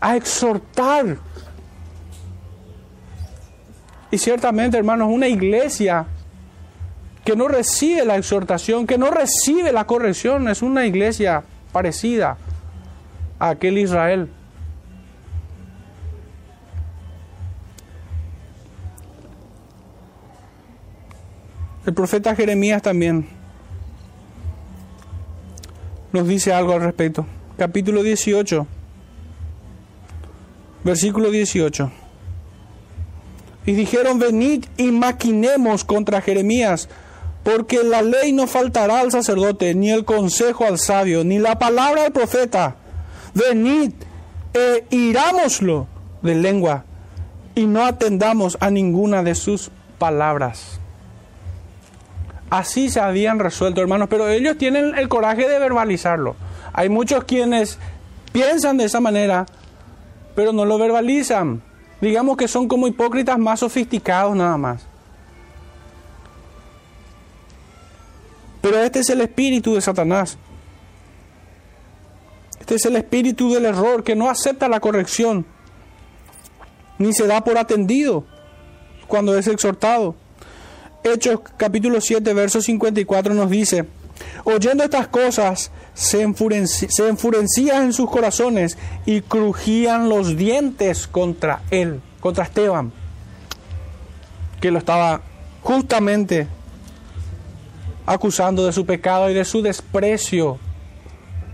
a 0.02 0.16
exhortar. 0.16 1.18
Y 4.10 4.18
ciertamente, 4.18 4.78
hermanos, 4.78 5.10
una 5.12 5.28
iglesia 5.28 6.06
que 7.24 7.36
no 7.36 7.48
recibe 7.48 8.06
la 8.06 8.18
exhortación, 8.18 8.88
que 8.88 8.98
no 8.98 9.12
recibe 9.12 9.72
la 9.72 9.86
corrección, 9.86 10.48
es 10.48 10.62
una 10.62 10.86
iglesia 10.86 11.44
parecida 11.72 12.38
a 13.40 13.50
aquel 13.50 13.78
Israel 13.78 14.30
El 21.88 21.94
profeta 21.94 22.36
Jeremías 22.36 22.82
también 22.82 23.26
nos 26.14 26.28
dice 26.28 26.54
algo 26.54 26.74
al 26.74 26.82
respecto. 26.82 27.26
capítulo 27.58 28.04
18, 28.04 28.68
versículo 30.84 31.32
18. 31.32 31.92
Y 33.66 33.74
dijeron, 33.74 34.20
venid 34.20 34.66
y 34.78 34.92
maquinemos 34.92 35.84
contra 35.84 36.22
Jeremías, 36.22 36.88
porque 37.44 37.84
la 37.84 38.02
ley 38.02 38.32
no 38.32 38.48
faltará 38.48 39.02
al 39.02 39.12
sacerdote, 39.12 39.74
ni 39.76 39.92
el 39.92 40.06
consejo 40.06 40.66
al 40.66 40.80
sabio, 40.80 41.24
ni 41.24 41.40
la 41.40 41.60
palabra 41.60 42.06
al 42.06 42.14
profeta. 42.14 42.76
Venid 43.34 43.94
e 44.54 44.86
irámoslo 44.90 45.88
de 46.22 46.36
lengua, 46.36 46.86
y 47.56 47.66
no 47.66 47.86
atendamos 47.86 48.58
a 48.62 48.70
ninguna 48.70 49.24
de 49.24 49.36
sus 49.36 49.72
palabras. 49.98 50.80
Así 52.50 52.90
se 52.90 53.02
habían 53.02 53.40
resuelto, 53.40 53.82
hermanos, 53.82 54.08
pero 54.10 54.30
ellos 54.30 54.58
tienen 54.58 54.98
el 54.98 55.10
coraje 55.10 55.50
de 55.50 55.60
verbalizarlo. 55.60 56.36
Hay 56.72 56.90
muchos 56.90 57.26
quienes 57.26 57.78
piensan 58.32 58.78
de 58.78 58.86
esa 58.86 59.02
manera, 59.02 59.46
pero 60.36 60.54
no 60.54 60.64
lo 60.64 60.78
verbalizan. 60.78 61.62
Digamos 62.00 62.38
que 62.38 62.48
son 62.48 62.68
como 62.68 62.88
hipócritas 62.88 63.38
más 63.38 63.60
sofisticados 63.60 64.36
nada 64.36 64.58
más. 64.58 64.86
Pero 68.62 68.80
este 68.80 69.00
es 69.00 69.10
el 69.10 69.22
espíritu 69.22 69.74
de 69.74 69.82
Satanás. 69.82 70.38
Este 72.60 72.76
es 72.76 72.86
el 72.86 72.96
espíritu 72.96 73.54
del 73.54 73.66
error 73.66 74.04
que 74.04 74.16
no 74.16 74.30
acepta 74.30 74.68
la 74.68 74.80
corrección, 74.80 75.46
ni 76.98 77.14
se 77.14 77.28
da 77.28 77.42
por 77.42 77.58
atendido 77.58 78.26
cuando 79.08 79.38
es 79.38 79.48
exhortado. 79.48 80.16
Hechos 81.14 81.40
capítulo 81.58 82.02
7, 82.02 82.34
verso 82.34 82.62
54 82.62 83.34
nos 83.34 83.50
dice, 83.50 83.86
oyendo 84.44 84.84
estas 84.84 85.08
cosas, 85.08 85.72
se, 85.94 86.22
enfurecían 86.22 87.84
en 87.84 87.94
sus 87.94 88.10
corazones 88.10 88.78
y 89.06 89.22
crujían 89.22 90.10
los 90.10 90.38
dientes 90.38 91.08
contra 91.08 91.62
él, 91.72 92.02
contra 92.20 92.44
Esteban, 92.44 92.92
que 94.60 94.72
lo 94.72 94.80
estaba 94.80 95.22
justamente 95.62 96.48
acusando 98.06 98.66
de 98.66 98.72
su 98.74 98.86
pecado 98.86 99.30
y 99.30 99.34
de 99.34 99.46
su 99.46 99.62
desprecio 99.62 100.60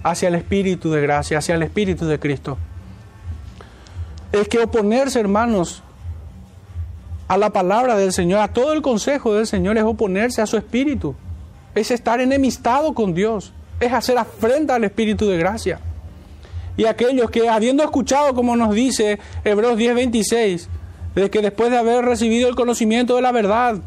hacia 0.03 0.27
el 0.27 0.35
Espíritu 0.35 0.91
de 0.91 1.01
gracia, 1.01 1.37
hacia 1.37 1.55
el 1.55 1.63
Espíritu 1.63 2.05
de 2.05 2.19
Cristo. 2.19 2.57
Es 4.31 4.47
que 4.47 4.59
oponerse, 4.59 5.19
hermanos, 5.19 5.82
a 7.33 7.37
la 7.37 7.49
palabra 7.49 7.97
del 7.97 8.13
Señor, 8.13 8.41
a 8.41 8.53
todo 8.53 8.73
el 8.73 8.81
consejo 8.81 9.33
del 9.33 9.47
Señor, 9.47 9.77
es 9.77 9.83
oponerse 9.83 10.41
a 10.41 10.45
su 10.45 10.55
Espíritu, 10.55 11.15
es 11.73 11.89
estar 11.89 12.21
enemistado 12.21 12.93
con 12.93 13.13
Dios 13.13 13.53
es 13.79 13.91
hacer 13.91 14.17
afrenta 14.17 14.75
al 14.75 14.83
Espíritu 14.83 15.27
de 15.27 15.37
gracia. 15.37 15.79
Y 16.77 16.85
aquellos 16.85 17.29
que, 17.29 17.49
habiendo 17.49 17.83
escuchado, 17.83 18.33
como 18.33 18.55
nos 18.55 18.73
dice 18.73 19.19
Hebreos 19.43 19.77
10:26, 19.77 20.67
de 21.15 21.29
que 21.29 21.41
después 21.41 21.69
de 21.69 21.77
haber 21.77 22.05
recibido 22.05 22.49
el 22.49 22.55
conocimiento 22.55 23.15
de 23.15 23.21
la 23.21 23.31
verdad, 23.31 23.77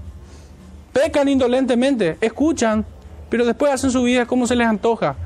pecan 0.93 1.29
indolentemente, 1.29 2.17
escuchan, 2.21 2.85
pero 3.29 3.45
después 3.45 3.73
hacen 3.73 3.91
su 3.91 4.03
vida 4.03 4.27
como 4.27 4.47
se 4.47 4.57
les 4.57 4.67
antoja. 4.67 5.17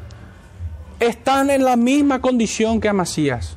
Están 0.98 1.50
en 1.50 1.64
la 1.64 1.76
misma 1.76 2.20
condición 2.20 2.80
que 2.80 2.88
Amasías. 2.88 3.56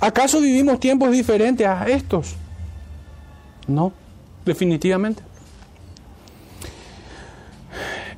¿Acaso 0.00 0.40
vivimos 0.40 0.78
tiempos 0.78 1.10
diferentes 1.10 1.66
a 1.66 1.86
estos? 1.88 2.36
No, 3.66 3.92
definitivamente. 4.44 5.22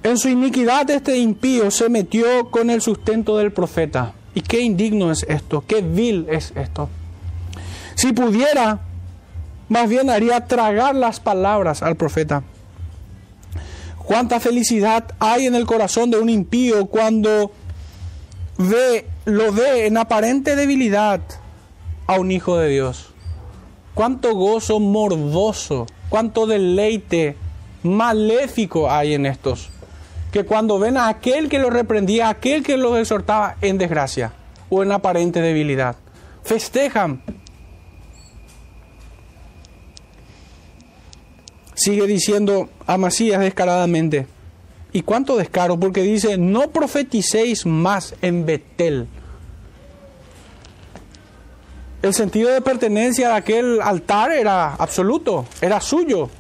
En 0.03 0.19
su 0.19 0.29
iniquidad 0.29 0.89
este 0.91 1.19
impío 1.19 1.71
se 1.71 1.89
metió 1.89 2.51
con 2.51 2.71
el 2.71 2.81
sustento 2.81 3.37
del 3.37 3.53
profeta. 3.53 4.13
¿Y 4.35 4.43
qué 4.43 4.61
indigno 4.61 5.11
es 5.11 5.25
esto? 5.29 5.65
¿Qué 5.67 5.83
vil 5.83 6.27
es 6.31 6.53
esto? 6.55 6.89
Si 7.95 8.13
pudiera, 8.13 8.81
más 9.69 9.89
bien 9.89 10.09
haría 10.09 10.47
tragar 10.47 10.95
las 10.95 11.21
palabras 11.21 11.83
al 11.83 11.97
profeta. 11.97 12.43
Cuánta 13.99 14.41
felicidad 14.41 15.15
hay 15.19 15.47
en 15.47 15.55
el 15.55 15.67
corazón 15.67 16.11
de 16.11 16.19
un 16.19 16.29
impío 16.29 16.87
cuando 16.87 17.53
ve, 18.59 19.07
lo 19.25 19.53
ve 19.53 19.87
en 19.87 19.97
aparente 19.97 20.57
debilidad 20.57 21.21
a 22.11 22.19
un 22.19 22.33
hijo 22.33 22.57
de 22.57 22.69
Dios. 22.69 23.07
Cuánto 23.95 24.35
gozo 24.35 24.81
morboso, 24.81 25.87
cuánto 26.09 26.45
deleite 26.45 27.37
maléfico 27.85 28.91
hay 28.91 29.15
en 29.15 29.27
estos 29.27 29.71
que 30.33 30.45
cuando 30.45 30.81
ven 30.81 30.97
a 30.97 31.07
aquel 31.07 31.49
que 31.49 31.61
lo 31.61 31.71
reprendía, 31.71 32.29
aquel 32.29 32.65
que 32.65 32.77
lo 32.77 32.97
exhortaba 32.97 33.57
en 33.61 33.79
desgracia 33.79 34.33
o 34.69 34.83
en 34.83 34.91
aparente 34.91 35.41
debilidad, 35.41 35.95
festejan. 36.43 37.23
Sigue 41.75 42.09
diciendo 42.09 42.71
Amasías 42.89 43.41
descaradamente. 43.41 44.27
¿Y 44.93 45.03
cuánto 45.03 45.37
descaro? 45.37 45.79
Porque 45.79 46.03
dice, 46.03 46.39
no 46.39 46.71
profeticéis 46.71 47.67
más 47.67 48.17
en 48.21 48.47
Betel. 48.47 49.07
El 52.03 52.15
sentido 52.15 52.51
de 52.51 52.63
pertenencia 52.63 53.29
de 53.29 53.35
aquel 53.35 53.81
altar 53.83 54.33
era 54.33 54.75
absoluto, 54.75 55.45
era 55.61 55.81
suyo. 55.81 56.31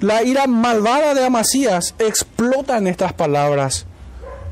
La 0.00 0.22
ira 0.22 0.46
malvada 0.46 1.12
de 1.12 1.24
Amasías 1.24 1.94
explota 1.98 2.78
en 2.78 2.86
estas 2.86 3.12
palabras. 3.12 3.84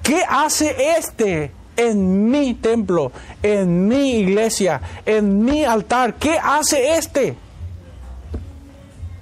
¿Qué 0.03 0.23
hace 0.29 0.75
este 0.99 1.53
en 1.77 2.31
mi 2.31 2.55
templo, 2.55 3.13
en 3.43 3.87
mi 3.87 4.17
iglesia, 4.17 4.81
en 5.07 5.45
mi 5.45 5.65
altar? 5.65 6.15
¿Qué 6.15 6.37
hace 6.43 6.97
este? 6.97 7.37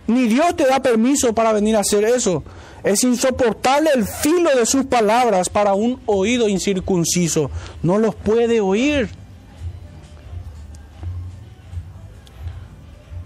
Ni 0.07 0.28
Dios 0.28 0.57
te 0.57 0.66
da 0.66 0.80
permiso 0.80 1.34
para 1.34 1.53
venir 1.53 1.76
a 1.76 1.80
hacer 1.80 2.05
eso. 2.05 2.43
Es 2.82 3.05
insoportable 3.05 3.91
el 3.95 4.07
filo 4.07 4.51
de 4.57 4.64
sus 4.64 4.87
palabras 4.87 5.49
para 5.51 5.74
un 5.74 6.01
oído 6.07 6.49
incircunciso. 6.49 7.51
No 7.82 7.99
los 7.99 8.14
puede 8.14 8.61
oír. 8.61 9.11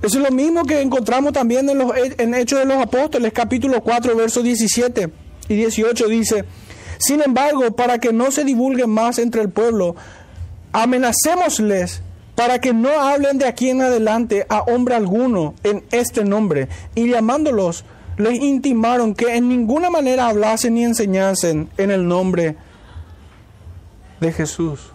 Eso 0.02 0.18
es 0.18 0.24
lo 0.24 0.30
mismo 0.30 0.64
que 0.64 0.80
encontramos 0.80 1.32
también 1.32 1.68
en, 1.68 1.78
los, 1.78 1.92
en 1.96 2.34
Hechos 2.34 2.58
de 2.58 2.64
los 2.64 2.78
Apóstoles, 2.78 3.32
capítulo 3.34 3.82
4, 3.82 4.16
versos 4.16 4.42
17 4.42 5.10
y 5.48 5.54
18 5.54 6.08
dice, 6.08 6.44
sin 6.98 7.20
embargo, 7.20 7.70
para 7.72 7.98
que 7.98 8.12
no 8.12 8.30
se 8.30 8.44
divulgue 8.44 8.86
más 8.86 9.18
entre 9.18 9.42
el 9.42 9.50
pueblo, 9.50 9.96
amenacémosles 10.72 12.02
para 12.34 12.58
que 12.58 12.72
no 12.72 12.88
hablen 12.88 13.36
de 13.36 13.46
aquí 13.46 13.68
en 13.68 13.82
adelante 13.82 14.46
a 14.48 14.60
hombre 14.62 14.94
alguno 14.94 15.54
en 15.62 15.84
este 15.90 16.24
nombre. 16.24 16.68
Y 16.94 17.10
llamándolos, 17.10 17.84
les 18.16 18.40
intimaron 18.40 19.14
que 19.14 19.36
en 19.36 19.48
ninguna 19.48 19.90
manera 19.90 20.28
hablasen 20.28 20.74
ni 20.74 20.84
enseñasen 20.84 21.68
en 21.76 21.90
el 21.90 22.08
nombre 22.08 22.56
de 24.20 24.32
Jesús. 24.32 24.92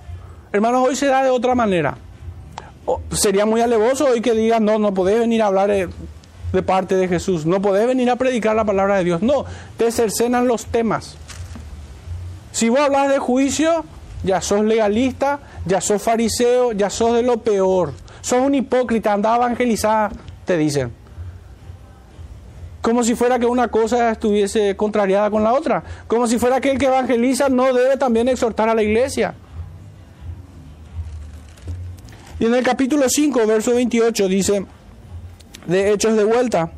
Hermanos, 0.51 0.87
hoy 0.87 0.95
se 0.95 1.07
da 1.07 1.23
de 1.23 1.29
otra 1.29 1.53
manera 1.53 1.97
sería 3.11 3.45
muy 3.45 3.61
alevoso 3.61 4.07
hoy 4.07 4.21
que 4.21 4.33
digan, 4.33 4.65
no, 4.65 4.79
no 4.79 4.93
podés 4.93 5.19
venir 5.19 5.41
a 5.41 5.47
hablar 5.47 5.69
de, 5.69 5.89
parte 6.63 6.95
de 6.95 7.07
Jesús, 7.07 7.45
no 7.45 7.61
podés 7.61 7.85
venir 7.85 8.09
a 8.09 8.15
predicar 8.15 8.55
la 8.55 8.63
palabra 8.63 8.97
de 8.97 9.03
Dios. 9.03 9.21
No, 9.21 9.45
te 9.77 9.91
cercenan 9.91 10.47
los 10.47 10.65
temas. 10.67 11.17
Si 12.51 12.69
vos 12.69 12.79
hablas 12.79 13.09
de 13.09 13.19
juicio, 13.19 13.83
ya 14.23 14.41
sos 14.41 14.63
legalista, 14.63 15.39
ya 15.65 15.81
sos 15.81 16.01
fariseo, 16.01 16.71
ya 16.71 16.89
sos 16.89 17.13
de 17.15 17.23
lo 17.23 17.37
peor. 17.37 17.93
Sos 18.21 18.39
un 18.39 18.55
hipócrita, 18.55 19.11
anda 19.11 19.33
a 19.33 19.37
evangelizar, 19.37 20.11
te 20.45 20.57
dicen. 20.57 20.91
Como 22.81 23.03
si 23.03 23.15
fuera 23.15 23.39
que 23.39 23.47
una 23.47 23.67
cosa 23.67 24.11
estuviese 24.11 24.75
contrariada 24.77 25.29
con 25.29 25.43
la 25.43 25.53
otra. 25.53 25.83
Como 26.07 26.27
si 26.27 26.37
fuera 26.37 26.61
que 26.61 26.71
el 26.71 26.77
que 26.77 26.85
evangeliza 26.85 27.49
no 27.49 27.73
debe 27.73 27.97
también 27.97 28.29
exhortar 28.29 28.69
a 28.69 28.75
la 28.75 28.83
iglesia. 28.83 29.35
Y 32.39 32.45
en 32.45 32.53
el 32.53 32.63
capítulo 32.63 33.07
5, 33.07 33.47
verso 33.47 33.73
28 33.73 34.27
dice, 34.27 34.65
de 35.67 35.91
Hechos 35.91 36.17
de 36.17 36.23
vuelta, 36.25 36.71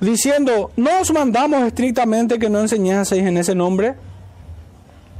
diciendo, 0.00 0.72
no 0.76 1.00
os 1.00 1.12
mandamos 1.12 1.62
estrictamente 1.64 2.38
que 2.38 2.50
no 2.50 2.60
enseñaseis 2.60 3.24
en 3.24 3.36
ese 3.36 3.54
nombre, 3.54 3.94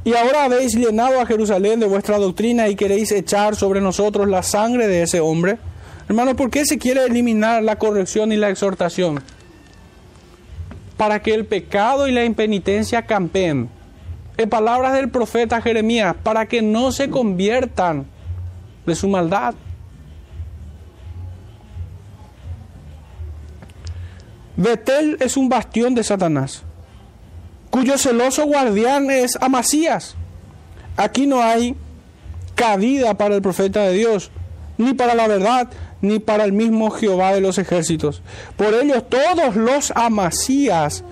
y 0.03 0.15
ahora 0.15 0.45
habéis 0.45 0.75
llenado 0.75 1.21
a 1.21 1.25
Jerusalén 1.25 1.79
de 1.79 1.87
vuestra 1.87 2.17
doctrina 2.17 2.67
y 2.67 2.75
queréis 2.75 3.11
echar 3.11 3.55
sobre 3.55 3.79
nosotros 3.79 4.27
la 4.27 4.41
sangre 4.41 4.87
de 4.87 5.03
ese 5.03 5.19
hombre. 5.19 5.59
Hermanos, 6.09 6.33
¿por 6.33 6.49
qué 6.49 6.65
se 6.65 6.79
quiere 6.79 7.05
eliminar 7.05 7.63
la 7.63 7.77
corrección 7.77 8.31
y 8.31 8.35
la 8.35 8.49
exhortación? 8.49 9.21
Para 10.97 11.21
que 11.21 11.33
el 11.33 11.45
pecado 11.45 12.07
y 12.07 12.11
la 12.11 12.25
impenitencia 12.25 13.03
campeen 13.03 13.69
en 14.37 14.49
palabras 14.49 14.93
del 14.93 15.09
profeta 15.09 15.61
Jeremías, 15.61 16.15
para 16.23 16.45
que 16.47 16.61
no 16.61 16.91
se 16.91 17.09
conviertan 17.09 18.05
de 18.85 18.95
su 18.95 19.07
maldad. 19.07 19.53
Betel 24.55 25.17
es 25.19 25.37
un 25.37 25.49
bastión 25.49 25.95
de 25.95 26.03
Satanás, 26.03 26.63
cuyo 27.69 27.97
celoso 27.97 28.45
guardián 28.45 29.09
es 29.09 29.37
Amasías. 29.41 30.15
Aquí 30.97 31.25
no 31.25 31.41
hay 31.41 31.75
cabida 32.55 33.15
para 33.15 33.35
el 33.35 33.41
profeta 33.41 33.81
de 33.83 33.93
Dios, 33.93 34.29
ni 34.77 34.93
para 34.93 35.15
la 35.15 35.27
verdad, 35.27 35.69
ni 36.01 36.19
para 36.19 36.43
el 36.43 36.53
mismo 36.53 36.91
Jehová 36.91 37.33
de 37.33 37.41
los 37.41 37.57
ejércitos. 37.57 38.21
Por 38.57 38.73
ello 38.73 39.03
todos 39.03 39.55
los 39.55 39.91
Amasías 39.95 41.03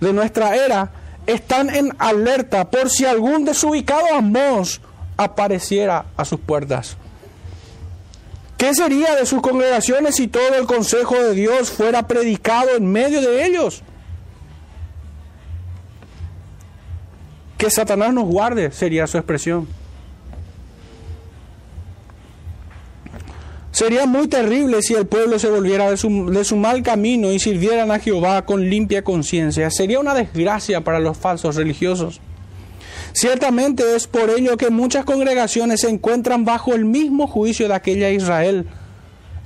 de 0.00 0.12
nuestra 0.12 0.54
era 0.56 0.90
están 1.26 1.74
en 1.74 1.94
alerta 1.98 2.70
por 2.70 2.90
si 2.90 3.04
algún 3.04 3.44
desubicado 3.44 4.06
Amós 4.14 4.80
apareciera 5.16 6.06
a 6.16 6.24
sus 6.24 6.40
puertas. 6.40 6.96
¿Qué 8.56 8.74
sería 8.74 9.16
de 9.16 9.26
sus 9.26 9.42
congregaciones 9.42 10.16
si 10.16 10.28
todo 10.28 10.54
el 10.54 10.66
consejo 10.66 11.16
de 11.16 11.34
Dios 11.34 11.70
fuera 11.70 12.06
predicado 12.06 12.76
en 12.76 12.86
medio 12.86 13.20
de 13.20 13.44
ellos? 13.44 13.82
Que 17.58 17.70
Satanás 17.70 18.14
nos 18.14 18.24
guarde, 18.24 18.70
sería 18.70 19.06
su 19.06 19.18
expresión. 19.18 19.66
Sería 23.72 24.04
muy 24.04 24.28
terrible 24.28 24.82
si 24.82 24.92
el 24.92 25.06
pueblo 25.06 25.38
se 25.38 25.48
volviera 25.48 25.90
de 25.90 25.96
su, 25.96 26.56
mal 26.56 26.82
camino 26.82 27.32
y 27.32 27.38
sirvieran 27.40 27.90
a 27.90 27.98
Jehová 27.98 28.44
con 28.44 28.68
limpia 28.68 29.02
conciencia. 29.02 29.70
Sería 29.70 29.98
una 29.98 30.12
desgracia 30.12 30.82
para 30.82 31.00
los 31.00 31.16
falsos 31.16 31.56
religiosos. 31.56 32.20
Ciertamente 33.14 33.96
es 33.96 34.06
por 34.06 34.28
ello 34.28 34.58
que 34.58 34.68
muchas 34.68 35.06
congregaciones 35.06 35.80
se 35.80 35.88
encuentran 35.88 36.44
bajo 36.44 36.74
el 36.74 36.84
mismo 36.84 37.26
juicio 37.26 37.66
de 37.66 37.74
aquella 37.74 38.10
Israel 38.10 38.66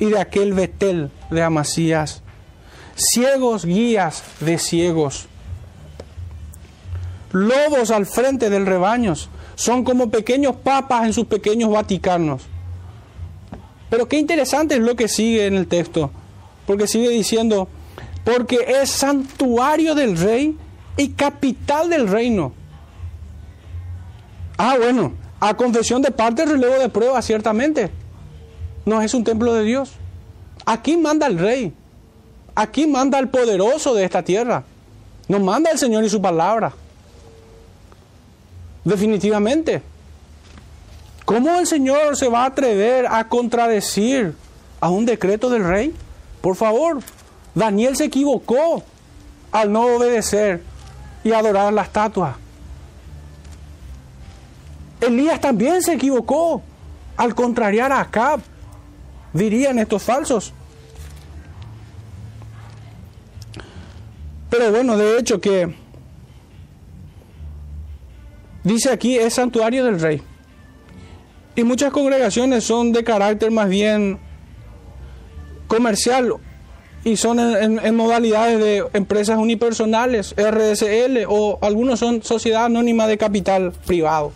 y 0.00 0.06
de 0.06 0.18
aquel 0.18 0.54
Betel 0.54 1.10
de 1.30 1.42
Amasías. 1.42 2.22
Ciegos 2.96 3.64
guías 3.64 4.24
de 4.40 4.58
ciegos. 4.58 5.26
Lobos 7.30 7.92
al 7.92 8.06
frente 8.06 8.50
del 8.50 8.66
rebaño. 8.66 9.14
Son 9.54 9.84
como 9.84 10.10
pequeños 10.10 10.56
papas 10.56 11.06
en 11.06 11.12
sus 11.12 11.26
pequeños 11.26 11.70
vaticanos 11.70 12.42
pero 13.90 14.08
qué 14.08 14.18
interesante 14.18 14.74
es 14.74 14.80
lo 14.80 14.96
que 14.96 15.08
sigue 15.08 15.46
en 15.46 15.54
el 15.54 15.66
texto, 15.66 16.10
porque 16.66 16.86
sigue 16.86 17.08
diciendo, 17.10 17.68
porque 18.24 18.58
es 18.82 18.90
santuario 18.90 19.94
del 19.94 20.16
rey 20.16 20.56
y 20.96 21.10
capital 21.10 21.90
del 21.90 22.08
reino. 22.08 22.52
Ah, 24.58 24.76
bueno, 24.80 25.12
a 25.38 25.56
confesión 25.56 26.02
de 26.02 26.10
parte, 26.10 26.44
relevo 26.44 26.78
de 26.78 26.88
prueba, 26.88 27.20
ciertamente. 27.22 27.90
No 28.84 29.02
es 29.02 29.14
un 29.14 29.24
templo 29.24 29.52
de 29.52 29.64
Dios. 29.64 29.92
Aquí 30.64 30.96
manda 30.96 31.26
el 31.26 31.38
rey. 31.38 31.72
Aquí 32.54 32.86
manda 32.86 33.18
el 33.18 33.28
poderoso 33.28 33.94
de 33.94 34.04
esta 34.04 34.22
tierra. 34.22 34.64
Nos 35.28 35.42
manda 35.42 35.70
el 35.70 35.78
Señor 35.78 36.04
y 36.04 36.08
su 36.08 36.22
palabra. 36.22 36.72
Definitivamente. 38.84 39.82
¿Cómo 41.26 41.58
el 41.58 41.66
Señor 41.66 42.16
se 42.16 42.28
va 42.28 42.44
a 42.44 42.46
atrever 42.46 43.08
a 43.08 43.28
contradecir 43.28 44.32
a 44.80 44.88
un 44.90 45.04
decreto 45.04 45.50
del 45.50 45.64
rey? 45.64 45.92
Por 46.40 46.54
favor, 46.54 47.00
Daniel 47.52 47.96
se 47.96 48.04
equivocó 48.04 48.84
al 49.50 49.72
no 49.72 49.96
obedecer 49.96 50.62
y 51.24 51.32
adorar 51.32 51.72
la 51.72 51.82
estatua. 51.82 52.38
Elías 55.00 55.40
también 55.40 55.82
se 55.82 55.94
equivocó 55.94 56.62
al 57.16 57.34
contrariar 57.34 57.90
a 57.90 58.02
Acab, 58.02 58.40
dirían 59.32 59.80
estos 59.80 60.04
falsos. 60.04 60.52
Pero 64.48 64.70
bueno, 64.70 64.96
de 64.96 65.18
hecho 65.18 65.40
que 65.40 65.74
dice 68.62 68.92
aquí 68.92 69.18
es 69.18 69.34
santuario 69.34 69.84
del 69.84 70.00
rey. 70.00 70.22
Y 71.56 71.64
muchas 71.64 71.90
congregaciones 71.90 72.64
son 72.64 72.92
de 72.92 73.02
carácter 73.02 73.50
más 73.50 73.68
bien 73.68 74.18
comercial 75.66 76.34
y 77.02 77.16
son 77.16 77.38
en, 77.38 77.96
modalidades 77.96 78.58
de 78.58 78.84
empresas 78.92 79.38
unipersonales, 79.38 80.34
RSL, 80.36 81.24
o 81.28 81.58
algunos 81.62 82.00
son 82.00 82.22
sociedad 82.22 82.66
anónima 82.66 83.06
de 83.06 83.16
capital 83.16 83.72
privado. 83.86 84.32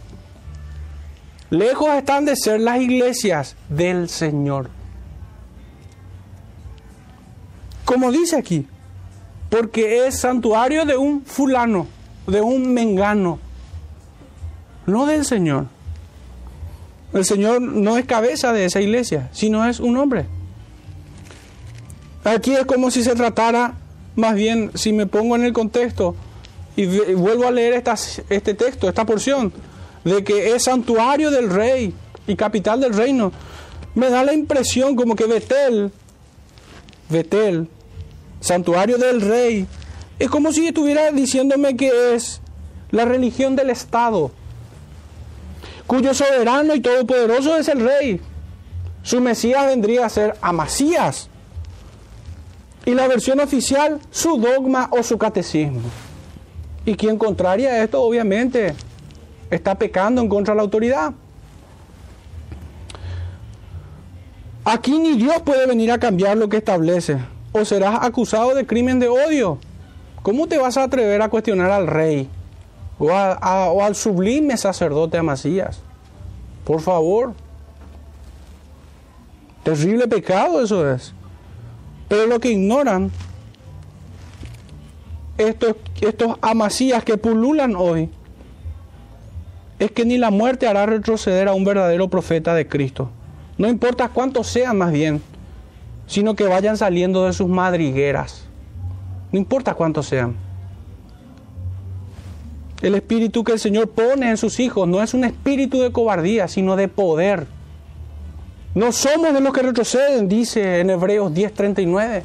Lejos 1.50 1.90
están 1.90 2.24
de 2.24 2.36
ser 2.36 2.60
las 2.60 2.80
iglesias 2.80 3.56
del 3.68 4.08
Señor. 4.08 4.70
Como 7.84 8.12
dice 8.12 8.36
aquí, 8.36 8.66
porque 9.48 10.06
es 10.06 10.20
santuario 10.20 10.84
de 10.84 10.96
un 10.96 11.22
fulano, 11.22 11.88
de 12.28 12.40
un 12.40 12.72
mengano, 12.72 13.40
no 14.86 15.06
del 15.06 15.24
Señor. 15.24 15.66
El 17.12 17.24
Señor 17.24 17.60
no 17.60 17.98
es 17.98 18.04
cabeza 18.06 18.52
de 18.52 18.64
esa 18.64 18.80
iglesia, 18.80 19.28
sino 19.32 19.66
es 19.66 19.80
un 19.80 19.96
hombre. 19.96 20.26
Aquí 22.22 22.52
es 22.54 22.66
como 22.66 22.90
si 22.90 23.02
se 23.02 23.14
tratara, 23.14 23.74
más 24.14 24.34
bien, 24.34 24.70
si 24.74 24.92
me 24.92 25.06
pongo 25.06 25.34
en 25.36 25.44
el 25.44 25.52
contexto 25.52 26.14
y, 26.76 26.86
vuelvo 26.86 27.48
a 27.48 27.50
leer 27.50 27.82
este 28.28 28.54
texto, 28.54 28.88
esta 28.88 29.04
porción, 29.04 29.52
de 30.04 30.22
que 30.22 30.54
es 30.54 30.64
santuario 30.64 31.30
del 31.30 31.50
rey 31.50 31.92
y 32.26 32.36
capital 32.36 32.80
del 32.80 32.94
reino, 32.94 33.32
me 33.94 34.08
da 34.08 34.22
la 34.22 34.32
impresión 34.32 34.94
como 34.94 35.16
que 35.16 35.26
Betel, 35.26 35.90
Betel, 37.08 37.68
santuario 38.40 38.98
del 38.98 39.20
rey, 39.20 39.66
es 40.18 40.30
como 40.30 40.52
si 40.52 40.66
estuviera 40.66 41.10
diciéndome 41.10 41.76
que 41.76 42.14
es 42.14 42.40
la 42.90 43.04
religión 43.04 43.56
del 43.56 43.70
Estado 43.70 44.30
cuyo 45.90 46.14
soberano 46.14 46.72
y 46.76 46.80
todopoderoso 46.80 47.56
es 47.56 47.66
el 47.66 47.80
rey. 47.80 48.20
Su 49.02 49.20
Mesías 49.20 49.66
vendría 49.66 50.06
a 50.06 50.08
ser 50.08 50.36
Amasías. 50.40 51.28
Y 52.86 52.94
la 52.94 53.08
versión 53.08 53.40
oficial, 53.40 53.98
su 54.12 54.36
dogma 54.36 54.88
o 54.92 55.02
su 55.02 55.18
catecismo. 55.18 55.80
Y 56.84 56.94
quien 56.94 57.18
contraria 57.18 57.82
esto, 57.82 58.00
obviamente, 58.00 58.72
está 59.50 59.74
pecando 59.74 60.22
en 60.22 60.28
contra 60.28 60.54
de 60.54 60.58
la 60.58 60.62
autoridad. 60.62 61.12
Aquí 64.64 64.96
ni 64.96 65.14
Dios 65.14 65.42
puede 65.42 65.66
venir 65.66 65.90
a 65.90 65.98
cambiar 65.98 66.36
lo 66.36 66.48
que 66.48 66.58
establece. 66.58 67.18
O 67.50 67.64
serás 67.64 67.98
acusado 68.02 68.54
de 68.54 68.64
crimen 68.64 69.00
de 69.00 69.08
odio. 69.08 69.58
¿Cómo 70.22 70.46
te 70.46 70.56
vas 70.56 70.76
a 70.76 70.84
atrever 70.84 71.20
a 71.20 71.30
cuestionar 71.30 71.72
al 71.72 71.88
rey? 71.88 72.30
O, 73.00 73.82
al 73.82 73.94
sublime 73.94 74.56
sacerdote 74.56 75.18
Amasías. 75.18 75.80
Por 76.64 76.80
favor. 76.80 77.32
Terrible 79.62 80.06
pecado 80.06 80.62
eso 80.62 80.88
es. 80.90 81.14
Pero 82.08 82.26
lo 82.26 82.40
que 82.40 82.52
ignoran 82.52 83.10
estos, 85.38 85.76
estos 86.00 86.36
amasías 86.42 87.04
que 87.04 87.16
pululan 87.16 87.74
hoy 87.76 88.10
es 89.78 89.90
que 89.92 90.04
ni 90.04 90.18
la 90.18 90.30
muerte 90.30 90.66
hará 90.66 90.84
retroceder 90.84 91.48
a 91.48 91.54
un 91.54 91.64
verdadero 91.64 92.08
profeta 92.08 92.54
de 92.54 92.68
Cristo. 92.68 93.10
No 93.56 93.68
importa 93.68 94.08
cuántos 94.08 94.46
sean 94.46 94.76
más 94.76 94.92
bien, 94.92 95.22
sino 96.06 96.34
que 96.34 96.44
vayan 96.44 96.76
saliendo 96.76 97.26
de 97.26 97.32
sus 97.32 97.48
madrigueras. 97.48 98.44
No 99.32 99.38
importa 99.38 99.74
cuántos 99.74 100.06
sean. 100.06 100.49
El 102.82 102.94
espíritu 102.94 103.44
que 103.44 103.52
el 103.52 103.58
Señor 103.58 103.90
pone 103.90 104.30
en 104.30 104.36
sus 104.36 104.58
hijos 104.58 104.88
no 104.88 105.02
es 105.02 105.12
un 105.12 105.24
espíritu 105.24 105.80
de 105.80 105.92
cobardía, 105.92 106.48
sino 106.48 106.76
de 106.76 106.88
poder. 106.88 107.46
No 108.74 108.92
somos 108.92 109.34
de 109.34 109.40
los 109.40 109.52
que 109.52 109.62
retroceden, 109.62 110.28
dice 110.28 110.80
en 110.80 110.90
Hebreos 110.90 111.32
10:39. 111.32 112.22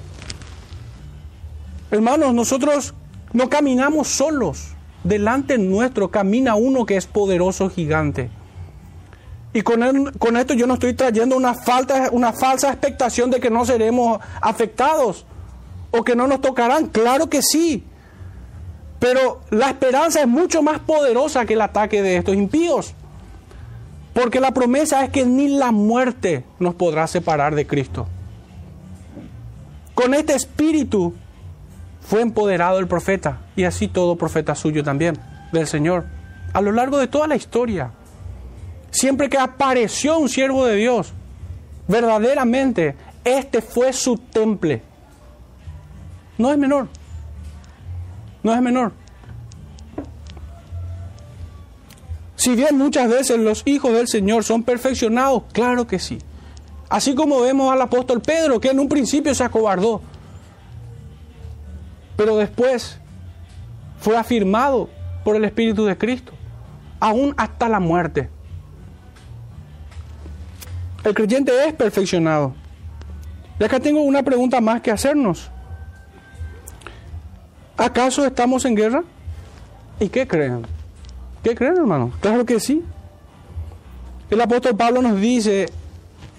Hermanos, 1.91 2.33
nosotros 2.33 2.93
no 3.33 3.49
caminamos 3.49 4.07
solos. 4.07 4.69
Delante 5.03 5.57
nuestro 5.57 6.09
camina 6.09 6.55
uno 6.55 6.85
que 6.85 6.97
es 6.97 7.05
poderoso 7.05 7.69
gigante. 7.69 8.29
Y 9.53 9.61
con, 9.61 9.83
esto 10.35 10.53
yo 10.53 10.67
no 10.67 10.73
estoy 10.73 10.93
trayendo 10.93 11.37
una, 11.37 11.53
falta, 11.53 12.09
una 12.11 12.33
falsa 12.33 12.69
expectación 12.71 13.31
de 13.31 13.39
que 13.39 13.49
no 13.49 13.65
seremos 13.65 14.19
afectados 14.41 15.25
o 15.91 16.03
que 16.03 16.15
no 16.15 16.27
nos 16.27 16.41
tocarán. 16.41 16.87
Claro 16.87 17.29
que 17.29 17.41
sí. 17.41 17.83
Pero 19.05 19.41
la 19.51 19.69
esperanza 19.69 20.21
es 20.21 20.27
mucho 20.27 20.63
más 20.63 20.79
poderosa 20.79 21.45
que 21.45 21.53
el 21.53 21.61
ataque 21.61 22.01
de 22.01 22.17
estos 22.17 22.33
impíos. 22.33 22.95
Porque 24.15 24.39
la 24.39 24.51
promesa 24.51 25.03
es 25.03 25.11
que 25.11 25.27
ni 25.27 25.47
la 25.47 25.71
muerte 25.71 26.43
nos 26.57 26.73
podrá 26.73 27.05
separar 27.05 27.53
de 27.53 27.67
Cristo. 27.67 28.07
Con 29.93 30.15
este 30.15 30.33
espíritu 30.33 31.13
fue 32.01 32.21
empoderado 32.21 32.79
el 32.79 32.87
profeta 32.87 33.41
y 33.55 33.65
así 33.65 33.87
todo 33.87 34.15
profeta 34.15 34.55
suyo 34.55 34.83
también, 34.83 35.19
del 35.51 35.67
Señor. 35.67 36.07
A 36.53 36.61
lo 36.61 36.71
largo 36.71 36.97
de 36.97 37.05
toda 37.05 37.27
la 37.27 37.35
historia, 37.35 37.91
siempre 38.89 39.29
que 39.29 39.37
apareció 39.37 40.17
un 40.17 40.29
siervo 40.29 40.65
de 40.65 40.77
Dios, 40.77 41.13
verdaderamente, 41.87 42.95
este 43.23 43.61
fue 43.61 43.93
su 43.93 44.17
temple 44.17 44.81
No 46.39 46.51
es 46.51 46.57
menor. 46.57 46.87
No 48.45 48.53
es 48.53 48.61
menor. 48.61 48.91
Si 52.35 52.55
bien 52.55 52.77
muchas 52.77 53.09
veces 53.09 53.39
los 53.39 53.63
hijos 53.65 53.91
del 53.93 54.07
Señor 54.07 54.43
son 54.43 54.61
perfeccionados, 54.61 55.45
claro 55.51 55.87
que 55.87 55.97
sí. 55.97 56.19
Así 56.87 57.15
como 57.15 57.41
vemos 57.41 57.73
al 57.73 57.81
apóstol 57.81 58.21
Pedro, 58.21 58.59
que 58.59 58.69
en 58.69 58.79
un 58.79 58.87
principio 58.87 59.33
se 59.33 59.43
acobardó, 59.43 59.99
pero 62.15 62.37
después 62.37 62.99
fue 63.99 64.15
afirmado 64.15 64.91
por 65.23 65.35
el 65.35 65.43
Espíritu 65.43 65.83
de 65.83 65.97
Cristo, 65.97 66.31
aún 66.99 67.33
hasta 67.37 67.67
la 67.67 67.79
muerte. 67.79 68.29
El 71.03 71.15
creyente 71.15 71.51
es 71.67 71.73
perfeccionado. 71.73 72.53
Y 73.59 73.63
acá 73.63 73.79
tengo 73.79 74.03
una 74.03 74.21
pregunta 74.21 74.61
más 74.61 74.81
que 74.81 74.91
hacernos. 74.91 75.49
¿Acaso 77.77 78.25
estamos 78.25 78.65
en 78.65 78.75
guerra? 78.75 79.03
¿Y 79.99 80.09
qué 80.09 80.27
creen? 80.27 80.65
¿Qué 81.43 81.55
creen, 81.55 81.77
hermano? 81.77 82.11
Claro 82.21 82.45
que 82.45 82.59
sí. 82.59 82.83
El 84.29 84.41
apóstol 84.41 84.75
Pablo 84.75 85.01
nos 85.01 85.19
dice 85.19 85.67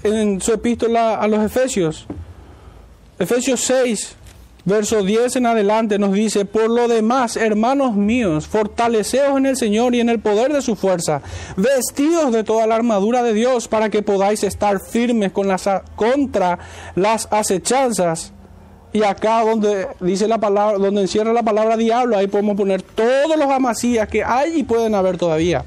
en 0.03 0.41
su 0.41 0.53
epístola 0.53 1.17
a 1.17 1.29
los 1.29 1.45
Efesios, 1.45 2.07
Efesios 3.19 3.61
6, 3.61 4.17
verso 4.67 5.03
10 5.03 5.37
en 5.37 5.47
adelante 5.47 5.99
nos 5.99 6.13
dice, 6.13 6.45
por 6.45 6.69
lo 6.69 6.89
demás, 6.89 7.37
hermanos 7.37 7.95
míos, 7.95 8.47
fortaleceos 8.47 9.39
en 9.39 9.47
el 9.47 9.57
Señor 9.57 9.95
y 9.95 10.01
en 10.01 10.09
el 10.09 10.21
poder 10.21 10.53
de 10.53 10.61
su 10.61 10.75
fuerza, 10.75 11.23
vestidos 11.57 12.33
de 12.33 12.45
toda 12.45 12.67
la 12.67 12.75
armadura 12.75 13.23
de 13.23 13.33
Dios 13.33 13.69
para 13.69 13.89
que 13.89 14.03
podáis 14.03 14.43
estar 14.43 14.81
firmes 14.81 15.33
contra 15.33 16.59
las 16.95 17.29
acechanzas. 17.31 18.33
Y 18.97 19.05
acá 19.05 19.45
donde 19.45 19.89
dice 20.01 20.27
la 20.27 20.39
palabra, 20.39 20.79
donde 20.79 21.03
encierra 21.03 21.31
la 21.35 21.43
palabra 21.43 21.77
diablo, 21.77 22.17
ahí 22.17 22.29
podemos 22.29 22.57
poner 22.57 22.81
todos 22.81 23.37
los 23.37 23.51
amasías 23.51 24.09
que 24.09 24.25
hay 24.25 24.61
y 24.61 24.63
pueden 24.63 24.95
haber 24.95 25.19
todavía. 25.19 25.67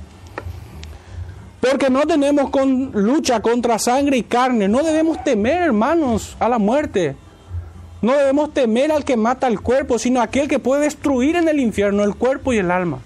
Porque 1.62 1.92
no 1.92 2.08
tenemos 2.08 2.50
con, 2.50 2.90
lucha 2.92 3.40
contra 3.40 3.78
sangre 3.78 4.18
y 4.18 4.24
carne. 4.24 4.68
No 4.68 4.82
debemos 4.82 5.24
temer, 5.24 5.62
hermanos, 5.62 6.36
a 6.40 6.50
la 6.50 6.58
muerte. 6.58 7.16
No 8.02 8.14
debemos 8.14 8.52
temer 8.52 8.92
al 8.92 9.06
que 9.06 9.16
mata 9.16 9.46
el 9.46 9.62
cuerpo, 9.62 10.00
sino 10.00 10.24
aquel 10.24 10.48
que 10.48 10.58
puede 10.58 10.86
destruir 10.86 11.36
en 11.36 11.48
el 11.48 11.60
infierno 11.60 12.04
el 12.04 12.16
cuerpo 12.16 12.52
y 12.52 12.58
el 12.58 12.72
alma. 12.72 12.98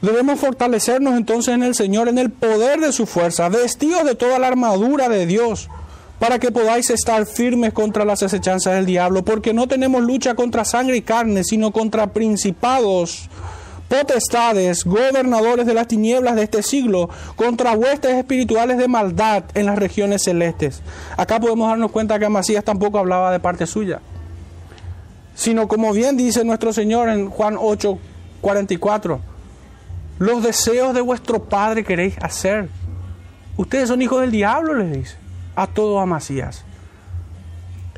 Debemos 0.00 0.38
fortalecernos 0.38 1.16
entonces 1.16 1.54
en 1.54 1.64
el 1.64 1.74
Señor, 1.74 2.08
en 2.08 2.18
el 2.18 2.30
poder 2.30 2.80
de 2.80 2.92
su 2.92 3.04
fuerza, 3.04 3.48
vestidos 3.48 4.04
de 4.04 4.14
toda 4.14 4.38
la 4.38 4.46
armadura 4.46 5.08
de 5.08 5.26
Dios, 5.26 5.68
para 6.20 6.38
que 6.38 6.52
podáis 6.52 6.90
estar 6.90 7.26
firmes 7.26 7.72
contra 7.72 8.04
las 8.04 8.22
acechanzas 8.22 8.74
del 8.74 8.86
diablo, 8.86 9.24
porque 9.24 9.52
no 9.52 9.66
tenemos 9.66 10.02
lucha 10.02 10.34
contra 10.34 10.64
sangre 10.64 10.96
y 10.96 11.02
carne, 11.02 11.42
sino 11.42 11.72
contra 11.72 12.08
principados 12.08 13.28
potestades, 13.88 14.84
gobernadores 14.84 15.66
de 15.66 15.74
las 15.74 15.88
tinieblas 15.88 16.36
de 16.36 16.42
este 16.42 16.62
siglo, 16.62 17.08
contra 17.36 17.72
huestes 17.72 18.12
espirituales 18.12 18.78
de 18.78 18.86
maldad 18.86 19.44
en 19.54 19.66
las 19.66 19.78
regiones 19.78 20.22
celestes. 20.22 20.82
Acá 21.16 21.40
podemos 21.40 21.68
darnos 21.68 21.90
cuenta 21.90 22.18
que 22.18 22.26
Amasías 22.26 22.64
tampoco 22.64 22.98
hablaba 22.98 23.32
de 23.32 23.40
parte 23.40 23.66
suya, 23.66 24.00
sino 25.34 25.66
como 25.66 25.92
bien 25.92 26.16
dice 26.16 26.44
nuestro 26.44 26.72
Señor 26.72 27.08
en 27.08 27.30
Juan 27.30 27.56
8, 27.58 27.98
44, 28.42 29.20
los 30.18 30.42
deseos 30.42 30.94
de 30.94 31.00
vuestro 31.00 31.44
Padre 31.44 31.84
queréis 31.84 32.16
hacer. 32.20 32.68
Ustedes 33.56 33.88
son 33.88 34.02
hijos 34.02 34.20
del 34.20 34.30
diablo, 34.30 34.74
les 34.74 34.92
dice 34.92 35.28
a 35.58 35.66
todo 35.66 35.98
Amasías. 35.98 36.64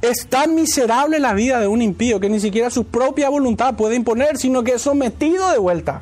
Es 0.00 0.26
tan 0.28 0.54
miserable 0.54 1.18
la 1.18 1.34
vida 1.34 1.60
de 1.60 1.66
un 1.66 1.82
impío 1.82 2.18
que 2.18 2.30
ni 2.30 2.40
siquiera 2.40 2.70
su 2.70 2.86
propia 2.86 3.28
voluntad 3.28 3.74
puede 3.74 3.96
imponer, 3.96 4.38
sino 4.38 4.64
que 4.64 4.72
es 4.72 4.82
sometido 4.82 5.50
de 5.50 5.58
vuelta. 5.58 6.00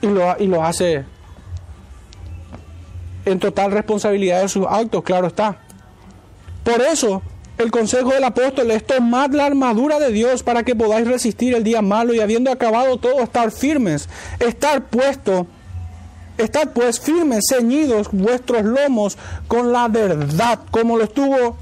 Y 0.00 0.08
lo, 0.08 0.36
y 0.40 0.48
lo 0.48 0.64
hace 0.64 1.04
en 3.24 3.38
total 3.38 3.70
responsabilidad 3.70 4.42
de 4.42 4.48
sus 4.48 4.66
actos, 4.68 5.04
claro 5.04 5.28
está. 5.28 5.56
Por 6.64 6.80
eso, 6.80 7.22
el 7.62 7.70
consejo 7.70 8.12
del 8.12 8.24
apóstol 8.24 8.70
es 8.70 8.86
tomad 8.86 9.30
la 9.30 9.46
armadura 9.46 9.98
de 9.98 10.12
Dios 10.12 10.42
para 10.42 10.62
que 10.62 10.74
podáis 10.74 11.06
resistir 11.06 11.54
el 11.54 11.64
día 11.64 11.82
malo 11.82 12.14
y 12.14 12.20
habiendo 12.20 12.50
acabado 12.50 12.96
todo, 12.98 13.22
estar 13.22 13.50
firmes, 13.50 14.08
estar 14.40 14.84
puesto 14.84 15.46
Estad 16.38 16.70
pues 16.72 16.98
firmes, 16.98 17.44
ceñidos 17.48 18.08
vuestros 18.10 18.64
lomos 18.64 19.18
con 19.48 19.72
la 19.72 19.88
verdad, 19.88 20.60
como 20.70 20.96
lo 20.96 21.04
estuvo 21.04 21.58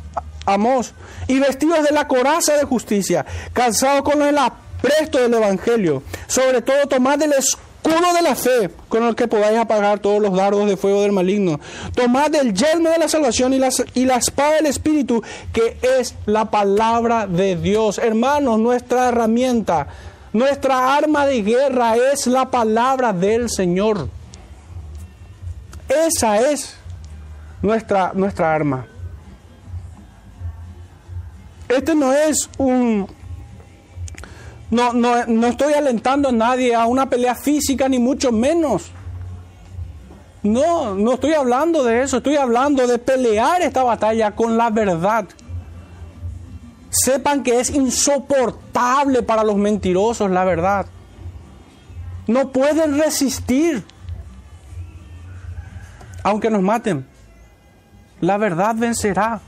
Amós, 0.46 0.94
y 1.28 1.38
vestidos 1.38 1.84
de 1.84 1.92
la 1.92 2.08
coraza 2.08 2.54
de 2.54 2.64
justicia, 2.64 3.26
calzados 3.52 4.02
con 4.02 4.22
el 4.22 4.38
apresto 4.38 5.18
del 5.18 5.34
Evangelio. 5.34 6.02
Sobre 6.26 6.62
todo 6.62 6.86
tomad 6.88 7.20
el 7.20 7.32
escudo 7.32 7.69
de 7.82 8.22
la 8.22 8.34
fe, 8.34 8.70
con 8.88 9.04
el 9.04 9.14
que 9.14 9.28
podáis 9.28 9.58
apagar 9.58 9.98
todos 9.98 10.20
los 10.20 10.34
dardos 10.34 10.68
de 10.68 10.76
fuego 10.76 11.02
del 11.02 11.12
maligno. 11.12 11.60
Tomad 11.94 12.34
el 12.34 12.54
yelmo 12.54 12.90
de 12.90 12.98
la 12.98 13.08
salvación 13.08 13.52
y 13.52 13.58
la, 13.58 13.70
y 13.94 14.04
la 14.04 14.16
espada 14.16 14.56
del 14.56 14.66
Espíritu, 14.66 15.22
que 15.52 15.76
es 15.98 16.14
la 16.26 16.50
palabra 16.50 17.26
de 17.26 17.56
Dios. 17.56 17.98
Hermanos, 17.98 18.58
nuestra 18.58 19.08
herramienta, 19.08 19.86
nuestra 20.32 20.96
arma 20.96 21.26
de 21.26 21.42
guerra 21.42 21.96
es 21.96 22.26
la 22.26 22.50
palabra 22.50 23.12
del 23.12 23.48
Señor. 23.50 24.08
Esa 25.88 26.50
es 26.50 26.76
nuestra, 27.62 28.12
nuestra 28.14 28.54
arma. 28.54 28.86
Este 31.68 31.94
no 31.94 32.12
es 32.12 32.48
un... 32.58 33.19
No, 34.70 34.92
no, 34.92 35.26
no 35.26 35.46
estoy 35.48 35.72
alentando 35.74 36.28
a 36.28 36.32
nadie 36.32 36.74
a 36.74 36.86
una 36.86 37.10
pelea 37.10 37.34
física, 37.34 37.88
ni 37.88 37.98
mucho 37.98 38.30
menos. 38.30 38.90
No, 40.42 40.94
no 40.94 41.14
estoy 41.14 41.34
hablando 41.34 41.84
de 41.84 42.02
eso, 42.02 42.18
estoy 42.18 42.36
hablando 42.36 42.86
de 42.86 42.98
pelear 42.98 43.62
esta 43.62 43.82
batalla 43.82 44.30
con 44.32 44.56
la 44.56 44.70
verdad. 44.70 45.26
Sepan 46.88 47.42
que 47.42 47.60
es 47.60 47.70
insoportable 47.70 49.22
para 49.22 49.44
los 49.44 49.56
mentirosos 49.56 50.30
la 50.30 50.44
verdad. 50.44 50.86
No 52.26 52.50
pueden 52.50 52.98
resistir 52.98 53.84
aunque 56.22 56.50
nos 56.50 56.62
maten. 56.62 57.06
La 58.20 58.36
verdad 58.36 58.74
vencerá. 58.76 59.40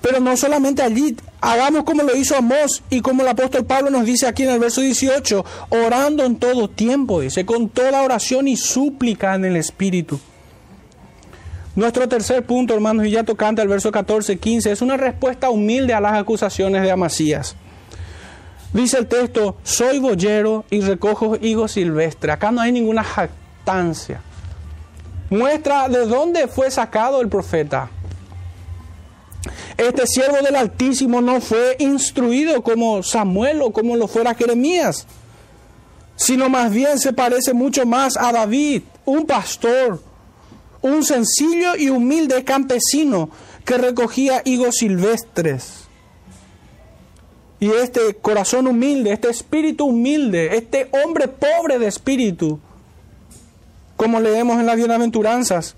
Pero 0.00 0.20
no 0.20 0.36
solamente 0.36 0.82
allí, 0.82 1.16
hagamos 1.44 1.84
como 1.84 2.02
lo 2.02 2.16
hizo 2.16 2.36
Amós 2.36 2.82
y 2.88 3.00
como 3.00 3.22
el 3.22 3.28
apóstol 3.28 3.66
Pablo 3.66 3.90
nos 3.90 4.06
dice 4.06 4.26
aquí 4.26 4.44
en 4.44 4.50
el 4.50 4.58
verso 4.58 4.80
18, 4.80 5.44
orando 5.68 6.24
en 6.24 6.36
todo 6.36 6.68
tiempo, 6.68 7.20
dice, 7.20 7.44
con 7.44 7.68
toda 7.68 8.02
oración 8.02 8.48
y 8.48 8.56
súplica 8.56 9.34
en 9.34 9.44
el 9.44 9.56
Espíritu. 9.56 10.18
Nuestro 11.76 12.08
tercer 12.08 12.46
punto, 12.46 12.72
hermanos, 12.72 13.04
y 13.06 13.10
ya 13.10 13.24
tocante 13.24 13.60
al 13.60 13.68
verso 13.68 13.92
14, 13.92 14.38
15, 14.38 14.72
es 14.72 14.80
una 14.80 14.96
respuesta 14.96 15.50
humilde 15.50 15.92
a 15.92 16.00
las 16.00 16.14
acusaciones 16.14 16.82
de 16.82 16.90
Amasías. 16.90 17.56
Dice 18.72 18.98
el 18.98 19.06
texto, 19.06 19.56
soy 19.64 19.98
boyero 19.98 20.64
y 20.70 20.80
recojo 20.80 21.36
higos 21.40 21.72
silvestre. 21.72 22.32
Acá 22.32 22.50
no 22.52 22.60
hay 22.60 22.72
ninguna 22.72 23.04
jactancia. 23.04 24.20
Muestra 25.30 25.88
de 25.88 26.06
dónde 26.06 26.48
fue 26.48 26.70
sacado 26.70 27.20
el 27.20 27.28
profeta. 27.28 27.90
Este 29.76 30.06
siervo 30.06 30.38
del 30.42 30.56
Altísimo 30.56 31.20
no 31.20 31.40
fue 31.40 31.76
instruido 31.78 32.62
como 32.62 33.02
Samuel 33.02 33.62
o 33.62 33.72
como 33.72 33.96
lo 33.96 34.08
fuera 34.08 34.34
Jeremías, 34.34 35.06
sino 36.16 36.48
más 36.48 36.72
bien 36.72 36.98
se 36.98 37.12
parece 37.12 37.52
mucho 37.52 37.84
más 37.84 38.16
a 38.16 38.32
David, 38.32 38.82
un 39.04 39.26
pastor, 39.26 40.00
un 40.80 41.04
sencillo 41.04 41.76
y 41.76 41.90
humilde 41.90 42.44
campesino 42.44 43.30
que 43.64 43.78
recogía 43.78 44.42
higos 44.44 44.76
silvestres. 44.76 45.84
Y 47.60 47.70
este 47.70 48.14
corazón 48.16 48.66
humilde, 48.66 49.12
este 49.12 49.30
espíritu 49.30 49.86
humilde, 49.86 50.56
este 50.56 50.90
hombre 51.04 51.28
pobre 51.28 51.78
de 51.78 51.86
espíritu, 51.86 52.60
como 53.96 54.20
leemos 54.20 54.60
en 54.60 54.66
las 54.66 54.76
bienaventuranzas, 54.76 55.74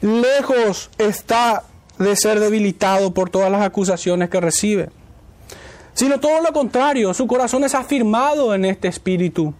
lejos 0.00 0.90
está 0.96 1.64
de 2.00 2.16
ser 2.16 2.40
debilitado 2.40 3.14
por 3.14 3.30
todas 3.30 3.52
las 3.52 3.62
acusaciones 3.62 4.28
que 4.28 4.40
recibe, 4.40 4.90
sino 5.94 6.18
todo 6.18 6.40
lo 6.42 6.52
contrario, 6.52 7.14
su 7.14 7.28
corazón 7.28 7.62
es 7.62 7.74
afirmado 7.74 8.54
en 8.54 8.64
este 8.64 8.88
espíritu 8.88 9.54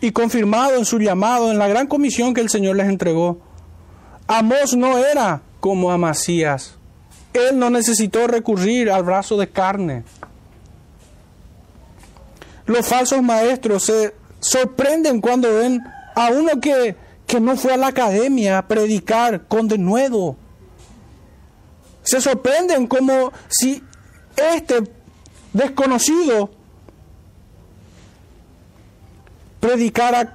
y 0.00 0.10
confirmado 0.10 0.76
en 0.76 0.84
su 0.84 0.98
llamado, 0.98 1.52
en 1.52 1.58
la 1.58 1.68
gran 1.68 1.86
comisión 1.86 2.34
que 2.34 2.40
el 2.40 2.50
Señor 2.50 2.76
les 2.76 2.88
entregó. 2.88 3.38
Amós 4.26 4.76
no 4.76 4.98
era 4.98 5.42
como 5.60 5.90
Amasías 5.90 6.78
él 7.32 7.58
no 7.58 7.70
necesitó 7.70 8.26
recurrir 8.26 8.90
al 8.90 9.04
brazo 9.04 9.36
de 9.36 9.48
carne. 9.48 10.04
los 12.66 12.86
falsos 12.86 13.22
maestros 13.22 13.84
se 13.84 14.14
sorprenden 14.40 15.22
cuando 15.22 15.54
ven 15.54 15.82
a 16.14 16.28
uno 16.28 16.60
que, 16.60 16.96
que 17.28 17.40
no 17.40 17.56
fue 17.56 17.74
a 17.74 17.76
la 17.76 17.88
academia 17.88 18.56
a 18.58 18.66
predicar 18.66 19.46
con 19.46 19.68
denuedo. 19.68 20.34
Se 22.02 22.22
sorprenden 22.22 22.86
como 22.86 23.32
si 23.48 23.84
este 24.54 24.82
desconocido 25.52 26.50
predicara 29.60 30.34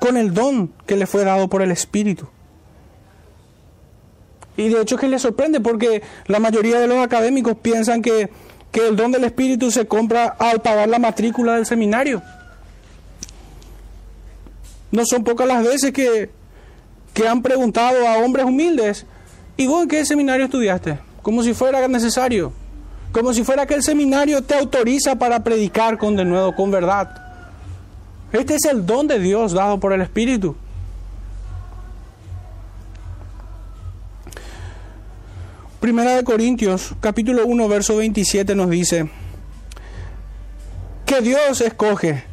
con 0.00 0.16
el 0.16 0.34
don 0.34 0.72
que 0.86 0.96
le 0.96 1.06
fue 1.06 1.24
dado 1.24 1.48
por 1.48 1.62
el 1.62 1.70
Espíritu. 1.70 2.26
Y 4.56 4.68
de 4.68 4.82
hecho 4.82 4.96
que 4.96 5.06
le 5.06 5.20
sorprende 5.20 5.60
porque 5.60 6.02
la 6.26 6.40
mayoría 6.40 6.80
de 6.80 6.88
los 6.88 6.98
académicos 6.98 7.56
piensan 7.58 8.02
que, 8.02 8.28
que 8.72 8.88
el 8.88 8.96
don 8.96 9.12
del 9.12 9.22
Espíritu 9.22 9.70
se 9.70 9.86
compra 9.86 10.34
al 10.40 10.62
pagar 10.62 10.88
la 10.88 10.98
matrícula 10.98 11.54
del 11.54 11.66
seminario. 11.66 12.22
No 14.96 15.04
son 15.04 15.24
pocas 15.24 15.46
las 15.46 15.62
veces 15.62 15.92
que, 15.92 16.30
que 17.12 17.28
han 17.28 17.42
preguntado 17.42 18.08
a 18.08 18.16
hombres 18.16 18.46
humildes, 18.46 19.04
¿y 19.58 19.66
vos 19.66 19.82
en 19.82 19.90
qué 19.90 20.06
seminario 20.06 20.46
estudiaste? 20.46 20.98
Como 21.20 21.42
si 21.42 21.52
fuera 21.52 21.86
necesario, 21.86 22.50
como 23.12 23.34
si 23.34 23.44
fuera 23.44 23.66
que 23.66 23.74
el 23.74 23.82
seminario 23.82 24.42
te 24.42 24.54
autoriza 24.54 25.16
para 25.16 25.44
predicar 25.44 25.98
con 25.98 26.16
de 26.16 26.24
nuevo, 26.24 26.54
con 26.54 26.70
verdad. 26.70 27.10
Este 28.32 28.54
es 28.54 28.64
el 28.64 28.86
don 28.86 29.06
de 29.06 29.18
Dios 29.18 29.52
dado 29.52 29.78
por 29.78 29.92
el 29.92 30.00
Espíritu. 30.00 30.56
Primera 35.78 36.16
de 36.16 36.24
Corintios, 36.24 36.94
capítulo 37.00 37.44
1, 37.44 37.68
verso 37.68 37.98
27 37.98 38.54
nos 38.54 38.70
dice 38.70 39.10
que 41.04 41.20
Dios 41.20 41.60
escoge, 41.60 42.24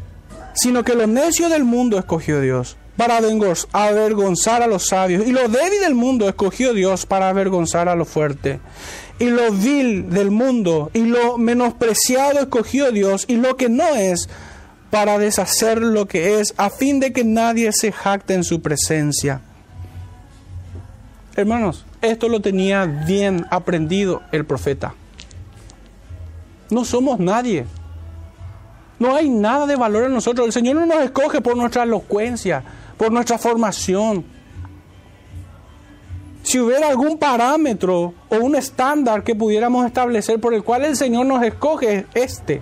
sino 0.54 0.84
que 0.84 0.96
lo 0.96 1.08
necio 1.08 1.50
del 1.50 1.64
mundo 1.64 1.98
escogió 1.98 2.42
Dios 2.42 2.78
para 2.96 3.18
avergonzar 3.18 4.62
a 4.62 4.68
los 4.68 4.88
sabios, 4.88 5.28
y 5.28 5.32
lo 5.32 5.48
débil 5.48 5.82
del 5.82 5.96
mundo 5.96 6.30
escogió 6.30 6.74
Dios 6.74 7.06
para 7.06 7.30
avergonzar 7.30 7.90
a 7.90 7.96
lo 7.96 8.06
fuerte, 8.06 8.60
y 9.20 9.26
lo 9.26 9.52
vil 9.52 10.10
del 10.10 10.32
mundo 10.32 10.92
y 10.94 11.06
lo 11.06 11.38
menospreciado 11.38 12.40
escogió 12.40 12.92
Dios, 12.92 13.26
y 13.28 13.38
lo 13.38 13.58
que 13.58 13.70
no 13.70 13.96
es 13.96 14.30
para 14.90 15.18
deshacer 15.18 15.82
lo 15.82 16.08
que 16.08 16.40
es, 16.40 16.54
a 16.58 16.70
fin 16.70 17.00
de 17.00 17.12
que 17.14 17.24
nadie 17.24 17.72
se 17.74 17.92
jacte 17.92 18.36
en 18.36 18.44
su 18.44 18.62
presencia. 18.62 19.42
Hermanos, 21.36 21.84
esto 22.04 22.30
lo 22.30 22.42
tenía 22.42 22.86
bien 22.86 23.48
aprendido 23.50 24.22
el 24.32 24.46
profeta. 24.46 24.94
No 26.70 26.86
somos 26.86 27.20
nadie. 27.20 27.66
No 29.00 29.16
hay 29.16 29.30
nada 29.30 29.66
de 29.66 29.76
valor 29.76 30.06
en 30.06 30.14
nosotros. 30.14 30.46
El 30.48 30.54
Señor 30.54 30.76
no 30.76 30.86
nos 30.86 31.04
escoge 31.04 31.42
por 31.42 31.58
nuestra 31.58 31.84
elocuencia, 31.84 32.64
por 32.98 33.12
nuestra 33.12 33.38
formación. 33.38 34.26
Si 36.44 36.60
hubiera 36.60 36.90
algún 36.90 37.18
parámetro 37.18 38.14
o 38.30 38.36
un 38.38 38.56
estándar 38.56 39.24
que 39.24 39.36
pudiéramos 39.36 39.86
establecer 39.86 40.40
por 40.40 40.54
el 40.54 40.64
cual 40.64 40.86
el 40.86 40.96
Señor 40.96 41.26
nos 41.26 41.44
escoge, 41.44 42.06
este, 42.14 42.62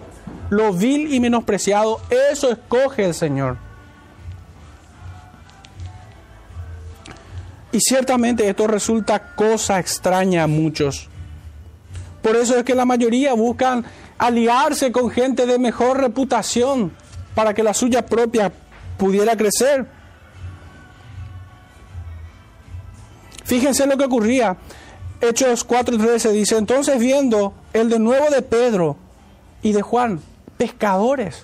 lo 0.49 0.71
vil 0.71 1.13
y 1.13 1.19
menospreciado, 1.19 1.99
eso 2.31 2.51
escoge 2.51 3.05
el 3.05 3.13
Señor. 3.13 3.57
Y 7.71 7.79
ciertamente 7.79 8.47
esto 8.47 8.67
resulta 8.67 9.33
cosa 9.35 9.79
extraña 9.79 10.43
a 10.43 10.47
muchos. 10.47 11.09
Por 12.21 12.35
eso 12.35 12.57
es 12.57 12.63
que 12.63 12.75
la 12.75 12.85
mayoría 12.85 13.33
buscan 13.33 13.85
aliarse 14.21 14.91
con 14.91 15.09
gente 15.09 15.47
de 15.47 15.57
mejor 15.57 15.99
reputación 15.99 16.91
para 17.33 17.55
que 17.55 17.63
la 17.63 17.73
suya 17.73 18.05
propia 18.05 18.51
pudiera 18.97 19.35
crecer. 19.35 19.87
Fíjense 23.43 23.87
lo 23.87 23.97
que 23.97 24.05
ocurría. 24.05 24.57
Hechos 25.21 25.67
4:13 25.67 26.31
dice, 26.33 26.57
entonces 26.57 26.99
viendo 26.99 27.55
el 27.73 27.89
de 27.89 27.97
nuevo 27.97 28.29
de 28.29 28.43
Pedro 28.43 28.95
y 29.63 29.71
de 29.71 29.81
Juan, 29.81 30.21
pescadores, 30.55 31.43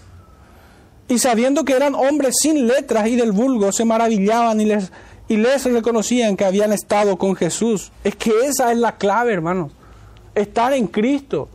y 1.07 1.17
sabiendo 1.17 1.65
que 1.65 1.73
eran 1.73 1.95
hombres 1.95 2.35
sin 2.39 2.67
letras 2.67 3.07
y 3.07 3.15
del 3.15 3.31
vulgo, 3.31 3.71
se 3.71 3.85
maravillaban 3.85 4.61
y 4.61 4.65
les 4.65 4.91
y 5.27 5.37
les 5.37 5.63
reconocían 5.65 6.37
que 6.37 6.45
habían 6.45 6.71
estado 6.71 7.17
con 7.17 7.35
Jesús. 7.35 7.91
Es 8.03 8.15
que 8.15 8.31
esa 8.45 8.71
es 8.71 8.77
la 8.77 8.97
clave, 8.97 9.33
hermanos. 9.33 9.71
Estar 10.35 10.73
en 10.73 10.87
Cristo. 10.87 11.49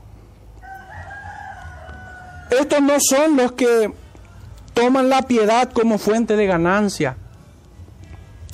Estos 2.60 2.82
no 2.82 2.98
son 3.00 3.36
los 3.36 3.52
que 3.52 3.92
toman 4.74 5.08
la 5.08 5.22
piedad 5.22 5.70
como 5.72 5.98
fuente 5.98 6.36
de 6.36 6.46
ganancia. 6.46 7.16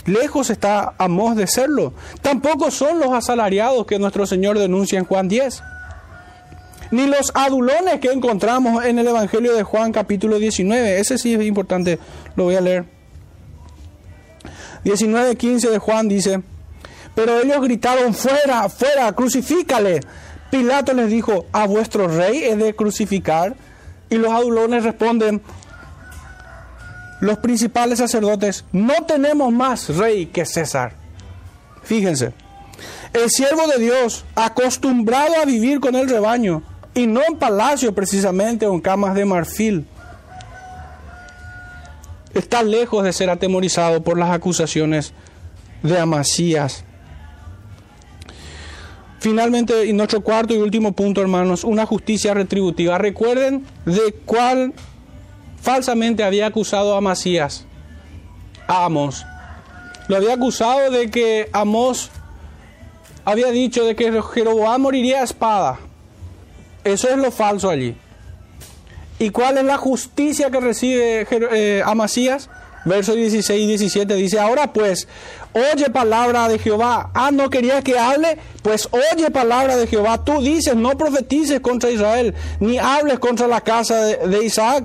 Lejos 0.06 0.50
está 0.50 0.94
Amós 0.98 1.36
de 1.36 1.46
serlo. 1.46 1.92
Tampoco 2.22 2.70
son 2.70 2.98
los 2.98 3.12
asalariados 3.12 3.86
que 3.86 3.98
nuestro 3.98 4.26
Señor 4.26 4.58
denuncia 4.58 4.98
en 4.98 5.04
Juan 5.04 5.28
10. 5.28 5.62
Ni 6.92 7.06
los 7.06 7.32
adulones 7.34 8.00
que 8.00 8.12
encontramos 8.12 8.84
en 8.84 8.98
el 8.98 9.08
Evangelio 9.08 9.54
de 9.54 9.64
Juan 9.64 9.92
capítulo 9.92 10.38
19. 10.38 11.00
Ese 11.00 11.18
sí 11.18 11.34
es 11.34 11.42
importante, 11.42 11.98
lo 12.36 12.44
voy 12.44 12.54
a 12.54 12.60
leer. 12.60 12.84
19.15 14.84 15.70
de 15.70 15.78
Juan 15.78 16.08
dice, 16.08 16.40
pero 17.14 17.40
ellos 17.40 17.60
gritaron, 17.60 18.14
fuera, 18.14 18.68
fuera, 18.68 19.12
crucifícale. 19.12 20.00
Pilato 20.50 20.94
les 20.94 21.10
dijo, 21.10 21.46
¿a 21.52 21.66
vuestro 21.66 22.08
rey 22.08 22.44
he 22.44 22.56
de 22.56 22.74
crucificar? 22.74 23.54
Y 24.10 24.16
los 24.16 24.32
adulones 24.32 24.84
responden, 24.84 25.42
los 27.20 27.38
principales 27.38 27.98
sacerdotes, 27.98 28.64
no 28.72 28.94
tenemos 29.06 29.52
más 29.52 29.88
rey 29.96 30.26
que 30.26 30.46
César. 30.46 30.94
Fíjense, 31.82 32.32
el 33.12 33.30
siervo 33.30 33.66
de 33.66 33.78
Dios, 33.78 34.24
acostumbrado 34.34 35.34
a 35.40 35.44
vivir 35.44 35.80
con 35.80 35.94
el 35.94 36.08
rebaño, 36.08 36.62
y 36.94 37.06
no 37.06 37.20
en 37.26 37.36
palacio 37.36 37.94
precisamente 37.94 38.66
o 38.66 38.74
en 38.74 38.80
camas 38.80 39.14
de 39.14 39.24
marfil, 39.24 39.86
está 42.34 42.62
lejos 42.62 43.04
de 43.04 43.12
ser 43.12 43.30
atemorizado 43.30 44.02
por 44.02 44.18
las 44.18 44.30
acusaciones 44.30 45.12
de 45.82 45.98
Amasías. 45.98 46.84
Finalmente, 49.20 49.86
y 49.86 49.92
nuestro 49.92 50.20
cuarto 50.20 50.54
y 50.54 50.58
último 50.58 50.92
punto, 50.92 51.20
hermanos, 51.20 51.64
una 51.64 51.86
justicia 51.86 52.34
retributiva. 52.34 52.98
Recuerden 52.98 53.64
de 53.84 54.14
cuál 54.24 54.74
falsamente 55.60 56.22
había 56.22 56.46
acusado 56.46 56.94
a 56.94 56.98
Amasías, 56.98 57.64
a 58.68 58.84
Amos. 58.84 59.24
Lo 60.06 60.16
había 60.16 60.34
acusado 60.34 60.90
de 60.90 61.10
que 61.10 61.48
Amos 61.52 62.10
había 63.24 63.50
dicho 63.50 63.84
de 63.84 63.94
que 63.94 64.22
Jeroboam 64.22 64.80
moriría 64.80 65.20
a 65.20 65.24
espada. 65.24 65.80
Eso 66.84 67.08
es 67.08 67.18
lo 67.18 67.30
falso 67.30 67.68
allí. 67.68 67.94
¿Y 69.18 69.30
cuál 69.30 69.58
es 69.58 69.64
la 69.64 69.76
justicia 69.76 70.50
que 70.50 70.60
recibe 70.60 71.26
eh, 71.30 71.82
Amasías? 71.84 72.48
Versos 72.88 73.16
16 73.16 73.62
y 73.62 73.66
17 73.66 74.14
dice, 74.14 74.38
ahora 74.38 74.72
pues, 74.72 75.06
oye 75.52 75.90
palabra 75.90 76.48
de 76.48 76.58
Jehová. 76.58 77.10
Ah, 77.14 77.30
no 77.30 77.50
quería 77.50 77.82
que 77.82 77.98
hable, 77.98 78.38
pues 78.62 78.88
oye 78.90 79.30
palabra 79.30 79.76
de 79.76 79.86
Jehová. 79.86 80.24
Tú 80.24 80.40
dices, 80.40 80.74
no 80.74 80.96
profetices 80.96 81.60
contra 81.60 81.90
Israel, 81.90 82.34
ni 82.60 82.78
hables 82.78 83.18
contra 83.18 83.46
la 83.46 83.60
casa 83.60 84.02
de, 84.04 84.16
de 84.28 84.44
Isaac. 84.44 84.84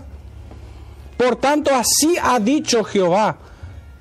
Por 1.17 1.35
tanto, 1.37 1.71
así 1.73 2.15
ha 2.21 2.39
dicho 2.39 2.83
Jehová. 2.83 3.37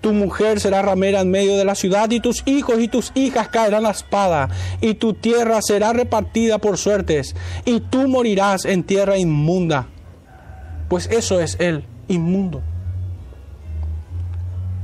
Tu 0.01 0.13
mujer 0.13 0.59
será 0.59 0.83
ramera 0.83 1.21
en 1.21 1.31
medio 1.31 1.57
de 1.57 1.65
la 1.65 1.77
ciudad 1.77 2.11
y 2.11 2.19
tus 2.19 2.43
hijos 2.45 2.81
y 2.81 2.89
tus 2.89 3.13
hijas 3.15 3.49
caerán 3.49 3.87
a 3.87 3.91
espada 3.91 4.49
y 4.81 4.95
tu 4.95 5.15
tierra 5.15 5.61
será 5.63 5.93
repartida 5.93 6.59
por 6.59 6.77
suertes 6.77 7.37
y 7.65 7.79
tú 7.79 8.09
morirás 8.09 8.65
en 8.65 8.83
tierra 8.83 9.17
inmunda 9.17 9.87
pues 10.93 11.09
eso 11.11 11.41
es 11.41 11.57
él, 11.59 11.85
inmundo. 12.07 12.63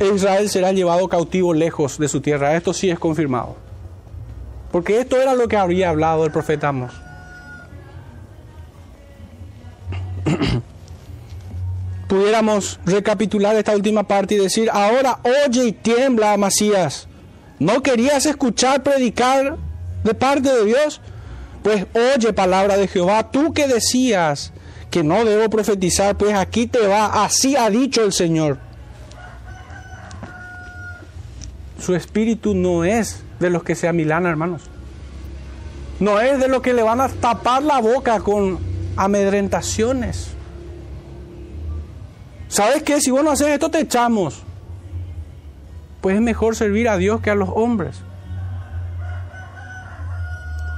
Israel 0.00 0.48
será 0.48 0.72
llevado 0.72 1.08
cautivo 1.08 1.52
lejos 1.54 1.98
de 1.98 2.08
su 2.08 2.20
tierra. 2.20 2.56
Esto 2.56 2.72
sí 2.72 2.90
es 2.90 2.98
confirmado. 2.98 3.56
Porque 4.70 5.00
esto 5.00 5.20
era 5.20 5.34
lo 5.34 5.48
que 5.48 5.56
había 5.56 5.90
hablado 5.90 6.24
el 6.24 6.30
profeta 6.30 6.68
Amos. 6.68 6.92
Pudiéramos 12.08 12.78
recapitular 12.84 13.56
esta 13.56 13.74
última 13.74 14.04
parte 14.04 14.34
y 14.34 14.38
decir, 14.38 14.70
ahora 14.72 15.20
oye 15.46 15.66
y 15.66 15.72
tiembla, 15.72 16.32
Amasías. 16.32 17.08
¿No 17.58 17.82
querías 17.82 18.24
escuchar 18.26 18.82
predicar 18.82 19.56
de 20.04 20.14
parte 20.14 20.48
de 20.48 20.64
Dios? 20.64 21.00
Pues 21.62 21.86
oye 21.94 22.32
palabra 22.32 22.76
de 22.76 22.86
Jehová. 22.88 23.30
Tú 23.30 23.52
que 23.52 23.66
decías, 23.66 24.52
que 24.90 25.02
no 25.02 25.24
debo 25.24 25.50
profetizar, 25.50 26.16
pues 26.16 26.34
aquí 26.34 26.66
te 26.66 26.86
va, 26.86 27.24
así 27.24 27.56
ha 27.56 27.68
dicho 27.68 28.04
el 28.04 28.12
Señor. 28.12 28.67
Su 31.78 31.94
espíritu 31.94 32.54
no 32.54 32.84
es 32.84 33.22
de 33.40 33.50
los 33.50 33.62
que 33.62 33.74
se 33.74 33.88
amilanan, 33.88 34.30
hermanos. 34.30 34.62
No 36.00 36.20
es 36.20 36.38
de 36.38 36.48
los 36.48 36.62
que 36.62 36.74
le 36.74 36.82
van 36.82 37.00
a 37.00 37.08
tapar 37.08 37.62
la 37.62 37.80
boca 37.80 38.20
con 38.20 38.58
amedrentaciones. 38.96 40.30
¿Sabes 42.48 42.82
qué? 42.82 43.00
Si 43.00 43.10
vos 43.10 43.22
no 43.22 43.30
haces 43.30 43.48
esto, 43.48 43.70
te 43.70 43.80
echamos. 43.80 44.42
Pues 46.00 46.16
es 46.16 46.22
mejor 46.22 46.56
servir 46.56 46.88
a 46.88 46.96
Dios 46.96 47.20
que 47.20 47.30
a 47.30 47.34
los 47.34 47.48
hombres. 47.52 48.00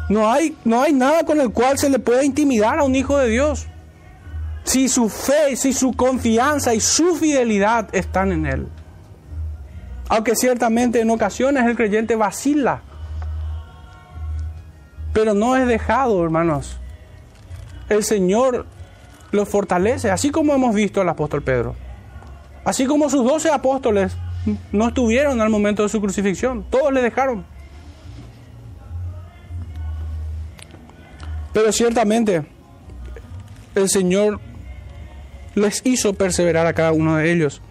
No 0.08 0.30
hay, 0.30 0.56
no 0.64 0.82
hay 0.82 0.92
nada 0.92 1.24
con 1.24 1.40
el 1.40 1.52
cual 1.52 1.78
se 1.78 1.88
le 1.88 1.98
pueda 1.98 2.24
intimidar 2.24 2.78
a 2.78 2.82
un 2.82 2.96
hijo 2.96 3.16
de 3.16 3.28
Dios. 3.28 3.66
Si 4.64 4.88
su 4.88 5.08
fe, 5.08 5.56
si 5.56 5.72
su 5.72 5.92
confianza 5.92 6.74
y 6.74 6.80
su 6.80 7.14
fidelidad 7.14 7.88
están 7.94 8.32
en 8.32 8.46
Él. 8.46 8.66
Aunque 10.10 10.34
ciertamente 10.34 11.00
en 11.00 11.08
ocasiones 11.08 11.64
el 11.64 11.76
creyente 11.76 12.16
vacila. 12.16 12.82
Pero 15.12 15.34
no 15.34 15.54
es 15.54 15.68
dejado, 15.68 16.22
hermanos. 16.24 16.78
El 17.88 18.02
Señor 18.02 18.66
lo 19.30 19.46
fortalece, 19.46 20.10
así 20.10 20.30
como 20.30 20.52
hemos 20.52 20.74
visto 20.74 21.00
al 21.00 21.08
apóstol 21.08 21.42
Pedro. 21.42 21.76
Así 22.64 22.86
como 22.86 23.08
sus 23.08 23.24
doce 23.24 23.50
apóstoles 23.50 24.16
no 24.72 24.88
estuvieron 24.88 25.40
al 25.40 25.48
momento 25.48 25.84
de 25.84 25.88
su 25.88 26.00
crucifixión, 26.00 26.64
todos 26.68 26.92
le 26.92 27.02
dejaron. 27.02 27.44
Pero 31.52 31.70
ciertamente 31.70 32.44
el 33.76 33.88
Señor 33.88 34.40
les 35.54 35.86
hizo 35.86 36.14
perseverar 36.14 36.66
a 36.66 36.72
cada 36.72 36.90
uno 36.90 37.16
de 37.16 37.30
ellos. 37.30 37.62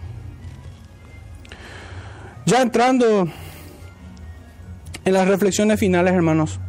Ya 2.46 2.62
entrando 2.62 3.28
en 5.06 5.14
las 5.14 5.28
reflexiones 5.28 5.80
finales, 5.80 6.14
hermanos, 6.14 6.60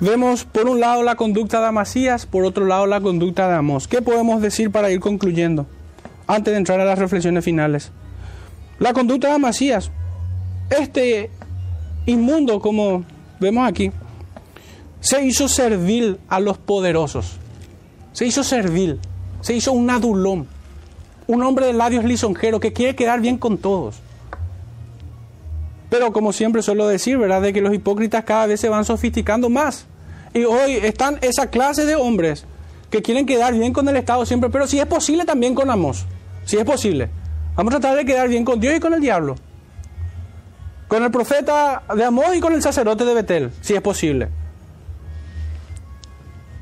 vemos 0.00 0.44
por 0.44 0.68
un 0.68 0.80
lado 0.80 1.02
la 1.02 1.16
conducta 1.16 1.60
de 1.60 1.66
Amasías, 1.66 2.26
por 2.26 2.44
otro 2.44 2.66
lado 2.66 2.86
la 2.86 3.00
conducta 3.00 3.48
de 3.48 3.54
Amós. 3.54 3.88
¿Qué 3.88 4.02
podemos 4.02 4.40
decir 4.40 4.70
para 4.70 4.90
ir 4.90 5.00
concluyendo 5.00 5.66
antes 6.26 6.52
de 6.52 6.58
entrar 6.58 6.80
a 6.80 6.84
las 6.84 6.98
reflexiones 6.98 7.44
finales? 7.44 7.90
La 8.78 8.92
conducta 8.92 9.28
de 9.28 9.34
Amasías, 9.34 9.90
este 10.70 11.30
inmundo, 12.06 12.60
como 12.60 13.04
vemos 13.40 13.68
aquí, 13.68 13.92
se 15.00 15.24
hizo 15.24 15.48
servil 15.48 16.18
a 16.28 16.40
los 16.40 16.58
poderosos. 16.58 17.38
Se 18.12 18.26
hizo 18.26 18.42
servil, 18.44 19.00
se 19.40 19.54
hizo 19.54 19.72
un 19.72 19.90
adulón, 19.90 20.46
un 21.26 21.42
hombre 21.42 21.66
de 21.66 21.72
labios 21.72 22.04
lisonjeros 22.04 22.60
que 22.60 22.72
quiere 22.72 22.96
quedar 22.96 23.20
bien 23.20 23.36
con 23.36 23.58
todos. 23.58 23.96
Pero 25.94 26.12
como 26.12 26.32
siempre 26.32 26.60
suelo 26.60 26.88
decir, 26.88 27.18
¿verdad? 27.18 27.40
De 27.40 27.52
que 27.52 27.60
los 27.60 27.72
hipócritas 27.72 28.24
cada 28.24 28.46
vez 28.46 28.60
se 28.60 28.68
van 28.68 28.84
sofisticando 28.84 29.48
más. 29.48 29.86
Y 30.32 30.42
hoy 30.42 30.72
están 30.72 31.20
esa 31.22 31.50
clase 31.50 31.84
de 31.84 31.94
hombres 31.94 32.46
que 32.90 33.00
quieren 33.00 33.26
quedar 33.26 33.54
bien 33.54 33.72
con 33.72 33.88
el 33.88 33.94
Estado 33.94 34.26
siempre, 34.26 34.50
pero 34.50 34.66
si 34.66 34.80
es 34.80 34.86
posible 34.86 35.24
también 35.24 35.54
con 35.54 35.70
Amos. 35.70 36.04
Si 36.46 36.56
es 36.56 36.64
posible. 36.64 37.10
Vamos 37.54 37.72
a 37.72 37.78
tratar 37.78 37.96
de 37.96 38.04
quedar 38.04 38.28
bien 38.28 38.44
con 38.44 38.58
Dios 38.58 38.74
y 38.74 38.80
con 38.80 38.92
el 38.92 39.00
diablo. 39.00 39.36
Con 40.88 41.04
el 41.04 41.12
profeta 41.12 41.84
de 41.94 42.04
Amós 42.04 42.34
y 42.34 42.40
con 42.40 42.54
el 42.54 42.60
sacerdote 42.60 43.04
de 43.04 43.14
Betel, 43.14 43.52
si 43.60 43.74
es 43.74 43.80
posible. 43.80 44.30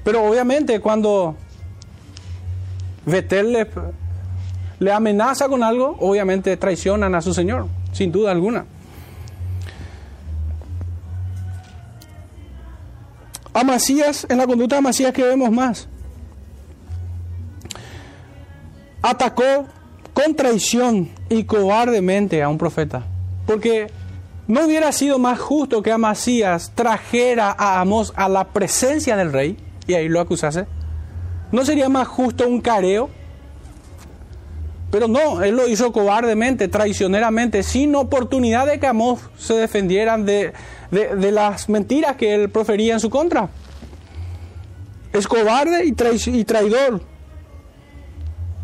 Pero 0.05 0.24
obviamente 0.24 0.78
cuando 0.80 1.37
Betel 3.07 3.51
le, 3.51 3.66
le 4.78 4.93
amenaza 4.93 5.49
con 5.49 5.62
algo, 5.62 5.97
obviamente 6.01 6.55
traicionan 6.59 7.14
a 7.14 7.22
su 7.22 7.33
Señor, 7.33 7.68
sin 7.95 8.12
duda 8.12 8.30
alguna. 8.30 8.66
Amasías, 13.55 14.26
en 14.28 14.38
la 14.38 14.46
conducta 14.46 14.76
de 14.76 14.78
Amasías 14.78 15.12
que 15.12 15.22
vemos 15.22 15.50
más, 15.50 15.88
atacó 19.03 19.66
con 20.14 20.34
traición 20.34 21.11
y 21.28 21.44
cobardemente 21.44 22.42
a 22.42 22.48
un 22.48 22.59
profeta. 22.59 23.05
Porque 23.46 23.90
no 24.46 24.66
hubiera 24.66 24.92
sido 24.92 25.18
más 25.18 25.38
justo 25.38 25.82
que 25.82 25.92
Amasías 25.92 26.72
trajera 26.74 27.55
a 27.57 27.80
Amós 27.80 28.12
a 28.16 28.28
la 28.28 28.48
presencia 28.48 29.16
del 29.16 29.32
rey 29.32 29.57
y 29.86 29.94
ahí 29.94 30.09
lo 30.09 30.20
acusase. 30.20 30.66
¿No 31.50 31.64
sería 31.64 31.88
más 31.88 32.09
justo 32.09 32.46
un 32.46 32.61
careo? 32.61 33.11
Pero 34.93 35.09
no, 35.09 35.43
él 35.43 35.57
lo 35.57 35.66
hizo 35.66 35.90
cobardemente, 35.90 36.68
traicioneramente, 36.68 37.62
sin 37.62 37.95
oportunidad 37.95 38.66
de 38.66 38.78
que 38.78 38.86
Amós 38.86 39.20
se 39.38 39.55
defendieran 39.55 40.26
de, 40.26 40.53
de, 40.90 41.32
las 41.32 41.70
mentiras 41.70 42.16
que 42.16 42.34
él 42.34 42.51
profería 42.51 42.93
en 42.93 43.01
su 43.01 43.09
contra. 43.09 43.49
Es 45.14 45.26
cobarde 45.26 45.86
y, 45.86 45.95
y 46.38 46.45
traidor. 46.45 47.01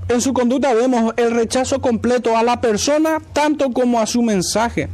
En 0.09 0.20
su 0.20 0.35
conducta 0.35 0.74
vemos 0.74 1.14
el 1.16 1.31
rechazo 1.31 1.81
completo 1.81 2.37
a 2.37 2.43
la 2.43 2.61
persona 2.61 3.22
tanto 3.33 3.70
como 3.70 3.99
a 3.99 4.07
su 4.07 4.20
mensaje. 4.20 4.91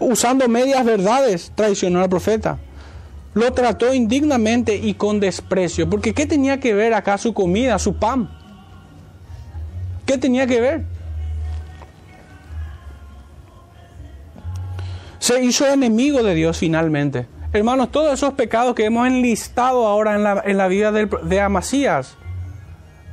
Usando 0.00 0.48
medias 0.48 0.84
verdades, 0.84 1.52
traicionó 1.54 2.02
al 2.02 2.08
profeta. 2.08 2.58
Lo 3.34 3.52
trató 3.52 3.94
indignamente 3.94 4.74
y 4.74 4.94
con 4.94 5.20
desprecio. 5.20 5.88
Porque 5.88 6.12
¿qué 6.12 6.26
tenía 6.26 6.58
que 6.58 6.74
ver 6.74 6.94
acá 6.94 7.16
su 7.16 7.32
comida, 7.32 7.78
su 7.78 7.94
pan? 7.94 8.41
¿Qué 10.06 10.18
tenía 10.18 10.46
que 10.46 10.60
ver? 10.60 10.84
se 15.22 15.40
hizo 15.40 15.68
enemigo 15.68 16.24
de 16.24 16.34
Dios 16.34 16.58
finalmente. 16.58 17.28
Hermanos, 17.52 17.92
todos 17.92 18.12
esos 18.12 18.34
pecados 18.34 18.74
que 18.74 18.86
hemos 18.86 19.06
enlistado 19.06 19.86
ahora 19.86 20.16
en 20.16 20.24
la, 20.24 20.42
en 20.44 20.58
la 20.58 20.66
vida 20.66 20.90
de, 20.90 21.08
de 21.22 21.40
Amasías, 21.40 22.16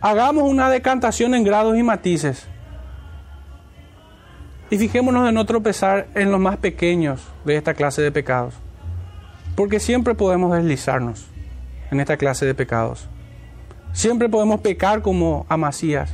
hagamos 0.01 0.49
una 0.49 0.71
decantación 0.71 1.35
en 1.35 1.43
grados 1.43 1.77
y 1.77 1.83
matices. 1.83 2.47
Y 4.71 4.79
fijémonos 4.79 5.29
en 5.29 5.35
no 5.35 5.45
tropezar 5.45 6.07
en 6.15 6.31
los 6.31 6.39
más 6.39 6.57
pequeños 6.57 7.21
de 7.45 7.57
esta 7.57 7.75
clase 7.75 8.01
de 8.01 8.11
pecados. 8.11 8.55
Porque 9.55 9.79
siempre 9.79 10.15
podemos 10.15 10.51
deslizarnos 10.51 11.27
en 11.91 11.99
esta 11.99 12.17
clase 12.17 12.43
de 12.47 12.55
pecados. 12.55 13.07
Siempre 13.93 14.29
podemos 14.29 14.61
pecar 14.61 15.03
como 15.03 15.45
Amasías. 15.47 16.09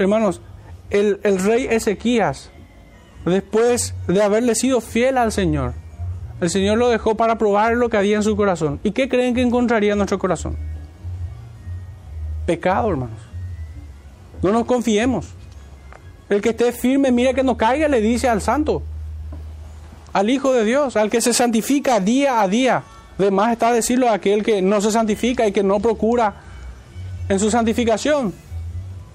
Hermanos, 0.00 0.40
el, 0.88 1.20
el 1.24 1.38
rey 1.38 1.66
Ezequías 1.70 2.50
después 3.26 3.94
de 4.08 4.22
haberle 4.22 4.54
sido 4.54 4.80
fiel 4.80 5.18
al 5.18 5.30
Señor. 5.30 5.74
El 6.40 6.48
Señor 6.48 6.78
lo 6.78 6.88
dejó 6.88 7.16
para 7.16 7.36
probar 7.36 7.76
lo 7.76 7.90
que 7.90 7.98
había 7.98 8.16
en 8.16 8.22
su 8.22 8.34
corazón. 8.34 8.80
¿Y 8.82 8.92
qué 8.92 9.10
creen 9.10 9.34
que 9.34 9.42
encontraría 9.42 9.92
en 9.92 9.98
nuestro 9.98 10.18
corazón? 10.18 10.56
Pecado, 12.46 12.88
hermanos. 12.88 13.20
No 14.42 14.52
nos 14.52 14.64
confiemos. 14.64 15.28
El 16.30 16.40
que 16.40 16.50
esté 16.50 16.72
firme, 16.72 17.12
mire 17.12 17.34
que 17.34 17.42
no 17.42 17.58
caiga, 17.58 17.86
le 17.86 18.00
dice 18.00 18.26
al 18.26 18.40
santo, 18.40 18.82
al 20.14 20.30
Hijo 20.30 20.54
de 20.54 20.64
Dios, 20.64 20.96
al 20.96 21.10
que 21.10 21.20
se 21.20 21.34
santifica 21.34 22.00
día 22.00 22.40
a 22.40 22.48
día. 22.48 22.84
Además 23.18 23.52
está 23.52 23.70
decirlo 23.70 24.08
a 24.08 24.14
aquel 24.14 24.42
que 24.42 24.62
no 24.62 24.80
se 24.80 24.90
santifica 24.92 25.46
y 25.46 25.52
que 25.52 25.62
no 25.62 25.78
procura 25.78 26.36
en 27.28 27.38
su 27.38 27.50
santificación. 27.50 28.32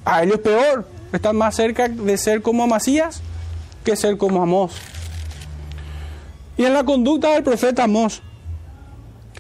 A 0.06 0.24
ellos 0.24 0.40
peor, 0.40 0.88
están 1.12 1.36
más 1.36 1.56
cerca 1.56 1.88
de 1.88 2.18
ser 2.18 2.42
como 2.42 2.64
Amasías 2.64 3.22
que 3.84 3.96
ser 3.96 4.18
como 4.18 4.42
Amós. 4.42 4.74
Y 6.58 6.64
en 6.64 6.74
la 6.74 6.84
conducta 6.84 7.32
del 7.32 7.44
profeta 7.44 7.84
Amós, 7.84 8.22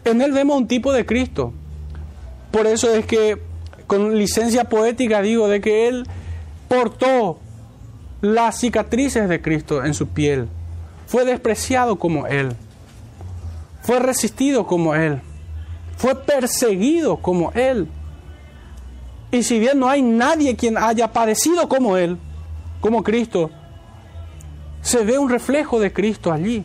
en 0.03 0.21
él 0.21 0.31
vemos 0.31 0.57
un 0.57 0.67
tipo 0.67 0.91
de 0.91 1.05
Cristo. 1.05 1.53
Por 2.51 2.67
eso 2.67 2.93
es 2.93 3.05
que 3.05 3.41
con 3.87 4.17
licencia 4.17 4.65
poética 4.65 5.21
digo 5.21 5.47
de 5.47 5.61
que 5.61 5.87
él 5.87 6.07
portó 6.67 7.39
las 8.21 8.59
cicatrices 8.59 9.29
de 9.29 9.41
Cristo 9.41 9.83
en 9.83 9.93
su 9.93 10.07
piel. 10.07 10.47
Fue 11.07 11.25
despreciado 11.25 11.97
como 11.97 12.27
él. 12.27 12.53
Fue 13.81 13.99
resistido 13.99 14.65
como 14.65 14.95
él. 14.95 15.21
Fue 15.97 16.15
perseguido 16.15 17.17
como 17.17 17.51
él. 17.51 17.87
Y 19.31 19.43
si 19.43 19.59
bien 19.59 19.79
no 19.79 19.89
hay 19.89 20.01
nadie 20.01 20.55
quien 20.55 20.77
haya 20.77 21.11
padecido 21.11 21.67
como 21.67 21.97
él, 21.97 22.17
como 22.79 23.03
Cristo, 23.03 23.51
se 24.81 25.03
ve 25.03 25.17
un 25.17 25.29
reflejo 25.29 25.79
de 25.79 25.91
Cristo 25.91 26.31
allí, 26.31 26.63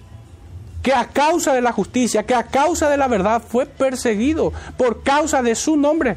que 0.82 0.94
a 0.94 1.06
causa 1.06 1.52
de 1.52 1.60
la 1.60 1.72
justicia, 1.72 2.24
que 2.24 2.34
a 2.34 2.44
causa 2.44 2.88
de 2.88 2.96
la 2.96 3.08
verdad 3.08 3.42
fue 3.46 3.66
perseguido 3.66 4.52
por 4.76 5.02
causa 5.02 5.42
de 5.42 5.54
su 5.54 5.76
nombre. 5.76 6.16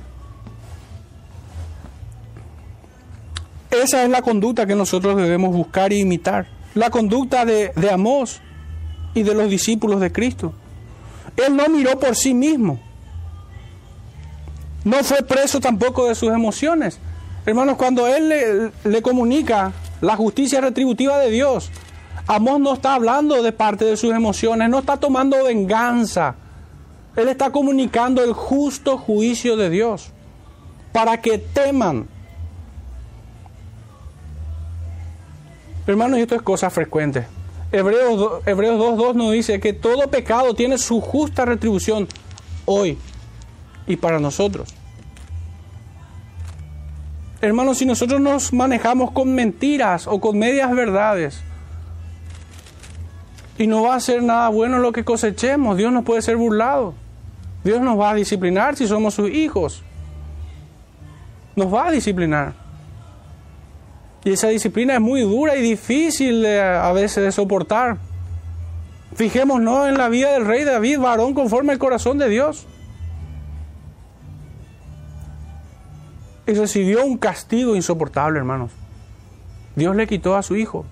Esa 3.72 4.04
es 4.04 4.10
la 4.10 4.22
conducta 4.22 4.66
que 4.66 4.76
nosotros 4.76 5.18
debemos 5.18 5.56
buscar 5.56 5.91
e 5.91 5.98
imitar. 5.98 6.48
La 6.76 6.89
conducta 6.89 7.44
de, 7.44 7.72
de 7.76 7.89
Amós 7.89 8.41
y 9.14 9.24
de 9.24 9.34
los 9.34 9.50
discípulos 9.50 10.00
de 10.00 10.12
Cristo. 10.12 10.54
Él 11.36 11.56
no 11.56 11.68
miró 11.70 12.00
por 12.00 12.16
sí 12.16 12.34
mismo. 12.34 12.80
No 14.84 15.04
fue 15.04 15.24
preso 15.24 15.60
tampoco 15.60 16.08
de 16.08 16.16
sus 16.16 16.30
emociones. 16.30 17.00
Hermanos, 17.46 17.78
cuando 17.78 18.08
Él 18.08 18.72
le, 18.84 19.02
comunica 19.02 19.74
la 20.02 20.16
justicia 20.16 20.62
retributiva 20.62 21.18
de 21.20 21.30
Dios, 21.30 21.70
Amós 22.28 22.60
no 22.60 22.74
está 22.74 22.96
hablando 22.96 23.42
de 23.44 23.52
parte 23.52 23.86
de 23.86 23.98
sus 23.98 24.14
emociones, 24.14 24.70
no 24.70 24.80
está 24.80 24.98
tomando 24.98 25.44
venganza. 25.44 26.36
Él 27.16 27.28
está 27.28 27.52
comunicando 27.52 28.24
el 28.24 28.34
justo 28.34 28.98
juicio 28.98 29.58
de 29.58 29.70
Dios 29.70 30.10
para 30.92 31.22
que 31.22 31.38
teman 31.38 32.08
Hermanos, 35.86 36.18
y 36.18 36.22
esto 36.22 36.36
es 36.36 36.42
cosa 36.42 36.70
frecuente. 36.70 37.28
Hebreos, 37.74 38.42
Hebreos 38.46 38.80
2.2 38.80 39.16
nos 39.16 39.32
dice 39.34 39.60
que 39.60 39.74
todo 39.74 40.10
pecado 40.10 40.54
tiene 40.54 40.78
su 40.78 41.02
justa 41.02 41.44
retribución 41.44 42.08
hoy 42.66 42.98
y 43.88 43.96
para 43.96 44.20
nosotros. 44.20 44.74
Hermanos, 47.42 47.78
si 47.78 47.86
nosotros 47.86 48.22
nos 48.22 48.54
manejamos 48.54 49.12
con 49.12 49.34
mentiras 49.34 50.08
o 50.08 50.22
con 50.22 50.38
medias 50.38 50.74
verdades, 50.74 51.42
y 53.58 53.68
no 53.68 53.84
va 53.84 53.96
a 53.96 54.00
ser 54.00 54.24
nada 54.24 54.50
bueno 54.50 54.80
lo 54.80 54.92
que 54.92 55.04
cosechemos, 55.04 55.78
Dios 55.78 55.92
nos 55.92 56.04
puede 56.04 56.22
ser 56.22 56.38
burlado. 56.38 56.94
Dios 57.64 57.82
nos 57.82 58.00
va 58.00 58.12
a 58.12 58.14
disciplinar 58.16 58.76
si 58.76 58.88
somos 58.88 59.14
sus 59.14 59.30
hijos. 59.30 59.84
Nos 61.56 61.74
va 61.74 61.88
a 61.88 61.92
disciplinar. 61.92 62.54
Y 64.26 64.32
esa 64.32 64.48
disciplina 64.48 64.96
es 64.96 65.02
muy 65.02 65.22
dura 65.22 65.56
y 65.56 65.62
difícil 65.62 66.46
a 66.46 66.92
veces 66.94 67.24
de 67.24 67.32
soportar. 67.32 67.98
Fijémonos 69.16 69.88
en 69.88 69.98
la 69.98 70.10
vida 70.10 70.32
del 70.32 70.46
rey 70.46 70.64
David, 70.64 71.00
varón 71.00 71.34
conforme 71.34 71.74
al 71.74 71.80
corazón 71.80 72.18
de 72.18 72.30
Dios. 72.30 72.66
Y 76.46 76.54
recibió 76.54 77.06
un 77.06 77.18
castigo 77.18 77.76
insoportable, 77.76 78.39
hermanos. 78.39 78.72
Dios 79.76 79.96
le 79.96 80.08
quitó 80.08 80.36
a 80.36 80.44
su 80.44 80.56
hijo. 80.56 80.86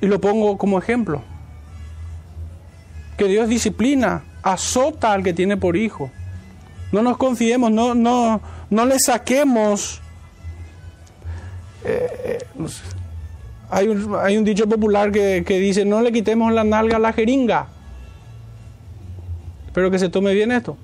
Y 0.00 0.06
lo 0.06 0.20
pongo 0.20 0.56
como 0.56 0.78
ejemplo. 0.78 1.22
Que 3.16 3.24
Dios 3.26 3.48
disciplina, 3.48 4.22
azota 4.42 5.12
al 5.12 5.22
que 5.22 5.32
tiene 5.32 5.56
por 5.56 5.76
hijo. 5.76 6.10
No 6.92 7.02
nos 7.02 7.16
confiemos, 7.16 7.72
no, 7.72 7.94
no, 7.94 8.40
no 8.70 8.86
le 8.86 8.98
saquemos. 8.98 10.00
Eh, 11.84 12.08
eh, 12.24 12.66
hay, 13.70 13.88
un, 13.88 14.44
dicho 14.44 14.68
popular 14.68 15.10
que, 15.10 15.42
que 15.44 15.58
dice, 15.58 15.84
no 15.84 16.00
le 16.00 16.12
quitemos 16.12 16.52
la 16.52 16.62
nalga 16.62 16.96
a 16.96 17.00
la 17.00 17.12
jeringa. 17.12 17.66
Espero 19.66 19.90
que 19.90 19.98
se 19.98 20.08
tome 20.08 20.32
bien 20.34 20.52
esto. 20.52 20.76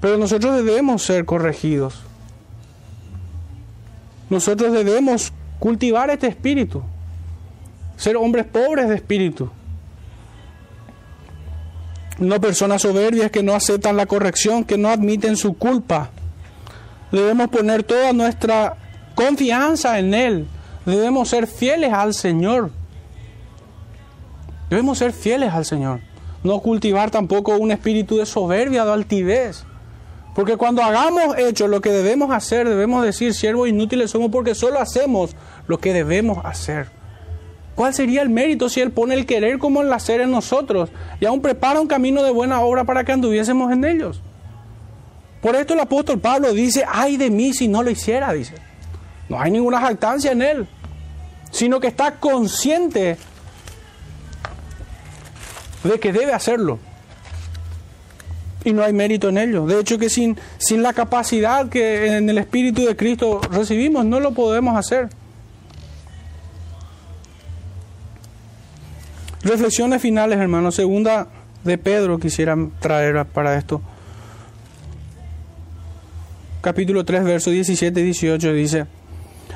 Pero 0.00 0.16
nosotros 0.16 0.56
debemos 0.56 1.02
ser 1.02 1.24
corregidos. 1.24 2.02
Nosotros 4.30 4.72
debemos 4.72 5.32
cultivar 5.58 6.10
este 6.10 6.28
espíritu. 6.28 6.82
Ser 7.96 8.16
hombres 8.16 8.46
pobres 8.46 8.88
de 8.88 8.94
espíritu. 8.94 9.50
No 12.18 12.40
personas 12.40 12.82
soberbias 12.82 13.30
que 13.30 13.42
no 13.42 13.54
aceptan 13.54 13.96
la 13.96 14.06
corrección, 14.06 14.64
que 14.64 14.78
no 14.78 14.88
admiten 14.88 15.36
su 15.36 15.54
culpa. 15.54 16.10
Debemos 17.10 17.48
poner 17.48 17.82
toda 17.82 18.12
nuestra 18.12 18.76
confianza 19.14 19.98
en 19.98 20.14
Él. 20.14 20.46
Debemos 20.84 21.28
ser 21.28 21.46
fieles 21.46 21.92
al 21.92 22.14
Señor. 22.14 22.70
Debemos 24.68 24.98
ser 24.98 25.12
fieles 25.12 25.52
al 25.52 25.64
Señor. 25.64 26.00
No 26.44 26.60
cultivar 26.60 27.10
tampoco 27.10 27.56
un 27.56 27.72
espíritu 27.72 28.16
de 28.16 28.26
soberbia, 28.26 28.84
de 28.84 28.92
altivez. 28.92 29.64
Porque 30.38 30.56
cuando 30.56 30.84
hagamos 30.84 31.36
hecho 31.36 31.66
lo 31.66 31.80
que 31.80 31.90
debemos 31.90 32.30
hacer, 32.30 32.68
debemos 32.68 33.04
decir, 33.04 33.34
siervos 33.34 33.68
inútiles 33.68 34.12
somos 34.12 34.30
porque 34.30 34.54
solo 34.54 34.78
hacemos 34.78 35.34
lo 35.66 35.78
que 35.78 35.92
debemos 35.92 36.38
hacer. 36.44 36.90
¿Cuál 37.74 37.92
sería 37.92 38.22
el 38.22 38.28
mérito 38.28 38.68
si 38.68 38.80
Él 38.80 38.92
pone 38.92 39.16
el 39.16 39.26
querer 39.26 39.58
como 39.58 39.82
el 39.82 39.92
hacer 39.92 40.20
en 40.20 40.30
nosotros 40.30 40.90
y 41.20 41.26
aún 41.26 41.42
prepara 41.42 41.80
un 41.80 41.88
camino 41.88 42.22
de 42.22 42.30
buena 42.30 42.60
obra 42.60 42.84
para 42.84 43.02
que 43.02 43.10
anduviésemos 43.10 43.72
en 43.72 43.84
ellos? 43.84 44.22
Por 45.42 45.56
esto 45.56 45.74
el 45.74 45.80
apóstol 45.80 46.20
Pablo 46.20 46.52
dice, 46.52 46.84
ay 46.88 47.16
de 47.16 47.30
mí 47.30 47.52
si 47.52 47.66
no 47.66 47.82
lo 47.82 47.90
hiciera, 47.90 48.32
dice. 48.32 48.54
No 49.28 49.40
hay 49.40 49.50
ninguna 49.50 49.80
jactancia 49.80 50.30
en 50.30 50.42
Él, 50.42 50.68
sino 51.50 51.80
que 51.80 51.88
está 51.88 52.20
consciente 52.20 53.16
de 55.82 55.98
que 55.98 56.12
debe 56.12 56.32
hacerlo 56.32 56.78
y 58.68 58.72
no 58.74 58.82
hay 58.82 58.92
mérito 58.92 59.30
en 59.30 59.38
ello. 59.38 59.64
De 59.66 59.80
hecho 59.80 59.98
que 59.98 60.10
sin, 60.10 60.36
sin 60.58 60.82
la 60.82 60.92
capacidad 60.92 61.70
que 61.70 62.18
en 62.18 62.28
el 62.28 62.36
Espíritu 62.36 62.84
de 62.84 62.96
Cristo 62.96 63.40
recibimos, 63.50 64.04
no 64.04 64.20
lo 64.20 64.32
podemos 64.32 64.76
hacer. 64.76 65.08
Reflexiones 69.42 70.02
finales, 70.02 70.38
hermanos. 70.38 70.74
Segunda 70.74 71.28
de 71.64 71.78
Pedro 71.78 72.18
quisiera 72.18 72.56
traer 72.78 73.24
para 73.24 73.56
esto. 73.56 73.80
Capítulo 76.60 77.06
3, 77.06 77.24
verso 77.24 77.50
17 77.50 78.00
y 78.00 78.04
18 78.04 78.52
dice, 78.52 78.86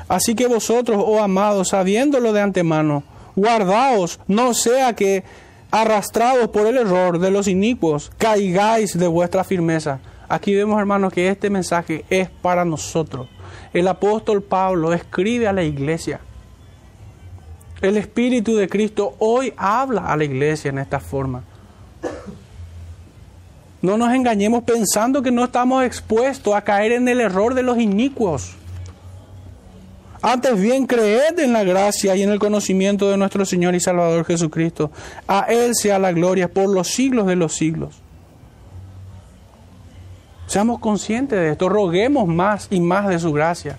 Así 0.07 0.33
que 0.33 0.47
vosotros, 0.47 1.03
oh 1.05 1.21
amados, 1.21 1.69
sabiéndolo 1.69 2.33
de 2.33 2.41
antemano, 2.41 3.03
guardaos, 3.35 4.19
no 4.27 4.55
sea 4.55 4.93
que 4.93 5.23
arrastrados 5.73 6.49
por 6.49 6.67
el 6.67 6.77
error 6.77 7.17
de 7.17 7.31
los 7.31 7.47
inicuos, 7.47 8.11
caigáis 8.19 8.95
de 8.95 9.07
vuestra 9.07 9.43
firmeza. 9.43 9.99
Aquí 10.29 10.53
vemos, 10.53 10.79
hermanos, 10.79 11.11
que 11.11 11.27
este 11.27 11.49
mensaje 11.49 12.05
es 12.11 12.29
para 12.29 12.63
nosotros. 12.63 13.27
El 13.73 13.87
apóstol 13.87 14.43
Pablo 14.43 14.93
escribe 14.93 15.47
a 15.47 15.51
la 15.51 15.63
iglesia. 15.63 16.19
El 17.81 17.97
Espíritu 17.97 18.55
de 18.55 18.69
Cristo 18.69 19.15
hoy 19.17 19.51
habla 19.57 20.05
a 20.05 20.15
la 20.15 20.25
iglesia 20.25 20.69
en 20.69 20.77
esta 20.77 20.99
forma. 20.99 21.43
No 23.81 23.97
nos 23.97 24.13
engañemos 24.13 24.63
pensando 24.63 25.23
que 25.23 25.31
no 25.31 25.43
estamos 25.43 25.83
expuestos 25.83 26.53
a 26.53 26.61
caer 26.61 26.91
en 26.91 27.07
el 27.07 27.19
error 27.19 27.55
de 27.55 27.63
los 27.63 27.79
inicuos. 27.79 28.53
Antes 30.25 30.57
bien, 30.57 30.87
creed 30.87 31.37
en 31.37 31.51
la 31.51 31.65
gracia 31.65 32.15
y 32.15 32.23
en 32.23 32.29
el 32.29 32.39
conocimiento 32.39 33.09
de 33.09 33.17
nuestro 33.17 33.43
Señor 33.43 33.75
y 33.75 33.81
Salvador 33.81 34.23
Jesucristo. 34.23 34.89
A 35.27 35.41
Él 35.49 35.75
sea 35.75 35.99
la 35.99 36.13
gloria 36.13 36.47
por 36.47 36.69
los 36.69 36.87
siglos 36.87 37.27
de 37.27 37.35
los 37.35 37.53
siglos. 37.53 37.99
Seamos 40.47 40.79
conscientes 40.79 41.37
de 41.37 41.51
esto, 41.51 41.67
roguemos 41.67 42.25
más 42.25 42.69
y 42.71 42.79
más 42.79 43.09
de 43.09 43.19
su 43.19 43.33
gracia. 43.33 43.77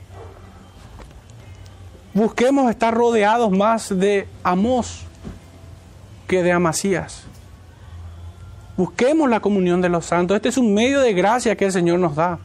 Busquemos 2.12 2.69
estar 2.69 2.93
rodeados 2.93 3.51
más 3.51 3.89
de 3.89 4.29
Amós 4.43 5.01
que 6.29 6.43
de 6.43 6.53
Amasías. 6.53 7.25
Busquemos 8.77 9.31
la 9.31 9.41
comunión 9.41 9.81
de 9.81 9.89
los 9.89 10.05
santos. 10.05 10.37
Este 10.37 10.51
es 10.51 10.59
un 10.59 10.75
medio 10.75 11.01
de 11.01 11.15
gracia 11.15 11.57
que 11.57 11.65
el 11.65 11.73
Señor 11.73 12.01
nos 12.01 12.15
da 12.15 12.39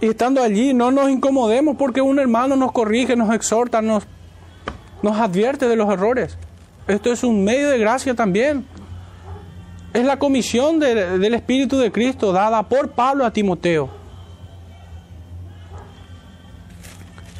y 0.00 0.08
estando 0.08 0.42
allí 0.42 0.74
no 0.74 0.90
nos 0.90 1.10
incomodemos 1.10 1.76
porque 1.76 2.00
un 2.00 2.18
hermano 2.18 2.56
nos 2.56 2.72
corrige, 2.72 3.16
nos 3.16 3.34
exhorta, 3.34 3.80
nos, 3.80 4.06
nos 5.02 5.18
advierte 5.18 5.68
de 5.68 5.76
los 5.76 5.90
errores. 5.90 6.38
Esto 6.86 7.12
es 7.12 7.24
un 7.24 7.44
medio 7.44 7.70
de 7.70 7.78
gracia 7.78 8.14
también. 8.14 8.66
Es 9.94 10.04
la 10.04 10.18
comisión 10.18 10.78
del 10.78 11.34
Espíritu 11.34 11.78
de 11.78 11.90
Cristo 11.90 12.32
dada 12.32 12.62
por 12.64 12.90
Pablo 12.90 13.24
a 13.24 13.32
Timoteo. 13.32 13.88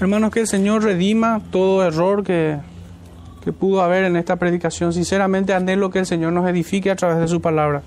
Hermanos, 0.01 0.31
que 0.31 0.41
el 0.41 0.47
Señor 0.47 0.83
redima 0.83 1.41
todo 1.51 1.85
error 1.85 2.25
que, 2.25 2.59
que 3.45 3.53
pudo 3.53 3.83
haber 3.83 4.05
en 4.05 4.17
esta 4.17 4.37
predicación. 4.37 4.93
Sinceramente 4.93 5.55
anhelo 5.55 5.91
que 5.91 5.99
el 5.99 6.07
Señor 6.07 6.33
nos 6.33 6.49
edifique 6.49 6.91
a 6.91 6.97
través 6.97 7.19
de 7.19 7.29
su 7.29 7.41
palabra. 7.41 7.83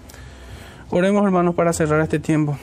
Oremos, 0.92 1.24
hermanos, 1.24 1.56
para 1.56 1.74
cerrar 1.74 2.02
este 2.02 2.20
tiempo. 2.20 2.58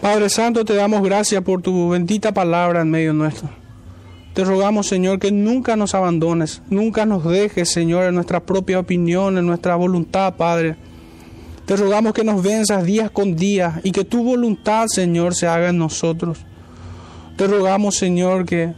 Padre 0.00 0.28
Santo, 0.28 0.64
te 0.64 0.74
damos 0.74 1.02
gracias 1.02 1.42
por 1.42 1.60
tu 1.60 1.88
bendita 1.88 2.32
palabra 2.32 2.82
en 2.82 2.90
medio 2.90 3.12
nuestro. 3.12 3.48
Te 4.32 4.44
rogamos, 4.44 4.86
Señor, 4.86 5.18
que 5.18 5.32
nunca 5.32 5.74
nos 5.74 5.94
abandones, 5.96 6.62
nunca 6.70 7.04
nos 7.04 7.24
dejes, 7.24 7.68
Señor, 7.70 8.04
en 8.04 8.14
nuestra 8.14 8.38
propia 8.38 8.78
opinión, 8.78 9.36
en 9.38 9.46
nuestra 9.46 9.74
voluntad, 9.74 10.34
Padre. 10.36 10.76
Te 11.66 11.74
rogamos 11.74 12.12
que 12.12 12.22
nos 12.22 12.44
venzas 12.44 12.84
día 12.84 13.08
con 13.08 13.34
día 13.34 13.80
y 13.82 13.90
que 13.90 14.04
tu 14.04 14.22
voluntad, 14.22 14.86
Señor, 14.86 15.34
se 15.34 15.48
haga 15.48 15.70
en 15.70 15.78
nosotros. 15.78 16.38
Te 17.36 17.48
rogamos, 17.48 17.96
Señor, 17.96 18.46
que, 18.46 18.74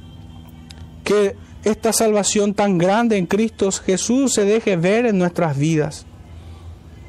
que 1.05 1.37
esta 1.65 1.93
salvación 1.93 2.55
tan 2.55 2.79
grande 2.79 3.19
en 3.19 3.27
Cristo 3.27 3.71
Jesús 3.71 4.33
se 4.33 4.47
deje 4.47 4.77
ver 4.77 5.05
en 5.05 5.19
nuestras 5.19 5.59
vidas. 5.59 6.07